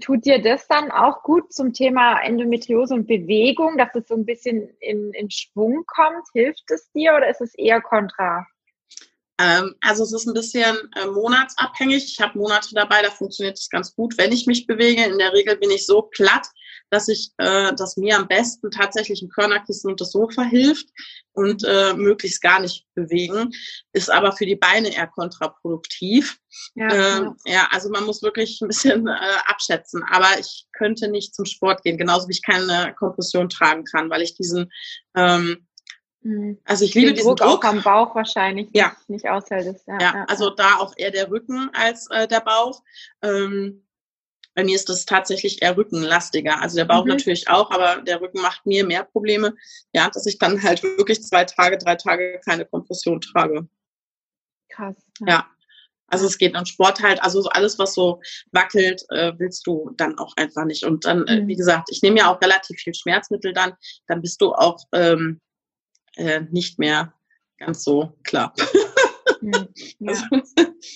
Tut 0.02 0.26
dir 0.26 0.42
das 0.42 0.68
dann 0.68 0.92
auch 0.92 1.24
gut 1.24 1.54
zum 1.54 1.74
Thema 1.74 2.20
Endometriose 2.22 2.94
und 2.94 3.08
Bewegung, 3.08 3.78
dass 3.78 3.94
es 3.96 4.08
so 4.08 4.16
ein 4.16 4.26
bisschen 4.26 4.70
in, 4.80 5.14
in 5.14 5.30
Schwung 5.30 5.84
kommt? 5.86 6.28
Hilft 6.34 6.70
es 6.72 6.92
dir 6.92 7.14
oder 7.16 7.30
ist 7.30 7.42
es 7.42 7.54
eher 7.56 7.82
kontra? 7.82 8.46
Ähm, 9.42 9.76
also 9.82 10.04
es 10.04 10.14
ist 10.14 10.28
ein 10.28 10.34
bisschen 10.34 10.76
äh, 10.96 11.08
monatsabhängig. 11.08 12.06
Ich 12.06 12.22
habe 12.22 12.38
Monate 12.38 12.70
dabei, 12.74 13.02
da 13.02 13.10
funktioniert 13.10 13.58
es 13.58 13.70
ganz 13.70 13.96
gut, 13.96 14.18
wenn 14.18 14.32
ich 14.32 14.46
mich 14.46 14.68
bewege. 14.68 15.04
In 15.04 15.18
der 15.18 15.34
Regel 15.34 15.58
bin 15.58 15.72
ich 15.72 15.86
so 15.86 16.04
platt, 16.04 16.48
dass 16.92 17.08
ich, 17.08 17.32
äh, 17.38 17.74
dass 17.74 17.98
mir 17.98 18.18
am 18.18 18.28
besten 18.28 18.70
tatsächlich 18.70 19.22
ein 19.22 19.30
Körnerkissen 19.30 19.90
und 19.90 20.00
das 20.00 20.12
Sofa 20.12 20.44
hilft 20.44 20.90
und 21.32 21.64
äh, 21.64 21.94
möglichst 21.94 22.42
gar 22.42 22.60
nicht 22.60 22.86
bewegen, 22.94 23.52
ist 23.94 24.12
aber 24.12 24.34
für 24.34 24.46
die 24.46 24.58
Beine 24.58 24.94
eher 24.94 25.08
kontraproduktiv. 25.08 26.38
Ja, 26.76 26.88
äh, 26.90 27.26
ja 27.46 27.68
also 27.72 27.90
man 27.90 28.06
muss 28.06 28.22
wirklich 28.22 28.60
ein 28.62 28.68
bisschen 28.68 29.08
äh, 29.08 29.38
abschätzen. 29.46 30.04
Aber 30.12 30.38
ich 30.40 30.68
könnte 30.74 31.08
nicht 31.08 31.34
zum 31.34 31.46
Sport 31.46 31.82
gehen, 31.84 31.98
genauso 31.98 32.28
wie 32.28 32.34
ich 32.34 32.44
keine 32.44 32.94
Kompression 32.96 33.50
tragen 33.50 33.86
kann, 33.86 34.10
weil 34.10 34.22
ich 34.22 34.36
diesen 34.36 34.70
ähm, 35.16 35.66
hm. 36.24 36.60
also 36.66 36.86
ich 36.86 36.94
liebe 36.94 37.08
Den 37.08 37.16
diesen 37.16 37.30
Druck, 37.30 37.38
Druck. 37.38 37.66
auch 37.66 37.70
am 37.70 37.82
Bauch 37.82 38.16
wahrscheinlich 38.16 38.70
ja. 38.74 38.96
nicht 39.08 39.28
aushält. 39.28 39.82
Ja, 39.88 39.98
ja, 40.00 40.00
ja, 40.00 40.26
also 40.28 40.50
da 40.50 40.76
auch 40.78 40.94
eher 40.96 41.12
der 41.12 41.32
Rücken 41.32 41.70
als 41.74 42.08
äh, 42.12 42.28
der 42.28 42.42
Bauch. 42.42 42.84
Ähm, 43.24 43.84
bei 44.54 44.64
mir 44.64 44.76
ist 44.76 44.90
das 44.90 45.06
tatsächlich 45.06 45.62
eher 45.62 45.78
rückenlastiger. 45.78 46.62
Also 46.62 46.76
der 46.76 46.86
Bauch 46.86 47.04
mhm. 47.04 47.12
natürlich 47.12 47.50
auch, 47.50 47.72
aber 47.72 48.02
der 48.02 48.20
Rücken 48.22 48.42
macht 48.42 48.66
mir 48.66 48.86
mehr 48.86 49.04
Probleme. 49.04 49.56
Ja, 49.94 50.10
dass 50.10 50.26
ich 50.26 50.40
dann 50.40 50.62
halt 50.62 50.84
wirklich 50.84 51.24
zwei 51.24 51.46
Tage, 51.46 51.78
drei 51.78 51.96
Tage 51.96 52.40
keine 52.44 52.66
Kompression 52.66 53.22
trage. 53.22 53.68
Krass. 54.70 54.96
Ja. 55.20 55.28
ja. 55.28 55.48
Also 56.08 56.26
es 56.26 56.38
geht 56.38 56.58
um 56.58 56.66
Sport 56.66 57.02
halt, 57.02 57.24
also 57.24 57.42
alles, 57.52 57.80
was 57.80 57.94
so 57.94 58.22
wackelt, 58.52 59.04
äh, 59.10 59.32
willst 59.38 59.66
du 59.66 59.92
dann 59.96 60.20
auch 60.20 60.34
einfach 60.36 60.66
nicht. 60.66 60.84
Und 60.84 61.06
dann, 61.06 61.26
äh, 61.28 61.48
wie 61.48 61.54
mhm. 61.54 61.58
gesagt, 61.58 61.88
ich 61.90 62.02
nehme 62.02 62.18
ja 62.20 62.30
auch 62.30 62.42
relativ 62.42 62.82
viel 62.82 62.94
Schmerzmittel 62.94 63.54
dann, 63.54 63.74
dann 64.08 64.22
bist 64.22 64.42
du 64.42 64.54
auch 64.54 64.78
ähm, 64.92 65.40
äh, 66.18 66.42
nicht 66.52 66.80
mehr 66.80 67.14
ganz 67.58 67.86
so 67.86 68.18
klar. 68.24 68.54
Hm, 69.42 69.52
ja. 70.00 70.14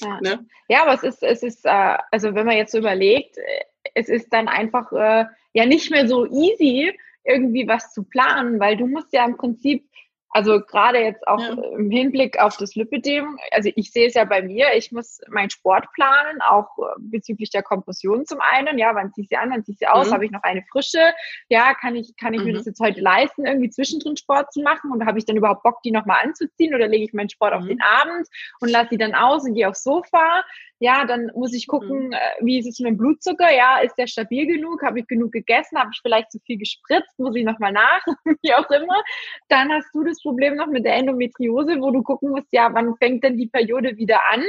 ja. 0.01 0.21
Ne? 0.21 0.45
ja. 0.69 0.83
aber 0.83 0.93
es 0.93 1.03
ist, 1.03 1.23
es 1.23 1.43
ist, 1.43 1.65
äh, 1.65 1.97
also 2.11 2.33
wenn 2.35 2.45
man 2.45 2.57
jetzt 2.57 2.71
so 2.71 2.77
überlegt, 2.77 3.37
äh, 3.37 3.65
es 3.93 4.09
ist 4.09 4.31
dann 4.31 4.47
einfach 4.47 4.91
äh, 4.91 5.25
ja 5.53 5.65
nicht 5.65 5.91
mehr 5.91 6.07
so 6.07 6.25
easy, 6.25 6.97
irgendwie 7.23 7.67
was 7.67 7.93
zu 7.93 8.03
planen, 8.03 8.59
weil 8.59 8.77
du 8.77 8.87
musst 8.87 9.11
ja 9.13 9.25
im 9.25 9.37
Prinzip 9.37 9.89
Also 10.29 10.59
gerade 10.59 10.99
jetzt 10.99 11.25
auch 11.27 11.39
ja. 11.39 11.53
im 11.77 11.89
Hinblick 11.89 12.39
auf 12.39 12.57
das 12.57 12.75
Lipidem, 12.75 13.37
also 13.51 13.69
ich 13.73 13.91
sehe 13.91 14.07
es 14.07 14.15
ja 14.15 14.25
bei 14.25 14.41
mir, 14.41 14.73
ich 14.75 14.91
muss 14.91 15.21
meinen 15.29 15.49
Sport 15.49 15.87
planen, 15.93 16.41
auch 16.41 16.77
äh, 16.77 16.81
bezüglich 16.99 17.51
der 17.51 17.63
Kompression 17.63 18.25
zum 18.25 18.39
einen, 18.41 18.77
ja, 18.77 18.93
wann 18.93 19.13
ziehe 19.13 19.23
ich 19.23 19.29
sie 19.29 19.37
an, 19.37 19.51
wann 19.51 19.63
ziehe 19.63 19.73
ich 19.73 19.79
sie 19.79 19.87
aus, 19.87 20.09
mhm. 20.09 20.13
habe 20.13 20.25
ich 20.25 20.31
noch 20.31 20.43
eine 20.43 20.61
frische, 20.69 21.13
ja, 21.47 21.73
kann 21.73 21.95
ich, 21.95 22.15
kann 22.17 22.33
ich 22.33 22.41
mhm. 22.41 22.47
mir 22.47 22.53
das 22.55 22.65
jetzt 22.65 22.81
heute 22.81 22.99
leisten, 22.99 23.45
irgendwie 23.45 23.69
zwischendrin 23.69 24.17
Sport 24.17 24.51
zu 24.51 24.61
machen 24.61 24.91
und 24.91 25.05
habe 25.05 25.17
ich 25.17 25.25
dann 25.25 25.37
überhaupt 25.37 25.63
Bock, 25.63 25.81
die 25.83 25.91
nochmal 25.91 26.19
anzuziehen 26.23 26.75
oder 26.75 26.87
lege 26.87 27.05
ich 27.05 27.13
meinen 27.13 27.29
Sport 27.29 27.53
mhm. 27.53 27.59
auf 27.59 27.67
den 27.67 27.81
Abend 27.81 28.27
und 28.59 28.69
lasse 28.69 28.89
sie 28.91 28.97
dann 28.97 29.15
aus 29.15 29.45
und 29.45 29.53
gehe 29.53 29.69
aufs 29.69 29.83
Sofa, 29.83 30.43
ja, 30.79 31.05
dann 31.05 31.31
muss 31.35 31.53
ich 31.53 31.67
gucken, 31.67 32.07
mhm. 32.07 32.11
Äh, 32.11 32.45
wie 32.45 32.59
ist 32.59 32.67
es 32.67 32.79
mit 32.79 32.89
dem 32.89 32.97
Blutzucker, 32.97 33.51
ja, 33.51 33.79
ist 33.79 33.95
der 33.95 34.07
stabil 34.07 34.45
genug, 34.45 34.83
habe 34.83 34.99
ich 34.99 35.07
genug 35.07 35.31
gegessen, 35.31 35.79
habe 35.79 35.89
ich 35.93 35.99
vielleicht 36.01 36.31
zu 36.31 36.39
viel 36.39 36.57
gespritzt, 36.57 37.17
muss 37.17 37.35
ich 37.35 37.45
nochmal 37.45 37.71
nach, 37.71 38.01
wie 38.41 38.53
auch 38.53 38.69
immer. 38.69 39.01
Dann 39.47 39.71
hast 39.71 39.93
du 39.93 40.03
das 40.03 40.21
Problem 40.25 40.55
noch 40.55 40.67
mit 40.67 40.85
der 40.85 40.95
Endometriose, 40.95 41.79
wo 41.79 41.91
du 41.91 42.01
gucken 42.01 42.31
musst, 42.31 42.47
ja, 42.51 42.69
wann 42.73 42.95
fängt 42.97 43.23
denn 43.23 43.37
die 43.37 43.47
Periode 43.47 43.95
wieder 43.97 44.19
an? 44.31 44.43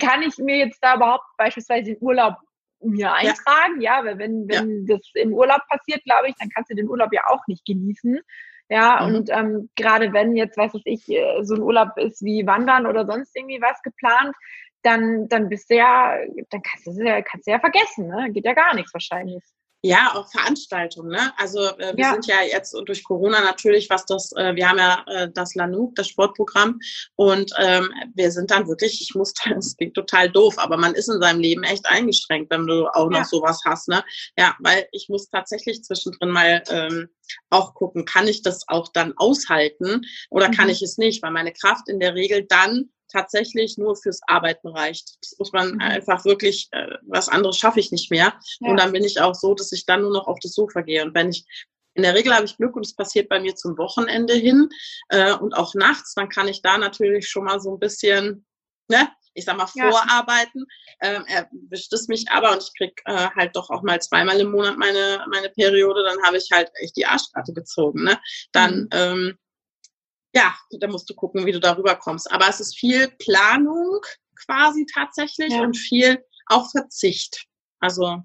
Kann 0.00 0.22
ich 0.22 0.38
mir 0.38 0.56
jetzt 0.56 0.78
da 0.82 0.96
überhaupt 0.96 1.24
beispielsweise 1.36 1.92
den 1.92 1.98
Urlaub 2.00 2.34
mir 2.80 3.12
eintragen? 3.12 3.80
Ja, 3.80 3.98
ja 3.98 4.04
weil 4.04 4.18
wenn, 4.18 4.48
wenn 4.48 4.86
ja. 4.86 4.96
das 4.96 5.10
im 5.14 5.34
Urlaub 5.34 5.60
passiert, 5.68 6.02
glaube 6.04 6.28
ich, 6.28 6.34
dann 6.38 6.48
kannst 6.48 6.70
du 6.70 6.74
den 6.74 6.88
Urlaub 6.88 7.12
ja 7.12 7.22
auch 7.28 7.46
nicht 7.46 7.64
genießen. 7.66 8.20
Ja, 8.70 9.06
mhm. 9.06 9.14
und 9.14 9.30
ähm, 9.30 9.70
gerade 9.76 10.12
wenn 10.12 10.36
jetzt, 10.36 10.56
was 10.56 10.72
weiß 10.72 10.82
ich, 10.86 11.08
äh, 11.10 11.42
so 11.42 11.54
ein 11.54 11.62
Urlaub 11.62 11.98
ist 11.98 12.24
wie 12.24 12.46
Wandern 12.46 12.86
oder 12.86 13.04
sonst 13.04 13.36
irgendwie 13.36 13.60
was 13.60 13.82
geplant, 13.82 14.34
dann, 14.82 15.28
dann 15.28 15.48
bist 15.48 15.70
du 15.70 15.76
ja, 15.76 16.16
dann 16.50 16.62
kannst 16.62 16.86
du 16.86 16.92
ja, 17.04 17.20
kannst 17.22 17.46
du 17.46 17.50
ja 17.50 17.58
vergessen, 17.58 18.08
ne? 18.08 18.30
Geht 18.32 18.44
ja 18.46 18.54
gar 18.54 18.74
nichts 18.74 18.92
wahrscheinlich. 18.94 19.42
Ja, 19.86 20.14
auch 20.14 20.26
Veranstaltungen. 20.30 21.10
Ne? 21.10 21.30
Also 21.36 21.60
äh, 21.60 21.94
wir 21.94 22.04
ja. 22.04 22.12
sind 22.12 22.26
ja 22.26 22.36
jetzt 22.42 22.74
durch 22.86 23.04
Corona 23.04 23.42
natürlich, 23.42 23.90
was 23.90 24.06
das, 24.06 24.32
äh, 24.32 24.54
wir 24.54 24.66
haben 24.66 24.78
ja 24.78 25.04
äh, 25.06 25.28
das 25.30 25.54
Lanuk, 25.54 25.94
das 25.96 26.08
Sportprogramm, 26.08 26.80
und 27.16 27.52
ähm, 27.58 27.92
wir 28.14 28.32
sind 28.32 28.50
dann 28.50 28.66
wirklich, 28.66 29.02
ich 29.02 29.14
muss, 29.14 29.34
das 29.54 29.76
klingt 29.76 29.92
total 29.92 30.30
doof, 30.30 30.54
aber 30.56 30.78
man 30.78 30.94
ist 30.94 31.08
in 31.08 31.20
seinem 31.20 31.40
Leben 31.40 31.64
echt 31.64 31.84
eingeschränkt, 31.84 32.50
wenn 32.50 32.66
du 32.66 32.88
auch 32.94 33.10
noch 33.10 33.18
ja. 33.18 33.24
sowas 33.26 33.60
hast. 33.66 33.88
Ne? 33.88 34.02
Ja, 34.38 34.56
weil 34.60 34.88
ich 34.90 35.10
muss 35.10 35.28
tatsächlich 35.28 35.84
zwischendrin 35.84 36.30
mal 36.30 36.62
ähm, 36.70 37.10
auch 37.50 37.74
gucken, 37.74 38.04
kann 38.04 38.28
ich 38.28 38.42
das 38.42 38.68
auch 38.68 38.88
dann 38.92 39.14
aushalten 39.16 40.02
oder 40.30 40.48
mhm. 40.48 40.52
kann 40.52 40.68
ich 40.68 40.82
es 40.82 40.98
nicht, 40.98 41.22
weil 41.22 41.30
meine 41.30 41.52
Kraft 41.52 41.88
in 41.88 42.00
der 42.00 42.14
Regel 42.14 42.44
dann 42.44 42.90
tatsächlich 43.08 43.78
nur 43.78 43.96
fürs 43.96 44.20
Arbeiten 44.26 44.68
reicht. 44.68 45.16
Das 45.22 45.38
muss 45.38 45.52
man 45.52 45.74
mhm. 45.74 45.80
einfach 45.80 46.24
wirklich, 46.24 46.68
äh, 46.72 46.96
was 47.02 47.28
anderes 47.28 47.56
schaffe 47.56 47.80
ich 47.80 47.92
nicht 47.92 48.10
mehr. 48.10 48.38
Ja. 48.60 48.70
Und 48.70 48.78
dann 48.78 48.92
bin 48.92 49.04
ich 49.04 49.20
auch 49.20 49.34
so, 49.34 49.54
dass 49.54 49.72
ich 49.72 49.86
dann 49.86 50.02
nur 50.02 50.12
noch 50.12 50.26
auf 50.26 50.38
das 50.42 50.52
Sofa 50.52 50.80
gehe. 50.80 51.04
Und 51.04 51.14
wenn 51.14 51.30
ich 51.30 51.46
in 51.94 52.02
der 52.02 52.14
Regel 52.14 52.34
habe 52.34 52.44
ich 52.44 52.56
Glück 52.56 52.74
und 52.74 52.84
es 52.84 52.96
passiert 52.96 53.28
bei 53.28 53.40
mir 53.40 53.54
zum 53.54 53.78
Wochenende 53.78 54.34
hin 54.34 54.68
äh, 55.10 55.32
und 55.34 55.54
auch 55.54 55.74
nachts, 55.74 56.14
dann 56.14 56.28
kann 56.28 56.48
ich 56.48 56.60
da 56.60 56.76
natürlich 56.76 57.28
schon 57.28 57.44
mal 57.44 57.60
so 57.60 57.74
ein 57.74 57.78
bisschen, 57.78 58.44
ne, 58.88 59.08
ich 59.34 59.44
sag 59.44 59.56
mal, 59.56 59.66
vorarbeiten. 59.66 60.64
Ähm, 61.00 61.24
erwischt 61.26 61.92
es 61.92 62.08
mich 62.08 62.30
aber 62.30 62.52
und 62.52 62.62
ich 62.62 62.70
krieg 62.76 63.02
äh, 63.04 63.28
halt 63.36 63.54
doch 63.56 63.70
auch 63.70 63.82
mal 63.82 64.00
zweimal 64.00 64.40
im 64.40 64.50
Monat 64.50 64.78
meine, 64.78 65.24
meine 65.30 65.50
Periode, 65.50 66.02
dann 66.04 66.22
habe 66.22 66.38
ich 66.38 66.48
halt 66.52 66.70
echt 66.80 66.96
die 66.96 67.06
Arschkarte 67.06 67.52
gezogen. 67.52 68.04
Ne? 68.04 68.18
Dann 68.52 68.82
mhm. 68.82 68.88
ähm, 68.92 69.38
ja, 70.34 70.54
da 70.80 70.88
musst 70.88 71.08
du 71.08 71.14
gucken, 71.14 71.46
wie 71.46 71.52
du 71.52 71.60
darüber 71.60 71.94
kommst. 71.94 72.30
Aber 72.32 72.48
es 72.48 72.60
ist 72.60 72.76
viel 72.76 73.08
Planung 73.18 74.00
quasi 74.44 74.86
tatsächlich 74.92 75.52
ja. 75.52 75.62
und 75.62 75.76
viel 75.76 76.24
auch 76.46 76.70
Verzicht. 76.70 77.46
Also 77.78 78.22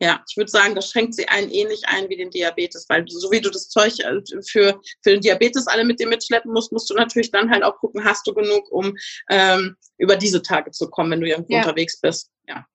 ja, 0.00 0.24
ich 0.28 0.36
würde 0.36 0.50
sagen, 0.50 0.74
das 0.74 0.90
schränkt 0.90 1.14
sie 1.14 1.28
einen 1.28 1.50
ähnlich 1.50 1.82
ein 1.86 2.08
wie 2.08 2.16
den 2.16 2.30
Diabetes, 2.30 2.86
weil 2.88 3.04
so 3.06 3.30
wie 3.30 3.40
du 3.40 3.50
das 3.50 3.68
Zeug 3.68 3.98
äh, 4.00 4.20
für, 4.48 4.80
für 5.02 5.10
den 5.10 5.20
Diabetes 5.20 5.66
alle 5.66 5.84
mit 5.84 6.00
dir 6.00 6.08
mitschleppen 6.08 6.52
musst, 6.52 6.72
musst 6.72 6.88
du 6.88 6.94
natürlich 6.94 7.30
dann 7.30 7.50
halt 7.50 7.62
auch 7.62 7.76
gucken, 7.76 8.04
hast 8.04 8.26
du 8.26 8.32
genug, 8.32 8.70
um 8.72 8.96
ähm, 9.28 9.76
über 9.98 10.16
diese 10.16 10.40
Tage 10.40 10.70
zu 10.70 10.88
kommen, 10.88 11.10
wenn 11.10 11.20
du 11.20 11.28
irgendwo 11.28 11.52
ja. 11.52 11.60
unterwegs 11.60 12.00
bist. 12.00 12.30
Ja. 12.48 12.66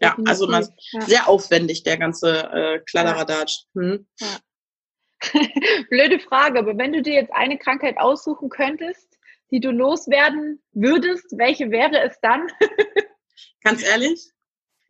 Ja, 0.00 0.16
also 0.24 0.50
ja. 0.50 0.62
sehr 1.00 1.28
aufwendig, 1.28 1.82
der 1.82 1.98
ganze 1.98 2.50
äh, 2.52 2.80
Kladderadatsch. 2.88 3.64
Hm? 3.74 4.06
Ja. 4.18 4.38
Blöde 5.90 6.20
Frage, 6.20 6.58
aber 6.58 6.78
wenn 6.78 6.92
du 6.92 7.02
dir 7.02 7.14
jetzt 7.14 7.32
eine 7.34 7.58
Krankheit 7.58 7.98
aussuchen 7.98 8.48
könntest, 8.48 9.18
die 9.50 9.60
du 9.60 9.70
loswerden 9.70 10.62
würdest, 10.72 11.26
welche 11.36 11.70
wäre 11.70 12.00
es 12.00 12.18
dann? 12.22 12.46
Ganz 13.62 13.82
ehrlich, 13.82 14.30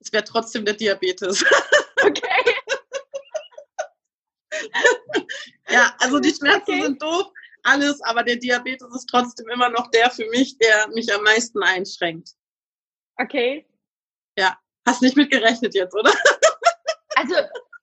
es 0.00 0.12
wäre 0.12 0.24
trotzdem 0.24 0.64
der 0.64 0.74
Diabetes. 0.74 1.44
Okay. 2.02 2.54
ja, 5.68 5.94
also 5.98 6.18
die 6.18 6.32
Schmerzen 6.32 6.62
okay. 6.62 6.82
sind 6.82 7.02
doof, 7.02 7.30
alles, 7.62 8.00
aber 8.02 8.22
der 8.22 8.36
Diabetes 8.36 8.88
ist 8.94 9.06
trotzdem 9.06 9.48
immer 9.50 9.68
noch 9.68 9.90
der 9.90 10.10
für 10.10 10.26
mich, 10.30 10.56
der 10.56 10.88
mich 10.94 11.12
am 11.12 11.22
meisten 11.22 11.62
einschränkt. 11.62 12.30
Okay. 13.16 13.66
Ja, 14.38 14.58
hast 14.86 15.02
nicht 15.02 15.16
mit 15.16 15.30
gerechnet 15.30 15.74
jetzt, 15.74 15.94
oder? 15.94 16.10
also 17.16 17.34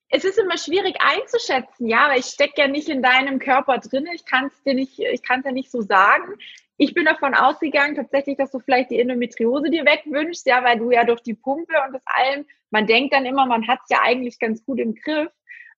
es 0.09 0.23
ist 0.23 0.39
immer 0.39 0.57
schwierig 0.57 0.95
einzuschätzen, 0.99 1.87
ja, 1.87 2.09
weil 2.09 2.19
ich 2.19 2.25
stecke 2.25 2.61
ja 2.61 2.67
nicht 2.67 2.89
in 2.89 3.03
deinem 3.03 3.39
Körper 3.39 3.77
drin. 3.77 4.07
Ich 4.13 4.25
kann 4.25 4.47
es 4.47 4.63
dir 4.63 4.73
nicht, 4.73 4.97
ich 4.99 5.21
kann 5.21 5.41
es 5.41 5.45
ja 5.45 5.51
nicht 5.51 5.69
so 5.69 5.81
sagen. 5.81 6.39
Ich 6.77 6.93
bin 6.93 7.05
davon 7.05 7.33
ausgegangen, 7.33 7.95
tatsächlich, 7.95 8.37
dass 8.37 8.51
du 8.51 8.59
vielleicht 8.59 8.91
die 8.91 8.99
Endometriose 8.99 9.69
dir 9.69 9.85
wegwünschst, 9.85 10.45
ja, 10.45 10.63
weil 10.63 10.77
du 10.77 10.91
ja 10.91 11.03
durch 11.03 11.21
die 11.21 11.33
Pumpe 11.33 11.73
und 11.85 11.93
das 11.93 12.03
allem, 12.05 12.45
man 12.69 12.85
denkt 12.85 13.13
dann 13.13 13.25
immer, 13.25 13.45
man 13.45 13.67
hat 13.67 13.79
es 13.83 13.89
ja 13.89 14.01
eigentlich 14.03 14.39
ganz 14.39 14.63
gut 14.63 14.79
im 14.79 14.93
Griff. 14.93 15.31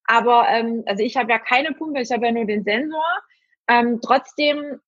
Aber 0.04 0.46
ähm, 0.48 0.82
also 0.86 1.02
ich 1.02 1.16
habe 1.16 1.30
ja 1.30 1.38
keine 1.38 1.72
Pumpe, 1.72 2.00
ich 2.00 2.10
habe 2.10 2.26
ja 2.26 2.32
nur 2.32 2.44
den 2.44 2.64
Sensor. 2.64 3.22
Ähm, 3.68 4.00
trotzdem, 4.02 4.80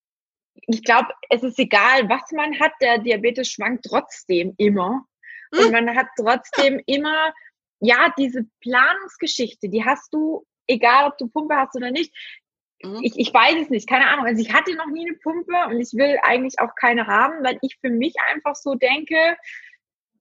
ich 0.66 0.84
glaube, 0.84 1.08
es 1.30 1.42
ist 1.42 1.58
egal, 1.58 2.08
was 2.08 2.30
man 2.32 2.58
hat, 2.60 2.72
der 2.80 2.98
Diabetes 2.98 3.48
schwankt 3.48 3.86
trotzdem 3.88 4.54
immer. 4.58 5.04
Und 5.52 5.64
hm. 5.64 5.72
man 5.72 5.96
hat 5.96 6.08
trotzdem 6.16 6.80
immer 6.86 7.32
ja, 7.82 8.14
diese 8.16 8.46
Planungsgeschichte, 8.60 9.68
die 9.68 9.84
hast 9.84 10.14
du, 10.14 10.46
egal 10.68 11.08
ob 11.08 11.18
du 11.18 11.26
Pumpe 11.28 11.56
hast 11.56 11.74
oder 11.74 11.90
nicht. 11.90 12.14
Mhm. 12.82 13.00
Ich, 13.02 13.18
ich 13.18 13.32
weiß 13.32 13.56
es 13.62 13.70
nicht, 13.70 13.88
keine 13.88 14.08
Ahnung. 14.08 14.26
Also 14.26 14.40
ich 14.40 14.52
hatte 14.52 14.74
noch 14.74 14.86
nie 14.86 15.06
eine 15.06 15.16
Pumpe 15.16 15.52
und 15.68 15.80
ich 15.80 15.92
will 15.94 16.18
eigentlich 16.22 16.58
auch 16.60 16.74
keine 16.74 17.06
haben, 17.06 17.42
weil 17.44 17.58
ich 17.62 17.78
für 17.80 17.90
mich 17.90 18.14
einfach 18.32 18.54
so 18.54 18.74
denke, 18.74 19.36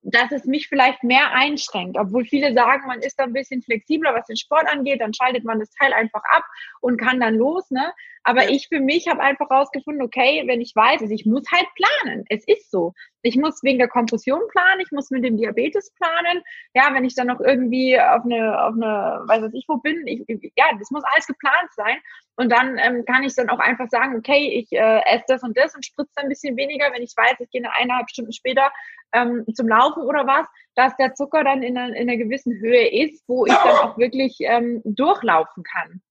dass 0.04 0.32
es 0.32 0.45
mich 0.45 0.67
vielleicht 0.67 1.04
mehr 1.04 1.32
einschränkt. 1.32 1.97
Obwohl 1.97 2.26
viele 2.26 2.54
sagen, 2.54 2.88
man 2.88 3.02
ist 3.02 3.19
da 3.19 3.24
ein 3.24 3.34
bisschen 3.34 3.62
flexibler, 3.62 4.13
was 4.13 4.26
den 4.26 4.38
Sport 4.38 4.67
angeht, 4.67 5.02
dann 5.02 5.13
schaltet 5.13 5.43
man 5.43 5.60
das 5.60 5.71
Teil 5.71 5.93
einfach 5.93 6.24
ab 6.32 6.43
und 6.80 6.97
kann 7.00 7.19
dann 7.19 7.36
los. 7.36 7.69
Ne? 7.69 7.93
Aber 8.23 8.49
ich 8.49 8.67
für 8.67 8.79
mich 8.79 9.07
habe 9.07 9.19
einfach 9.19 9.49
rausgefunden, 9.49 10.03
okay, 10.03 10.43
wenn 10.45 10.62
ich 10.62 10.75
weiß, 10.75 11.01
also 11.01 11.13
ich 11.13 11.25
muss 11.25 11.43
halt 11.51 11.67
planen. 11.75 12.25
Es 12.29 12.45
ist 12.47 12.69
so. 12.69 12.93
Ich 13.23 13.36
muss 13.36 13.63
wegen 13.63 13.79
der 13.79 13.88
Kompression 13.88 14.41
planen, 14.51 14.81
ich 14.81 14.91
muss 14.91 15.10
mit 15.10 15.23
dem 15.23 15.38
Diabetes 15.38 15.91
planen. 15.95 16.43
Ja, 16.75 16.93
wenn 16.93 17.05
ich 17.05 17.15
dann 17.15 17.27
noch 17.27 17.39
irgendwie 17.39 17.99
auf 17.99 18.23
eine, 18.23 18.63
auf 18.63 18.75
eine, 18.75 19.23
weiß 19.25 19.41
was 19.43 19.53
ich 19.53 19.65
wo 19.67 19.77
bin, 19.77 20.05
ich, 20.05 20.23
ja, 20.55 20.65
das 20.77 20.91
muss 20.91 21.03
alles 21.12 21.25
geplant 21.25 21.71
sein. 21.75 21.97
Und 22.36 22.51
dann 22.51 22.77
ähm, 22.77 23.05
kann 23.05 23.23
ich 23.23 23.36
dann 23.36 23.49
auch 23.49 23.60
einfach 23.60 23.89
sagen, 23.89 24.15
okay, 24.15 24.49
ich 24.49 24.71
äh, 24.71 25.01
esse 25.05 25.25
das 25.27 25.43
und 25.43 25.57
das 25.57 25.75
und 25.75 25.86
spritze 25.86 26.17
ein 26.17 26.29
bisschen 26.29 26.55
weniger, 26.57 26.91
wenn 26.93 27.03
ich 27.03 27.13
weiß, 27.15 27.36
ich 27.39 27.49
gehe 27.49 27.62
eine 27.62 27.75
eineinhalb 27.75 28.10
Stunden 28.10 28.34
später 28.34 28.71
ähm, 29.13 29.45
zum 29.53 29.67
Laufen 29.67 30.03
oder 30.03 30.25
was, 30.25 30.47
dass 30.75 30.95
der 30.97 31.13
Zucker 31.15 31.43
dann 31.43 31.63
in 31.63 31.77
einer, 31.77 31.95
in 31.95 32.10
einer 32.10 32.17
gewissen 32.17 32.53
Höhe 32.60 32.88
ist, 32.88 33.23
wo 33.27 33.45
ich 33.45 33.53
dann 33.53 33.77
auch 33.77 33.97
wirklich 33.97 34.38
ähm, 34.41 34.81
durchlaufen 34.86 35.63
kann. 35.63 36.01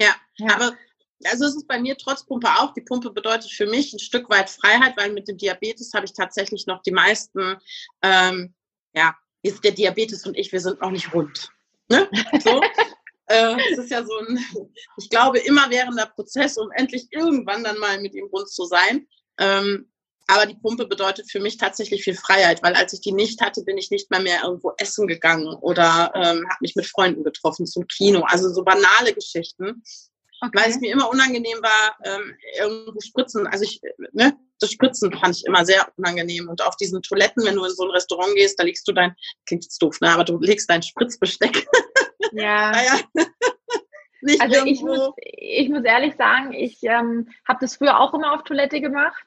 Ja, 0.00 0.14
ja, 0.36 0.54
aber 0.54 0.72
also 1.24 1.44
es 1.44 1.56
ist 1.56 1.68
bei 1.68 1.78
mir 1.78 1.96
trotz 1.96 2.24
Pumpe 2.24 2.48
auch. 2.48 2.72
Die 2.74 2.80
Pumpe 2.80 3.10
bedeutet 3.10 3.50
für 3.50 3.66
mich 3.66 3.92
ein 3.92 3.98
Stück 3.98 4.30
weit 4.30 4.50
Freiheit, 4.50 4.96
weil 4.96 5.12
mit 5.12 5.28
dem 5.28 5.36
Diabetes 5.36 5.92
habe 5.94 6.06
ich 6.06 6.12
tatsächlich 6.12 6.66
noch 6.66 6.82
die 6.82 6.92
meisten, 6.92 7.56
ähm, 8.02 8.54
ja, 8.94 9.14
ist 9.42 9.64
der 9.64 9.72
Diabetes 9.72 10.26
und 10.26 10.36
ich, 10.36 10.52
wir 10.52 10.60
sind 10.60 10.80
noch 10.80 10.90
nicht 10.90 11.12
rund. 11.14 11.50
Ne? 11.88 12.08
So. 12.42 12.60
äh, 13.26 13.56
es 13.72 13.78
ist 13.78 13.90
ja 13.90 14.04
so 14.04 14.16
ein, 14.18 14.38
ich 14.98 15.08
glaube, 15.10 15.38
immer 15.38 15.70
währender 15.70 16.06
Prozess, 16.06 16.56
um 16.56 16.70
endlich 16.72 17.06
irgendwann 17.10 17.64
dann 17.64 17.78
mal 17.78 18.00
mit 18.00 18.14
ihm 18.14 18.26
rund 18.32 18.48
zu 18.48 18.64
sein. 18.64 19.06
Ähm, 19.38 19.90
aber 20.26 20.46
die 20.46 20.54
Pumpe 20.54 20.86
bedeutet 20.86 21.28
für 21.28 21.40
mich 21.40 21.56
tatsächlich 21.56 22.04
viel 22.04 22.14
Freiheit, 22.14 22.62
weil 22.62 22.74
als 22.74 22.92
ich 22.92 23.00
die 23.00 23.10
nicht 23.10 23.40
hatte, 23.40 23.64
bin 23.64 23.76
ich 23.78 23.90
nicht 23.90 24.10
mal 24.12 24.22
mehr 24.22 24.44
irgendwo 24.44 24.72
essen 24.76 25.08
gegangen 25.08 25.48
oder 25.60 26.12
ähm, 26.14 26.46
habe 26.48 26.58
mich 26.60 26.76
mit 26.76 26.86
Freunden 26.86 27.24
getroffen 27.24 27.66
zum 27.66 27.88
Kino. 27.88 28.22
Also 28.28 28.48
so 28.52 28.62
banale 28.62 29.12
Geschichten. 29.12 29.82
Okay. 30.42 30.58
Weil 30.58 30.70
es 30.70 30.80
mir 30.80 30.92
immer 30.92 31.10
unangenehm 31.10 31.58
war, 31.62 31.96
ähm, 32.04 32.34
irgendwo 32.58 32.98
spritzen. 33.00 33.46
Also 33.46 33.64
ich, 33.64 33.80
ne, 34.12 34.36
das 34.58 34.72
Spritzen 34.72 35.12
fand 35.12 35.36
ich 35.36 35.44
immer 35.46 35.64
sehr 35.64 35.86
unangenehm. 35.96 36.48
Und 36.48 36.62
auf 36.62 36.76
diesen 36.76 37.02
Toiletten, 37.02 37.44
wenn 37.44 37.56
du 37.56 37.64
in 37.64 37.70
so 37.70 37.84
ein 37.84 37.90
Restaurant 37.90 38.34
gehst, 38.34 38.58
da 38.58 38.64
legst 38.64 38.88
du 38.88 38.92
dein, 38.92 39.14
klingt 39.46 39.64
jetzt 39.64 39.82
doof, 39.82 40.00
ne, 40.00 40.10
aber 40.10 40.24
du 40.24 40.38
legst 40.38 40.70
dein 40.70 40.82
Spritzbesteck. 40.82 41.66
Ja. 42.32 42.70
naja. 42.72 43.00
Nicht 44.22 44.40
also 44.40 44.66
ich 44.66 44.82
muss, 44.82 45.12
ich 45.16 45.68
muss 45.70 45.82
ehrlich 45.84 46.14
sagen, 46.16 46.52
ich 46.52 46.78
ähm, 46.82 47.28
habe 47.48 47.58
das 47.62 47.76
früher 47.76 47.98
auch 47.98 48.12
immer 48.12 48.34
auf 48.34 48.44
Toilette 48.44 48.82
gemacht, 48.82 49.24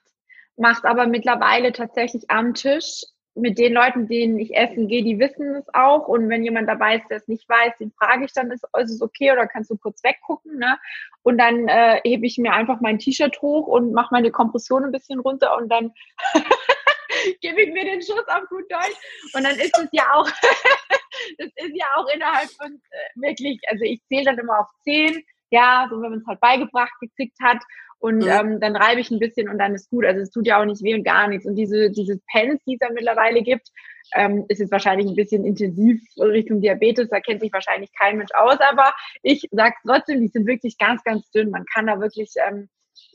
mache 0.56 0.88
aber 0.88 1.08
mittlerweile 1.08 1.72
tatsächlich 1.72 2.30
am 2.30 2.54
Tisch 2.54 3.02
mit 3.36 3.58
den 3.58 3.74
Leuten, 3.74 4.08
denen 4.08 4.38
ich 4.38 4.56
essen 4.56 4.88
gehe, 4.88 5.04
die 5.04 5.20
wissen 5.20 5.56
es 5.56 5.66
auch. 5.74 6.08
Und 6.08 6.30
wenn 6.30 6.44
jemand 6.44 6.70
dabei 6.70 6.98
ist, 6.98 7.08
der 7.10 7.18
es 7.18 7.28
nicht 7.28 7.50
weiß, 7.50 7.78
den 7.80 7.92
frage 7.92 8.26
ich 8.26 8.34
dann, 8.34 8.52
ist, 8.52 8.64
ist 8.78 8.92
es 8.92 9.02
okay 9.02 9.32
oder 9.32 9.48
kannst 9.48 9.72
du 9.72 9.78
kurz 9.78 10.04
weggucken? 10.04 10.60
Ne? 10.60 10.78
Und 11.24 11.40
dann 11.40 11.68
äh, 11.68 12.00
hebe 12.04 12.28
ich 12.28 12.38
mir 12.38 12.54
einfach 12.54 12.80
mein 12.82 13.00
T-Shirt 13.00 13.42
hoch 13.42 13.68
und 13.68 13.94
mache 13.94 14.14
meine 14.14 14.32
Kompression 14.32 14.84
ein 14.84 14.92
bisschen 14.92 15.20
runter 15.20 15.58
und 15.58 15.70
dann 15.70 15.94
gebe 17.42 17.62
ich 17.62 17.74
mir 17.74 17.86
den 17.86 18.02
Schuss 18.02 18.28
auf 18.28 18.48
gut 18.50 18.72
Deutsch. 18.72 19.34
Und 19.34 19.44
dann 19.44 19.56
ist 19.56 19.78
es 19.80 19.90
ja 19.92 20.14
auch, 20.14 20.28
das 21.38 21.48
ist 21.48 21.74
ja 21.74 21.88
auch 21.96 22.08
innerhalb 22.14 22.50
von 22.52 22.82
äh, 22.92 23.22
wirklich, 23.22 23.60
also 23.68 23.84
ich 23.84 24.02
zähle 24.08 24.26
dann 24.26 24.40
immer 24.40 24.60
auf 24.60 24.68
zehn, 24.84 25.24
ja, 25.50 25.88
so 25.90 26.02
wenn 26.02 26.12
man 26.12 26.20
es 26.20 26.28
halt 26.28 26.40
beigebracht 26.40 26.94
gekriegt 27.00 27.38
hat. 27.42 27.64
Und 28.04 28.18
mhm. 28.18 28.28
ähm, 28.28 28.60
dann 28.60 28.76
reibe 28.76 29.00
ich 29.00 29.12
ein 29.12 29.20
bisschen 29.20 29.48
und 29.48 29.58
dann 29.60 29.74
ist 29.74 29.90
gut. 29.90 30.04
Also 30.04 30.20
es 30.20 30.30
tut 30.30 30.46
ja 30.46 30.60
auch 30.60 30.66
nicht 30.66 30.84
weh 30.84 30.94
und 30.94 31.06
gar 31.06 31.30
nichts. 31.30 31.46
Und 31.46 31.56
diese, 31.56 31.90
diese 31.90 32.20
Pens, 32.30 32.62
die 32.68 32.74
es 32.74 32.80
da 32.80 32.90
mittlerweile 32.92 33.42
gibt, 33.42 33.70
ähm, 34.14 34.44
ist 34.50 34.60
jetzt 34.60 34.74
wahrscheinlich 34.74 35.08
ein 35.08 35.16
bisschen 35.16 35.46
intensiv 35.46 36.02
Richtung 36.20 36.60
Diabetes. 36.60 37.08
Da 37.10 37.22
kennt 37.22 37.40
sich 37.40 37.54
wahrscheinlich 37.54 37.92
kein 37.98 38.18
Mensch 38.18 38.32
aus. 38.34 38.58
Aber 38.60 38.94
ich 39.22 39.48
sage 39.52 39.76
trotzdem, 39.88 40.20
die 40.20 40.28
sind 40.28 40.46
wirklich 40.46 40.78
ganz, 40.78 41.02
ganz 41.06 41.32
dünn. 41.32 41.50
Man 41.50 41.64
kann 41.74 41.88
da 41.88 41.98
wirklich 42.02 42.34
ähm, 42.46 42.68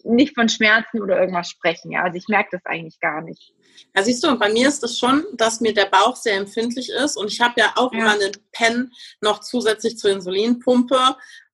nicht 0.05 0.35
von 0.35 0.49
Schmerzen 0.49 1.03
oder 1.03 1.21
irgendwas 1.21 1.51
sprechen. 1.51 1.93
Ja, 1.93 2.05
also 2.05 2.17
ich 2.17 2.29
merke 2.29 2.49
das 2.53 2.65
eigentlich 2.65 2.99
gar 2.99 3.21
nicht. 3.21 3.53
Ja, 3.95 4.03
siehst 4.03 4.25
du, 4.25 4.29
und 4.29 4.39
bei 4.39 4.51
mir 4.51 4.69
ist 4.69 4.77
es 4.77 4.81
das 4.81 4.99
schon, 4.99 5.23
dass 5.35 5.61
mir 5.61 5.75
der 5.75 5.85
Bauch 5.85 6.17
sehr 6.17 6.39
empfindlich 6.39 6.89
ist 6.89 7.19
und 7.19 7.31
ich 7.31 7.43
habe 7.43 7.61
ja 7.61 7.75
auch 7.77 7.93
ja. 7.93 7.99
immer 7.99 8.13
einen 8.13 8.33
Pen 8.53 8.91
noch 9.21 9.41
zusätzlich 9.41 9.99
zur 9.99 10.13
Insulinpumpe. 10.13 10.97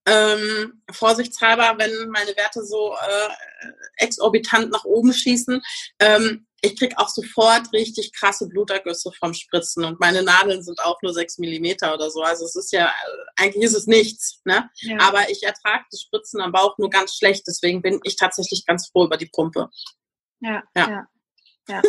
Ähm, 0.07 0.83
vorsichtshalber, 0.93 1.75
wenn 1.79 2.11
meine 2.11 2.37
Werte 2.37 2.65
so 2.65 2.95
äh, 2.95 3.73
exorbitant 3.97 4.71
nach 4.71 4.85
oben 4.85 5.13
schießen. 5.13 5.63
Ähm, 5.99 6.47
ich 6.65 6.79
kriege 6.79 6.99
auch 6.99 7.09
sofort 7.09 7.73
richtig 7.73 8.13
krasse 8.15 8.49
Blutergüsse 8.49 9.11
vom 9.19 9.35
Spritzen 9.35 9.85
und 9.85 10.01
meine 10.01 10.23
Nadeln 10.23 10.63
sind 10.63 10.81
auch 10.81 11.01
nur 11.03 11.13
sechs 11.13 11.39
Millimeter 11.39 11.95
oder 11.95 12.11
so. 12.11 12.23
Also 12.23 12.47
es 12.47 12.57
ist 12.57 12.73
ja, 12.73 12.93
eigentlich 13.37 13.65
ist 13.65 13.75
es 13.75 13.87
nichts, 13.87 14.41
ne? 14.45 14.71
Ja. 14.77 14.99
Aber 15.01 15.29
ich 15.31 15.43
ertrage 15.43 15.85
das 15.91 16.01
Spritzen 16.01 16.41
am 16.41 16.53
Bauch 16.53 16.79
nur 16.79 16.89
ganz 16.89 17.17
schlecht, 17.17 17.47
deswegen 17.47 17.83
bin 17.83 18.01
ich 18.05 18.17
tatsächlich 18.17 18.65
ganz 18.65 18.89
froh 18.89 19.05
über 19.05 19.19
die 19.19 19.29
Pumpe. 19.33 19.69
Ja, 20.41 20.63
ja. 20.75 20.91
ja. 20.91 21.07
Ja. 21.69 21.81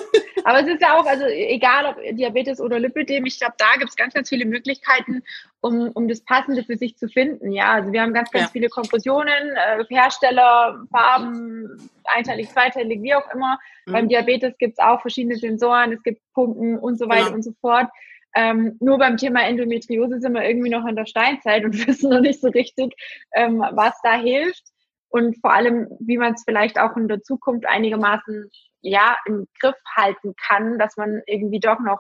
Aber 0.46 0.62
es 0.62 0.68
ist 0.68 0.82
ja 0.82 0.98
auch, 0.98 1.06
also 1.06 1.26
egal 1.26 1.86
ob 1.88 2.16
Diabetes 2.16 2.62
oder 2.62 2.80
Lipidem, 2.80 3.26
ich 3.26 3.40
glaube, 3.40 3.56
da 3.58 3.78
gibt 3.78 3.90
es 3.90 3.96
ganz, 3.96 4.14
ganz 4.14 4.30
viele 4.30 4.46
Möglichkeiten, 4.46 5.24
um, 5.60 5.90
um 5.90 6.08
das 6.08 6.22
Passende 6.22 6.64
für 6.64 6.78
sich 6.78 6.98
zu 6.98 7.10
finden. 7.10 7.52
Ja, 7.52 7.74
also 7.74 7.92
wir 7.92 8.02
haben 8.02 8.14
ganz, 8.14 8.30
ganz 8.32 8.46
ja. 8.46 8.52
viele 8.52 8.70
Kompressionen, 8.70 9.56
äh, 9.56 9.84
Hersteller, 9.90 10.86
Farben, 10.92 11.90
einteilig, 12.06 12.50
zweiteilig, 12.52 13.02
wie 13.02 13.16
auch 13.16 13.28
immer. 13.34 13.58
Mhm. 13.86 13.92
Beim 13.92 14.10
Diabetes 14.10 14.58
gibt 14.60 14.78
es 14.78 14.86
auch 14.86 15.02
verschiedene 15.02 15.36
Sensoren, 15.36 15.94
es 15.94 16.04
gibt 16.04 16.22
Pumpen 16.34 16.78
und 16.78 17.00
so 17.00 17.10
weiter 17.10 17.26
genau. 17.26 17.36
und 17.38 17.44
so 17.44 17.52
fort. 17.60 17.88
Ähm, 18.36 18.76
nur 18.80 18.98
beim 19.00 19.18
Thema 19.18 19.48
Endometriose 19.48 20.20
sind 20.20 20.34
wir 20.34 20.44
irgendwie 20.44 20.70
noch 20.70 20.86
in 20.86 20.96
der 20.96 21.06
Steinzeit 21.06 21.66
und 21.66 21.74
wissen 21.88 22.12
noch 22.12 22.22
nicht 22.22 22.40
so 22.40 22.50
richtig, 22.50 22.94
ähm, 23.34 23.66
was 23.72 23.96
da 24.04 24.14
hilft 24.14 24.64
und 25.10 25.40
vor 25.40 25.54
allem, 25.54 25.88
wie 26.02 26.18
man 26.18 26.34
es 26.34 26.44
vielleicht 26.44 26.78
auch 26.78 26.98
in 26.98 27.08
der 27.08 27.24
Zukunft 27.24 27.66
einigermaßen 27.66 28.52
ja 28.86 29.18
im 29.26 29.48
Griff 29.60 29.76
halten 29.96 30.36
kann, 30.36 30.78
dass 30.78 30.96
man 30.98 31.22
irgendwie 31.28 31.60
doch 31.60 31.80
noch 31.80 32.00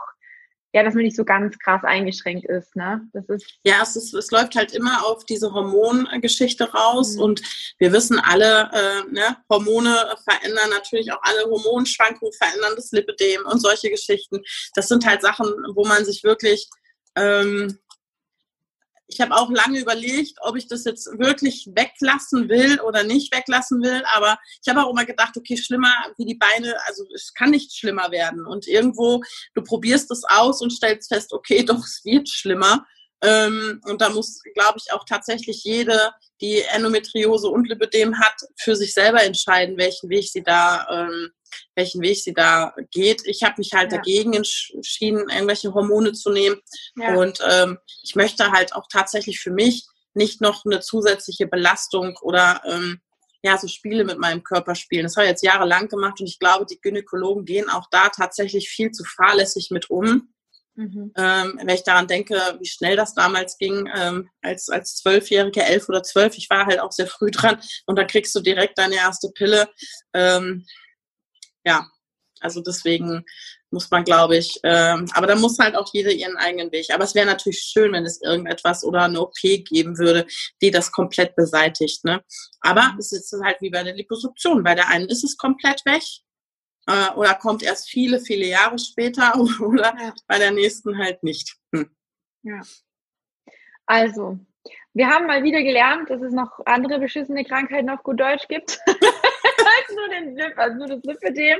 ja, 0.75 0.83
dass 0.83 0.93
man 0.93 1.03
nicht 1.03 1.15
so 1.15 1.23
ganz 1.23 1.57
krass 1.59 1.85
eingeschränkt 1.85 2.45
ist, 2.49 2.75
ne? 2.75 2.99
Das 3.13 3.23
ist 3.29 3.45
ja, 3.63 3.75
es, 3.81 3.95
ist, 3.95 4.13
es 4.13 4.29
läuft 4.29 4.55
halt 4.57 4.73
immer 4.73 5.05
auf 5.05 5.23
diese 5.23 5.53
Hormongeschichte 5.53 6.69
raus 6.69 7.15
mhm. 7.15 7.21
und 7.21 7.41
wir 7.79 7.93
wissen 7.93 8.19
alle, 8.19 8.69
äh, 8.73 9.09
ne, 9.09 9.37
Hormone 9.49 9.95
verändern 10.25 10.69
natürlich 10.71 11.13
auch 11.13 11.21
alle 11.21 11.49
Hormonschwankungen, 11.49 12.33
verändern 12.33 12.73
das 12.75 12.91
Lipidem 12.91 13.45
und 13.45 13.61
solche 13.61 13.89
Geschichten. 13.89 14.41
Das 14.73 14.89
sind 14.89 15.05
halt 15.05 15.21
Sachen, 15.21 15.47
wo 15.75 15.85
man 15.85 16.03
sich 16.03 16.25
wirklich 16.25 16.67
ähm, 17.15 17.79
ich 19.07 19.21
habe 19.21 19.35
auch 19.35 19.49
lange 19.51 19.79
überlegt, 19.79 20.37
ob 20.41 20.55
ich 20.55 20.67
das 20.67 20.83
jetzt 20.83 21.07
wirklich 21.19 21.69
weglassen 21.73 22.49
will 22.49 22.79
oder 22.81 23.03
nicht 23.03 23.33
weglassen 23.33 23.81
will. 23.81 24.03
Aber 24.13 24.37
ich 24.63 24.69
habe 24.69 24.83
auch 24.83 24.91
immer 24.91 25.05
gedacht, 25.05 25.37
okay, 25.37 25.57
schlimmer 25.57 25.93
wie 26.17 26.25
die 26.25 26.35
Beine, 26.35 26.75
also 26.87 27.05
es 27.13 27.33
kann 27.33 27.51
nicht 27.51 27.75
schlimmer 27.75 28.11
werden. 28.11 28.45
Und 28.45 28.67
irgendwo, 28.67 29.21
du 29.53 29.63
probierst 29.63 30.09
es 30.11 30.23
aus 30.27 30.61
und 30.61 30.71
stellst 30.71 31.13
fest, 31.13 31.33
okay, 31.33 31.63
doch, 31.65 31.79
es 31.79 32.01
wird 32.03 32.29
schlimmer. 32.29 32.85
Ähm, 33.21 33.81
und 33.85 34.01
da 34.01 34.09
muss, 34.09 34.41
glaube 34.53 34.77
ich, 34.77 34.91
auch 34.91 35.05
tatsächlich 35.05 35.63
jede, 35.63 36.11
die 36.41 36.61
Endometriose 36.61 37.47
und 37.47 37.67
Lipidem 37.69 38.19
hat, 38.19 38.35
für 38.57 38.75
sich 38.75 38.93
selber 38.93 39.23
entscheiden, 39.23 39.77
welchen 39.77 40.09
Weg 40.09 40.27
sie 40.29 40.43
da 40.43 40.85
ähm, 40.91 41.31
welchen 41.75 42.01
Weg 42.01 42.17
sie 42.17 42.33
da 42.33 42.73
geht. 42.91 43.21
Ich 43.25 43.43
habe 43.43 43.55
mich 43.57 43.73
halt 43.73 43.91
ja. 43.91 43.97
dagegen 43.97 44.33
entschieden, 44.33 45.29
irgendwelche 45.29 45.73
Hormone 45.73 46.13
zu 46.13 46.31
nehmen. 46.31 46.59
Ja. 46.97 47.15
Und 47.15 47.39
ähm, 47.49 47.77
ich 48.03 48.15
möchte 48.15 48.51
halt 48.51 48.73
auch 48.73 48.87
tatsächlich 48.91 49.39
für 49.39 49.51
mich 49.51 49.85
nicht 50.13 50.41
noch 50.41 50.65
eine 50.65 50.79
zusätzliche 50.79 51.47
Belastung 51.47 52.17
oder 52.21 52.61
ähm, 52.65 53.01
ja, 53.43 53.57
so 53.59 53.67
Spiele 53.67 54.05
mit 54.05 54.17
meinem 54.17 54.43
Körper 54.43 54.73
spielen. 54.73 55.03
Das 55.03 55.15
habe 55.17 55.25
ich 55.25 55.31
jetzt 55.31 55.43
jahrelang 55.43 55.87
gemacht 55.87 56.19
und 56.19 56.25
ich 56.25 56.39
glaube, 56.39 56.65
die 56.65 56.81
Gynäkologen 56.81 57.45
gehen 57.45 57.69
auch 57.69 57.87
da 57.91 58.09
tatsächlich 58.09 58.69
viel 58.69 58.91
zu 58.91 59.03
fahrlässig 59.03 59.69
mit 59.69 59.89
um. 59.91 60.29
Mhm. 60.73 61.13
Ähm, 61.15 61.53
wenn 61.57 61.69
ich 61.69 61.83
daran 61.83 62.07
denke, 62.07 62.35
wie 62.59 62.67
schnell 62.67 62.97
das 62.97 63.13
damals 63.13 63.57
ging, 63.57 63.89
ähm, 63.95 64.29
als, 64.41 64.67
als 64.69 64.95
Zwölfjährige, 64.95 65.63
elf 65.63 65.87
oder 65.87 66.03
zwölf, 66.03 66.37
ich 66.37 66.49
war 66.49 66.65
halt 66.65 66.79
auch 66.79 66.91
sehr 66.91 67.07
früh 67.07 67.31
dran 67.31 67.61
und 67.85 67.97
dann 67.97 68.07
kriegst 68.07 68.35
du 68.35 68.41
direkt 68.41 68.77
deine 68.77 68.95
erste 68.95 69.29
Pille. 69.29 69.69
Ähm, 70.13 70.65
ja, 71.65 71.87
also 72.41 72.61
deswegen 72.61 73.25
muss 73.71 73.89
man, 73.91 74.03
glaube 74.03 74.37
ich, 74.37 74.59
ähm, 74.63 75.05
aber 75.13 75.27
da 75.27 75.35
muss 75.35 75.59
halt 75.59 75.75
auch 75.75 75.89
jeder 75.93 76.11
ihren 76.11 76.37
eigenen 76.37 76.71
Weg. 76.71 76.87
Aber 76.93 77.03
es 77.03 77.15
wäre 77.15 77.25
natürlich 77.25 77.59
schön, 77.59 77.91
wenn 77.93 78.05
es 78.05 78.21
irgendetwas 78.21 78.83
oder 78.83 79.03
eine 79.03 79.21
OP 79.21 79.35
geben 79.41 79.97
würde, 79.97 80.25
die 80.61 80.71
das 80.71 80.91
komplett 80.91 81.35
beseitigt. 81.35 82.03
Ne? 82.05 82.23
Aber 82.61 82.95
es 82.99 83.11
ist 83.11 83.33
halt 83.43 83.61
wie 83.61 83.69
bei 83.69 83.83
der 83.83 83.95
Liposuktion. 83.95 84.63
Bei 84.63 84.75
der 84.75 84.89
einen 84.89 85.09
ist 85.09 85.23
es 85.23 85.37
komplett 85.37 85.85
weg 85.85 86.03
äh, 86.87 87.11
oder 87.15 87.33
kommt 87.35 87.63
erst 87.63 87.89
viele, 87.89 88.19
viele 88.19 88.45
Jahre 88.45 88.77
später 88.79 89.35
oder 89.59 89.93
ja. 89.97 90.13
bei 90.27 90.39
der 90.39 90.51
nächsten 90.51 90.97
halt 90.97 91.23
nicht. 91.23 91.55
Hm. 91.73 91.89
Ja. 92.43 92.61
Also, 93.87 94.39
wir 94.93 95.09
haben 95.09 95.27
mal 95.27 95.43
wieder 95.43 95.61
gelernt, 95.61 96.09
dass 96.09 96.21
es 96.21 96.33
noch 96.33 96.59
andere 96.65 96.99
beschissene 96.99 97.43
Krankheiten 97.43 97.89
auf 97.89 98.01
gut 98.03 98.19
Deutsch 98.19 98.47
gibt. 98.47 98.79
als 99.87 99.95
nur 99.95 100.09
den 100.09 100.35
Lip, 100.35 100.57
also 100.57 100.77
nur 100.77 100.87
das 100.87 101.03
Lipidem. 101.03 101.59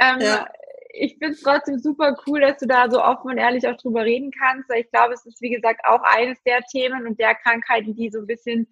Ähm, 0.00 0.20
ja. 0.20 0.48
Ich 0.96 1.18
finde 1.18 1.34
es 1.34 1.42
trotzdem 1.42 1.78
super 1.78 2.16
cool, 2.26 2.40
dass 2.40 2.58
du 2.58 2.66
da 2.66 2.88
so 2.88 3.02
offen 3.02 3.32
und 3.32 3.38
ehrlich 3.38 3.66
auch 3.66 3.76
drüber 3.76 4.04
reden 4.04 4.30
kannst. 4.30 4.70
Ich 4.74 4.90
glaube, 4.92 5.14
es 5.14 5.26
ist, 5.26 5.42
wie 5.42 5.50
gesagt, 5.50 5.80
auch 5.84 6.02
eines 6.02 6.40
der 6.44 6.60
Themen 6.62 7.06
und 7.06 7.18
der 7.18 7.34
Krankheiten, 7.34 7.96
die 7.96 8.10
so 8.10 8.20
ein 8.20 8.26
bisschen 8.26 8.68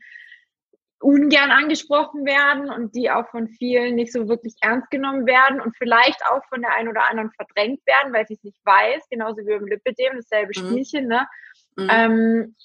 ungern 1.03 1.51
angesprochen 1.51 2.25
werden 2.25 2.71
und 2.71 2.95
die 2.95 3.11
auch 3.11 3.29
von 3.29 3.49
vielen 3.49 3.97
nicht 3.97 4.13
so 4.13 4.29
wirklich 4.29 4.55
ernst 4.61 4.89
genommen 4.91 5.27
werden 5.27 5.61
und 5.61 5.77
vielleicht 5.77 6.25
auch 6.27 6.45
von 6.49 6.63
der 6.63 6.75
einen 6.75 6.89
oder 6.89 7.11
anderen 7.11 7.33
verdrängt 7.33 7.85
werden, 7.87 8.13
weil 8.13 8.27
sie 8.27 8.35
es 8.35 8.45
nicht 8.45 8.61
weiß, 8.65 9.09
genauso 9.11 9.39
wie 9.39 9.51
beim 9.51 9.67
Lipidem, 9.67 10.13
dasselbe 10.15 10.53
mhm. 10.57 10.67
Spielchen. 10.67 11.09
Ne? 11.09 11.27
Mhm. 11.77 11.89
Ähm, 11.91 12.57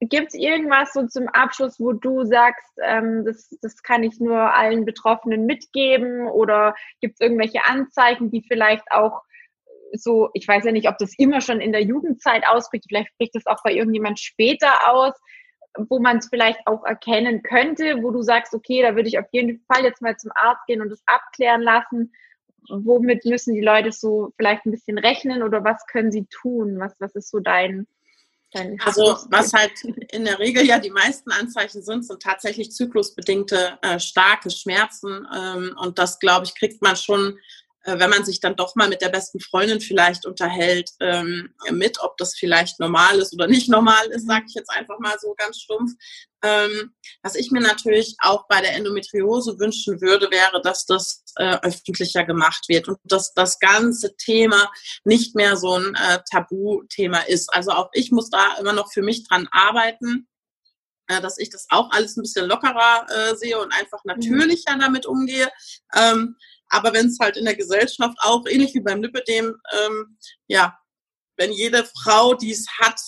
Gibt 0.00 0.28
es 0.28 0.34
irgendwas 0.34 0.92
so 0.92 1.06
zum 1.06 1.28
Abschluss, 1.28 1.80
wo 1.80 1.92
du 1.92 2.24
sagst, 2.24 2.78
ähm, 2.82 3.24
das, 3.24 3.56
das 3.62 3.82
kann 3.82 4.02
ich 4.02 4.20
nur 4.20 4.54
allen 4.54 4.84
Betroffenen 4.84 5.46
mitgeben? 5.46 6.26
Oder 6.26 6.74
gibt 7.00 7.14
es 7.14 7.20
irgendwelche 7.20 7.64
Anzeichen, 7.64 8.30
die 8.30 8.42
vielleicht 8.42 8.84
auch 8.90 9.22
so, 9.92 10.30
ich 10.34 10.46
weiß 10.46 10.64
ja 10.64 10.72
nicht, 10.72 10.88
ob 10.88 10.98
das 10.98 11.14
immer 11.16 11.40
schon 11.40 11.60
in 11.60 11.72
der 11.72 11.82
Jugendzeit 11.82 12.46
ausbricht, 12.46 12.84
vielleicht 12.88 13.16
bricht 13.16 13.36
es 13.36 13.46
auch 13.46 13.62
bei 13.62 13.72
irgendjemand 13.72 14.20
später 14.20 14.90
aus, 14.90 15.14
wo 15.78 15.98
man 15.98 16.18
es 16.18 16.28
vielleicht 16.28 16.66
auch 16.66 16.84
erkennen 16.84 17.42
könnte, 17.42 18.02
wo 18.02 18.10
du 18.10 18.22
sagst, 18.22 18.54
okay, 18.54 18.82
da 18.82 18.96
würde 18.96 19.08
ich 19.08 19.18
auf 19.18 19.26
jeden 19.32 19.64
Fall 19.72 19.84
jetzt 19.84 20.02
mal 20.02 20.16
zum 20.16 20.30
Arzt 20.34 20.66
gehen 20.66 20.80
und 20.80 20.90
das 20.90 21.02
abklären 21.06 21.62
lassen. 21.62 22.12
Womit 22.68 23.24
müssen 23.24 23.54
die 23.54 23.60
Leute 23.60 23.92
so 23.92 24.32
vielleicht 24.36 24.66
ein 24.66 24.72
bisschen 24.72 24.98
rechnen 24.98 25.42
oder 25.42 25.64
was 25.64 25.86
können 25.86 26.10
sie 26.10 26.26
tun? 26.26 26.78
Was, 26.78 26.98
was 26.98 27.14
ist 27.14 27.30
so 27.30 27.38
dein, 27.40 27.86
also 28.84 29.18
was 29.30 29.52
halt 29.52 29.72
in 30.12 30.24
der 30.24 30.38
Regel 30.38 30.64
ja 30.64 30.78
die 30.78 30.90
meisten 30.90 31.30
Anzeichen 31.30 31.82
sind, 31.82 32.06
sind 32.06 32.22
tatsächlich 32.22 32.70
zyklusbedingte 32.72 33.78
äh, 33.82 34.00
starke 34.00 34.50
Schmerzen. 34.50 35.26
Ähm, 35.34 35.76
und 35.78 35.98
das, 35.98 36.18
glaube 36.18 36.46
ich, 36.46 36.54
kriegt 36.54 36.80
man 36.80 36.96
schon 36.96 37.38
äh, 37.86 37.98
wenn 38.00 38.10
man 38.10 38.24
sich 38.24 38.40
dann 38.40 38.56
doch 38.56 38.74
mal 38.74 38.88
mit 38.88 39.00
der 39.00 39.10
besten 39.10 39.38
Freundin 39.40 39.80
vielleicht 39.80 40.26
unterhält, 40.26 40.90
ähm, 41.00 41.54
mit, 41.70 42.00
ob 42.00 42.16
das 42.16 42.34
vielleicht 42.34 42.80
normal 42.80 43.18
ist 43.18 43.32
oder 43.32 43.46
nicht 43.46 43.68
normal 43.68 44.06
ist, 44.08 44.26
sage 44.26 44.44
ich 44.48 44.54
jetzt 44.54 44.70
einfach 44.70 44.98
mal 44.98 45.16
so 45.20 45.34
ganz 45.36 45.60
stumpf. 45.60 45.92
Ähm, 46.42 46.92
was 47.22 47.36
ich 47.36 47.52
mir 47.52 47.60
natürlich 47.60 48.16
auch 48.18 48.46
bei 48.48 48.60
der 48.60 48.74
Endometriose 48.74 49.58
wünschen 49.58 50.00
würde, 50.00 50.30
wäre, 50.30 50.60
dass 50.62 50.84
das 50.84 51.22
äh, 51.36 51.58
öffentlicher 51.62 52.24
gemacht 52.24 52.64
wird 52.68 52.88
und 52.88 52.98
dass 53.04 53.32
das 53.34 53.58
ganze 53.58 54.16
Thema 54.16 54.70
nicht 55.04 55.34
mehr 55.34 55.56
so 55.56 55.78
ein 55.78 55.94
äh, 55.94 56.18
Tabuthema 56.30 57.20
ist. 57.20 57.52
Also 57.54 57.72
auch 57.72 57.90
ich 57.92 58.10
muss 58.10 58.30
da 58.30 58.56
immer 58.58 58.72
noch 58.72 58.92
für 58.92 59.02
mich 59.02 59.26
dran 59.26 59.48
arbeiten 59.50 60.28
äh, 61.08 61.20
dass 61.20 61.38
ich 61.38 61.50
das 61.50 61.66
auch 61.70 61.90
alles 61.90 62.16
ein 62.16 62.22
bisschen 62.22 62.46
lockerer 62.46 63.06
äh, 63.08 63.36
sehe 63.36 63.58
und 63.60 63.72
einfach 63.72 64.02
mhm. 64.04 64.14
natürlicher 64.14 64.76
mhm. 64.76 64.80
damit 64.80 65.06
umgehe. 65.06 65.50
Ähm, 65.94 66.36
Aber 66.68 66.92
wenn 66.92 67.06
es 67.06 67.18
halt 67.20 67.36
in 67.36 67.44
der 67.44 67.54
Gesellschaft 67.54 68.16
auch, 68.20 68.44
ähnlich 68.46 68.74
wie 68.74 68.80
beim 68.80 69.02
Lipidem, 69.02 69.54
ähm, 69.72 70.18
ja, 70.48 70.76
wenn 71.36 71.52
jede 71.52 71.84
Frau, 72.02 72.34
die 72.34 72.50
es 72.50 72.66
hat, 72.80 73.00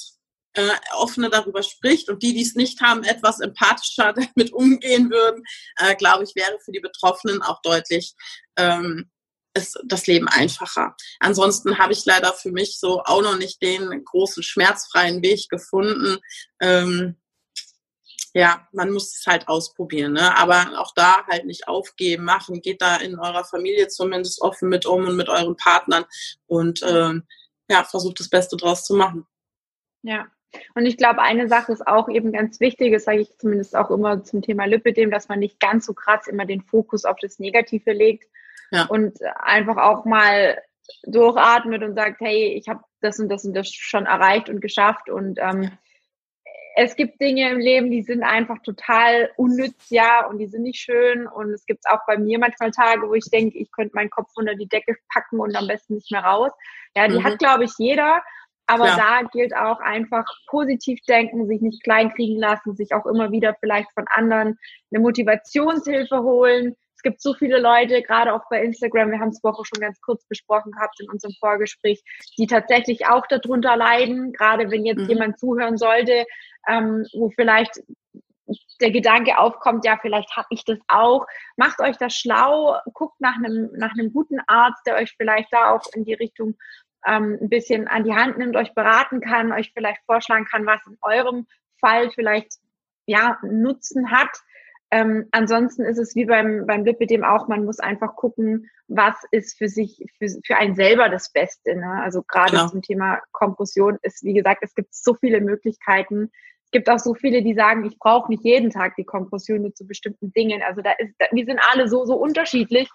äh, 0.59 0.71
offener 0.97 1.31
darüber 1.31 1.63
spricht 1.63 2.09
und 2.09 2.23
die, 2.23 2.35
die 2.35 2.43
es 2.43 2.55
nicht 2.55 2.81
haben, 2.81 3.05
etwas 3.05 3.41
empathischer 3.41 4.13
damit 4.35 4.53
umgehen 4.53 5.11
würden, 5.11 5.45
äh, 5.77 5.95
glaube 5.95 6.25
ich, 6.25 6.35
wäre 6.35 6.59
für 6.65 6.73
die 6.73 6.81
Betroffenen 6.81 7.43
auch 7.43 7.63
deutlich 7.63 8.15
ähm, 8.57 9.09
ist 9.55 9.79
das 9.85 10.07
Leben 10.07 10.29
einfacher. 10.29 10.95
Ansonsten 11.21 11.79
habe 11.79 11.93
ich 11.93 12.05
leider 12.05 12.33
für 12.33 12.53
mich 12.53 12.79
so 12.79 13.03
auch 13.03 13.23
noch 13.23 13.37
nicht 13.37 13.63
den 13.63 14.05
großen 14.05 14.43
schmerzfreien 14.43 15.23
Weg 15.23 15.49
gefunden. 15.49 16.19
Ähm, 16.61 17.17
ja, 18.35 18.69
man 18.73 18.91
muss 18.91 19.17
es 19.19 19.27
halt 19.27 19.49
ausprobieren, 19.49 20.13
ne? 20.13 20.37
aber 20.37 20.79
auch 20.79 20.93
da 20.95 21.27
halt 21.27 21.47
nicht 21.47 21.67
aufgeben, 21.67 22.25
machen, 22.25 22.61
geht 22.61 22.83
da 22.83 22.97
in 22.97 23.19
eurer 23.19 23.45
Familie 23.45 23.89
zumindest 23.89 24.43
offen 24.43 24.69
mit 24.69 24.87
um 24.87 25.07
und 25.07 25.17
mit 25.17 25.29
euren 25.29 25.57
Partnern 25.57 26.05
und 26.47 26.83
ähm, 26.83 27.27
ja, 27.71 27.85
versucht 27.85 28.21
das 28.21 28.29
Beste 28.29 28.57
draus 28.57 28.85
zu 28.85 28.95
machen. 28.95 29.27
Ja, 30.03 30.27
und 30.75 30.87
ich 30.87 30.97
glaube, 30.97 31.21
eine 31.21 31.49
Sache 31.49 31.73
ist 31.73 31.87
auch 31.87 32.09
eben 32.09 32.33
ganz 32.33 32.61
wichtig, 32.61 32.93
das 32.93 33.05
sage 33.05 33.21
ich 33.21 33.37
zumindest 33.39 33.77
auch 33.77 33.91
immer 33.91 34.25
zum 34.25 34.43
Thema 34.43 34.65
Lipidem, 34.65 35.11
dass 35.11 35.29
man 35.29 35.39
nicht 35.39 35.61
ganz 35.61 35.87
so 35.87 35.95
krass 35.95 36.27
immer 36.27 36.47
den 36.47 36.63
Fokus 36.63 37.05
auf 37.05 37.17
das 37.21 37.39
Negative 37.39 37.93
legt 37.93 38.25
ja. 38.71 38.87
und 38.87 39.19
einfach 39.41 39.77
auch 39.77 40.05
mal 40.05 40.59
durchatmet 41.05 41.83
und 41.83 41.95
sagt, 41.95 42.21
hey, 42.21 42.55
ich 42.55 42.69
habe 42.69 42.81
das 43.01 43.19
und 43.19 43.29
das 43.29 43.45
und 43.45 43.55
das 43.55 43.71
schon 43.71 44.07
erreicht 44.07 44.49
und 44.49 44.61
geschafft 44.61 45.11
und 45.11 45.39
ähm, 45.39 45.71
es 46.81 46.95
gibt 46.95 47.21
Dinge 47.21 47.51
im 47.51 47.59
Leben, 47.59 47.91
die 47.91 48.03
sind 48.03 48.23
einfach 48.23 48.59
total 48.63 49.31
unnütz, 49.37 49.91
ja, 49.91 50.25
und 50.27 50.39
die 50.39 50.47
sind 50.47 50.63
nicht 50.63 50.79
schön. 50.79 51.27
Und 51.27 51.51
es 51.51 51.67
gibt 51.67 51.83
auch 51.89 52.07
bei 52.07 52.17
mir 52.17 52.39
manchmal 52.39 52.71
Tage, 52.71 53.09
wo 53.09 53.15
ich 53.15 53.25
denke, 53.33 53.59
ich 53.59 53.73
könnte 53.73 53.97
meinen 53.97 54.11
Kopf 54.11 54.31
unter 54.37 54.55
die 54.55 54.69
Decke 54.69 54.95
packen 55.13 55.41
und 55.41 55.57
am 55.57 55.67
besten 55.67 55.95
nicht 55.95 56.13
mehr 56.13 56.23
raus. 56.23 56.53
Ja, 56.95 57.09
die 57.09 57.19
mhm. 57.19 57.25
hat, 57.25 57.41
glaube 57.41 57.65
ich, 57.65 57.73
jeder. 57.79 58.23
Aber 58.69 58.87
ja. 58.87 58.97
da 58.97 59.29
gilt 59.33 59.57
auch 59.57 59.81
einfach 59.81 60.27
positiv 60.47 61.01
denken, 61.09 61.47
sich 61.47 61.63
nicht 61.63 61.83
kleinkriegen 61.83 62.39
lassen, 62.39 62.77
sich 62.77 62.93
auch 62.93 63.07
immer 63.07 63.33
wieder 63.33 63.57
vielleicht 63.61 63.91
von 63.95 64.05
anderen 64.09 64.59
eine 64.93 65.01
Motivationshilfe 65.01 66.23
holen. 66.23 66.77
Es 66.95 67.03
gibt 67.03 67.23
so 67.23 67.33
viele 67.33 67.61
Leute, 67.61 68.03
gerade 68.03 68.35
auch 68.35 68.43
bei 68.51 68.63
Instagram, 68.63 69.11
wir 69.11 69.21
haben 69.21 69.31
es 69.31 69.41
vorher 69.41 69.65
schon 69.65 69.81
ganz 69.81 69.99
kurz 70.03 70.23
besprochen 70.27 70.73
gehabt 70.73 71.01
in 71.01 71.09
unserem 71.09 71.33
Vorgespräch, 71.41 72.03
die 72.37 72.47
tatsächlich 72.47 73.07
auch 73.07 73.27
darunter 73.29 73.75
leiden, 73.75 74.35
gerade 74.35 74.71
wenn 74.71 74.85
jetzt 74.85 75.03
mhm. 75.03 75.09
jemand 75.09 75.39
zuhören 75.39 75.79
sollte, 75.79 76.27
ähm, 76.69 77.07
wo 77.15 77.31
vielleicht 77.31 77.81
der 78.81 78.91
Gedanke 78.91 79.39
aufkommt, 79.39 79.85
ja, 79.85 79.99
vielleicht 80.01 80.37
habe 80.37 80.49
ich 80.51 80.65
das 80.65 80.79
auch. 80.89 81.27
Macht 81.57 81.81
euch 81.81 81.97
das 81.97 82.15
schlau, 82.15 82.77
guckt 82.93 83.21
nach 83.21 83.37
einem, 83.37 83.71
nach 83.77 83.93
einem 83.93 84.13
guten 84.13 84.41
Arzt, 84.47 84.87
der 84.87 84.97
euch 84.97 85.15
vielleicht 85.17 85.53
da 85.53 85.71
auch 85.71 85.83
in 85.95 86.05
die 86.05 86.15
Richtung 86.15 86.57
ähm, 87.07 87.39
ein 87.41 87.49
bisschen 87.49 87.89
an 87.89 88.05
die 88.05 88.15
Hand 88.15 88.39
nimmt, 88.39 88.57
euch 88.57 88.75
beraten 88.75 89.21
kann, 89.21 89.53
euch 89.53 89.73
vielleicht 89.73 90.03
vorschlagen 90.07 90.47
kann, 90.47 90.67
was 90.67 90.81
in 90.87 90.97
eurem 91.03 91.47
Fall 91.81 92.11
vielleicht 92.11 92.55
ja 93.07 93.39
Nutzen 93.43 94.11
hat. 94.11 94.31
Ähm, 94.91 95.29
ansonsten 95.33 95.85
ist 95.85 95.99
es 95.99 96.15
wie 96.15 96.25
beim, 96.25 96.67
beim 96.67 96.85
Lipidem 96.85 97.23
auch, 97.23 97.47
man 97.49 97.65
muss 97.65 97.79
einfach 97.79 98.17
gucken, 98.17 98.71
was 98.87 99.17
ist 99.31 99.59
für 99.59 99.69
sich, 99.69 100.03
für, 100.19 100.29
für 100.45 100.57
einen 100.57 100.77
selber 100.77 101.11
das 101.11 101.31
Beste. 101.31 101.77
Ne? 101.77 102.01
Also 102.03 102.23
gerade 102.23 102.53
genau. 102.53 102.69
zum 102.69 102.83
Thema 102.83 103.21
Kompression 103.33 103.99
ist, 104.03 104.25
wie 104.25 104.33
gesagt, 104.33 104.63
es 104.63 104.75
gibt 104.75 104.95
so 104.95 105.15
viele 105.15 105.43
Möglichkeiten. 105.43 106.31
Es 106.65 106.71
gibt 106.71 106.89
auch 106.89 106.99
so 106.99 107.15
viele, 107.15 107.43
die 107.43 107.55
sagen, 107.55 107.85
ich 107.85 107.99
brauche 107.99 108.31
nicht 108.31 108.45
jeden 108.45 108.71
Tag 108.71 108.97
die 108.97 109.05
Kompression 109.05 109.63
nur 109.63 109.75
zu 109.75 109.87
bestimmten 109.87 110.33
Dingen. 110.33 110.63
Also 110.63 110.81
da 110.81 110.93
ist, 110.93 111.15
da, 111.19 111.27
wir 111.33 111.45
sind 111.45 111.61
alle 111.71 111.89
so, 111.89 112.07
so 112.07 112.17
unterschiedlich. 112.17 112.89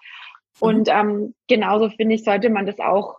Mhm. 0.60 0.68
Und 0.68 0.88
ähm, 0.90 1.34
genauso 1.46 1.90
finde 1.90 2.16
ich, 2.16 2.24
sollte 2.24 2.50
man 2.50 2.66
das 2.66 2.80
auch 2.80 3.18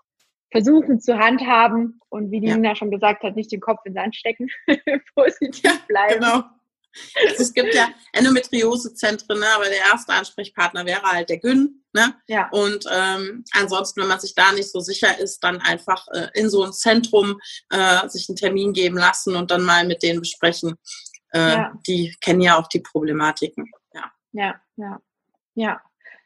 versuchen 0.56 1.02
zu 1.02 1.18
handhaben 1.18 2.00
und 2.08 2.32
wie 2.32 2.40
die 2.40 2.48
ja. 2.48 2.56
Nina 2.56 2.78
schon 2.78 2.90
gesagt 2.90 3.24
hat, 3.24 3.36
nicht 3.36 3.52
den 3.52 3.60
Kopf 3.60 3.82
in 3.84 3.92
den 3.92 4.02
Sand 4.02 4.16
stecken, 4.16 4.48
positiv 5.16 5.86
bleiben. 5.88 6.22
Genau. 6.22 6.44
Also 7.28 7.44
es 7.44 7.54
gibt 7.54 7.76
ja 7.76 7.90
Endometriosezentren, 8.14 9.38
ne, 9.38 9.48
aber 9.54 9.66
der 9.66 9.80
erste 9.92 10.14
Ansprechpartner 10.14 10.86
wäre 10.86 11.02
halt 11.02 11.28
der 11.28 11.40
Gyn. 11.40 11.84
Ne? 11.92 12.16
Ja. 12.28 12.48
Und 12.54 12.86
ähm, 12.90 13.44
ansonsten, 13.52 14.00
wenn 14.00 14.08
man 14.08 14.22
sich 14.22 14.34
da 14.34 14.54
nicht 14.54 14.72
so 14.72 14.80
sicher 14.80 15.20
ist, 15.20 15.44
dann 15.44 15.60
einfach 15.60 16.08
äh, 16.14 16.30
in 16.36 16.50
so 16.50 16.64
ein 16.64 16.72
Zentrum 16.72 17.38
äh, 17.70 18.08
sich 18.08 18.30
einen 18.30 18.38
Termin 18.38 18.72
geben 18.72 18.98
lassen 18.98 19.36
und 19.36 19.52
dann 19.52 19.64
mal 19.64 19.86
mit 19.86 20.04
denen 20.04 20.22
besprechen. 20.22 20.76
Äh, 21.34 21.40
ja. 21.40 21.74
Die 21.86 22.16
kennen 22.22 22.40
ja 22.40 22.58
auch 22.58 22.68
die 22.70 22.80
Problematiken. 22.80 23.70
Ja, 23.94 24.12
ja, 24.32 24.56
ja. 24.78 25.02
ja 25.56 25.82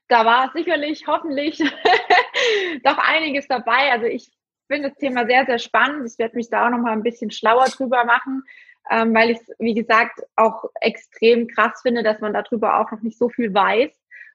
da 0.10 0.26
war 0.26 0.52
sicherlich, 0.54 1.06
hoffentlich 1.08 1.60
doch 2.84 2.98
einiges 2.98 3.48
dabei. 3.48 3.92
Also 3.92 4.06
ich 4.06 4.32
finde 4.68 4.90
das 4.90 4.98
Thema 4.98 5.26
sehr, 5.26 5.46
sehr 5.46 5.60
spannend. 5.60 6.10
Ich 6.10 6.20
werde 6.20 6.36
mich 6.36 6.50
da 6.50 6.66
auch 6.66 6.72
noch 6.72 6.80
mal 6.80 6.94
ein 6.94 7.04
bisschen 7.04 7.32
schlauer 7.32 7.66
drüber 7.66 8.06
machen, 8.06 8.44
ähm, 8.90 9.14
weil 9.14 9.32
ich 9.32 9.38
es, 9.38 9.56
wie 9.60 9.74
gesagt, 9.74 10.22
auch 10.36 10.66
extrem 10.82 11.48
krass 11.48 11.82
finde, 11.82 12.04
dass 12.04 12.20
man 12.20 12.34
darüber 12.34 12.80
auch 12.80 12.92
noch 12.92 13.02
nicht 13.02 13.18
so 13.18 13.30
viel 13.30 13.54
weiß. 13.54 13.92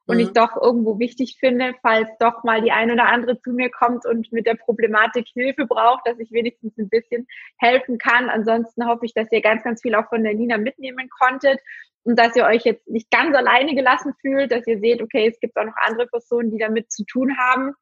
Und 0.06 0.16
mhm. 0.16 0.22
ich 0.22 0.32
doch 0.32 0.60
irgendwo 0.60 0.98
wichtig 0.98 1.36
finde, 1.40 1.74
falls 1.80 2.08
doch 2.18 2.44
mal 2.44 2.60
die 2.60 2.72
eine 2.72 2.92
oder 2.92 3.06
andere 3.06 3.40
zu 3.40 3.52
mir 3.52 3.70
kommt 3.70 4.04
und 4.04 4.30
mit 4.32 4.46
der 4.46 4.54
Problematik 4.54 5.26
Hilfe 5.32 5.66
braucht, 5.66 6.06
dass 6.06 6.18
ich 6.18 6.30
wenigstens 6.30 6.76
ein 6.76 6.88
bisschen 6.88 7.26
helfen 7.56 7.98
kann. 7.98 8.28
Ansonsten 8.28 8.86
hoffe 8.86 9.06
ich, 9.06 9.14
dass 9.14 9.32
ihr 9.32 9.40
ganz, 9.40 9.62
ganz 9.62 9.80
viel 9.80 9.94
auch 9.94 10.08
von 10.08 10.22
der 10.22 10.34
Nina 10.34 10.58
mitnehmen 10.58 11.08
konntet 11.08 11.58
und 12.02 12.18
dass 12.18 12.36
ihr 12.36 12.44
euch 12.44 12.64
jetzt 12.64 12.86
nicht 12.88 13.10
ganz 13.10 13.34
alleine 13.34 13.74
gelassen 13.74 14.12
fühlt, 14.20 14.52
dass 14.52 14.66
ihr 14.66 14.78
seht, 14.78 15.02
okay, 15.02 15.26
es 15.26 15.40
gibt 15.40 15.56
auch 15.56 15.64
noch 15.64 15.76
andere 15.86 16.06
Personen, 16.06 16.50
die 16.50 16.58
damit 16.58 16.92
zu 16.92 17.04
tun 17.04 17.36
haben. 17.38 17.72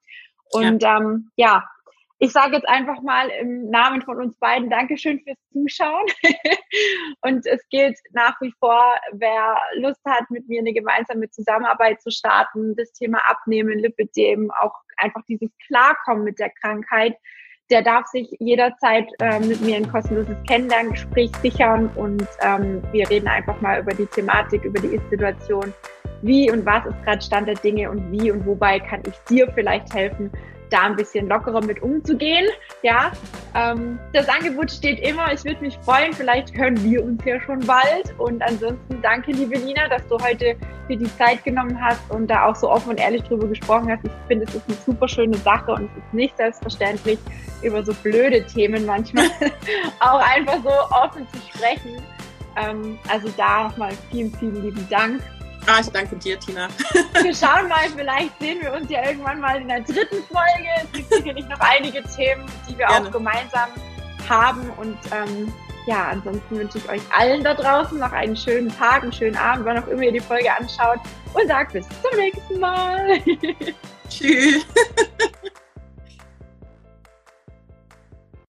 Und 0.53 0.83
ja, 0.83 0.99
ähm, 0.99 1.31
ja 1.37 1.65
ich 2.23 2.31
sage 2.31 2.55
jetzt 2.55 2.69
einfach 2.69 3.03
mal 3.03 3.29
im 3.41 3.69
Namen 3.69 4.01
von 4.01 4.17
uns 4.19 4.39
beiden 4.39 4.71
Dankeschön 4.71 5.21
fürs 5.25 5.39
Zuschauen. 5.53 6.07
und 7.23 7.45
es 7.47 7.69
gilt 7.69 7.99
nach 8.13 8.41
wie 8.41 8.53
vor, 8.61 8.95
wer 9.11 9.57
Lust 9.75 10.01
hat, 10.07 10.31
mit 10.31 10.49
mir 10.49 10.61
eine 10.61 10.73
gemeinsame 10.73 11.29
Zusammenarbeit 11.31 12.01
zu 12.01 12.13
starten, 12.13 12.77
das 12.77 12.93
Thema 12.93 13.19
Abnehmen, 13.29 13.77
Lipidem, 13.81 14.53
auch 14.61 14.73
einfach 14.99 15.23
dieses 15.29 15.51
Klarkommen 15.67 16.23
mit 16.23 16.39
der 16.39 16.51
Krankheit, 16.51 17.17
der 17.73 17.83
darf 17.83 18.07
sich 18.07 18.29
jederzeit 18.39 19.09
äh, 19.19 19.41
mit 19.41 19.61
mir 19.61 19.79
ein 19.79 19.91
kostenloses 19.91 20.37
Kennenlerngespräch 20.47 21.35
sichern 21.39 21.89
und 21.97 22.29
ähm, 22.41 22.85
wir 22.93 23.11
reden 23.11 23.27
einfach 23.27 23.61
mal 23.61 23.81
über 23.81 23.95
die 23.95 24.07
Thematik, 24.07 24.63
über 24.63 24.81
die 24.81 24.95
Ist-Situation, 24.95 25.75
wie 26.23 26.49
und 26.53 26.65
was 26.65 26.87
ist 26.87 27.03
gerade 27.03 27.21
Stand 27.21 27.49
der 27.49 27.57
Dinge 27.57 27.91
und 27.91 28.13
wie 28.13 28.31
und 28.31 28.47
wobei 28.47 28.79
kann 28.79 29.03
ich 29.09 29.19
dir 29.29 29.51
vielleicht 29.55 29.93
helfen, 29.93 30.31
da 30.73 30.83
ein 30.83 30.97
bisschen 30.97 31.29
lockerer 31.29 31.63
mit 31.63 31.83
umzugehen. 31.83 32.47
Ja, 32.83 33.13
ähm, 33.55 33.99
das 34.13 34.29
Angebot 34.29 34.71
steht 34.71 35.01
immer. 35.01 35.33
Ich 35.33 35.45
würde 35.45 35.61
mich 35.61 35.77
freuen. 35.85 36.13
Vielleicht 36.13 36.57
hören 36.57 36.83
wir 36.83 37.05
uns 37.05 37.23
ja 37.25 37.41
schon 37.41 37.61
bald. 37.61 38.19
Und 38.19 38.43
ansonsten 38.43 39.01
danke, 39.03 39.33
liebe 39.33 39.57
Lina, 39.59 39.89
dass 39.89 40.07
du 40.09 40.19
heute 40.19 40.57
dir 40.89 40.97
die 40.97 41.17
Zeit 41.17 41.45
genommen 41.45 41.79
hast 41.81 42.01
und 42.11 42.29
da 42.29 42.47
auch 42.47 42.57
so 42.57 42.71
offen 42.71 42.91
und 42.91 43.01
ehrlich 43.01 43.23
drüber 43.25 43.47
gesprochen 43.47 43.91
hast. 43.91 44.05
Ich 44.05 44.13
finde, 44.29 44.47
es 44.47 44.55
ist 44.55 44.65
eine 44.67 44.77
super 44.77 45.09
schöne 45.09 45.37
Sache 45.39 45.73
und 45.73 45.85
es 45.85 46.05
ist 46.05 46.15
nicht 46.15 46.37
selbstverständlich, 46.37 47.19
über 47.63 47.85
so 47.85 47.93
blöde 47.95 48.45
Themen 48.47 48.87
manchmal 48.87 49.27
auch 50.01 50.21
einfach 50.21 50.59
so 50.63 50.97
offen 50.97 51.27
zu 51.29 51.39
sprechen. 51.49 52.03
Ähm, 52.57 52.99
also 53.09 53.29
da 53.37 53.65
nochmal 53.65 53.93
vielen, 54.11 54.33
vielen 54.35 54.63
lieben 54.63 54.87
Dank. 54.91 55.23
Ah, 55.67 55.81
ich 55.81 55.89
danke 55.91 56.17
dir, 56.17 56.39
Tina. 56.39 56.69
Wir 57.23 57.35
schauen 57.35 57.69
mal, 57.69 57.89
vielleicht 57.95 58.39
sehen 58.41 58.61
wir 58.61 58.73
uns 58.73 58.91
ja 58.91 59.05
irgendwann 59.07 59.41
mal 59.41 59.61
in 59.61 59.69
der 59.69 59.81
dritten 59.81 60.23
Folge. 60.25 60.69
Es 60.83 60.93
gibt 60.93 61.15
sicherlich 61.15 61.47
noch 61.49 61.61
einige 61.61 62.03
Themen, 62.03 62.45
die 62.69 62.77
wir 62.77 62.87
Gerne. 62.87 63.07
auch 63.07 63.13
gemeinsam 63.13 63.71
haben. 64.29 64.71
Und 64.77 64.99
ähm, 65.13 65.53
ja, 65.87 66.09
ansonsten 66.11 66.59
wünsche 66.59 66.79
ich 66.79 66.89
euch 66.89 67.03
allen 67.17 67.45
da 67.45 67.55
draußen 67.55 67.99
noch 67.99 68.13
einen 68.13 68.37
schönen 68.37 68.77
Tag, 68.77 69.03
einen 69.03 69.13
schönen 69.13 69.37
Abend, 69.37 69.65
wann 69.65 69.79
auch 69.83 69.87
immer 69.87 70.03
ihr 70.03 70.13
die 70.13 70.21
Folge 70.21 70.53
anschaut. 70.53 70.99
Und 71.33 71.47
sage 71.47 71.73
bis 71.73 71.87
zum 71.89 72.19
nächsten 72.19 72.59
Mal. 72.59 73.21
Tschüss. 74.09 74.67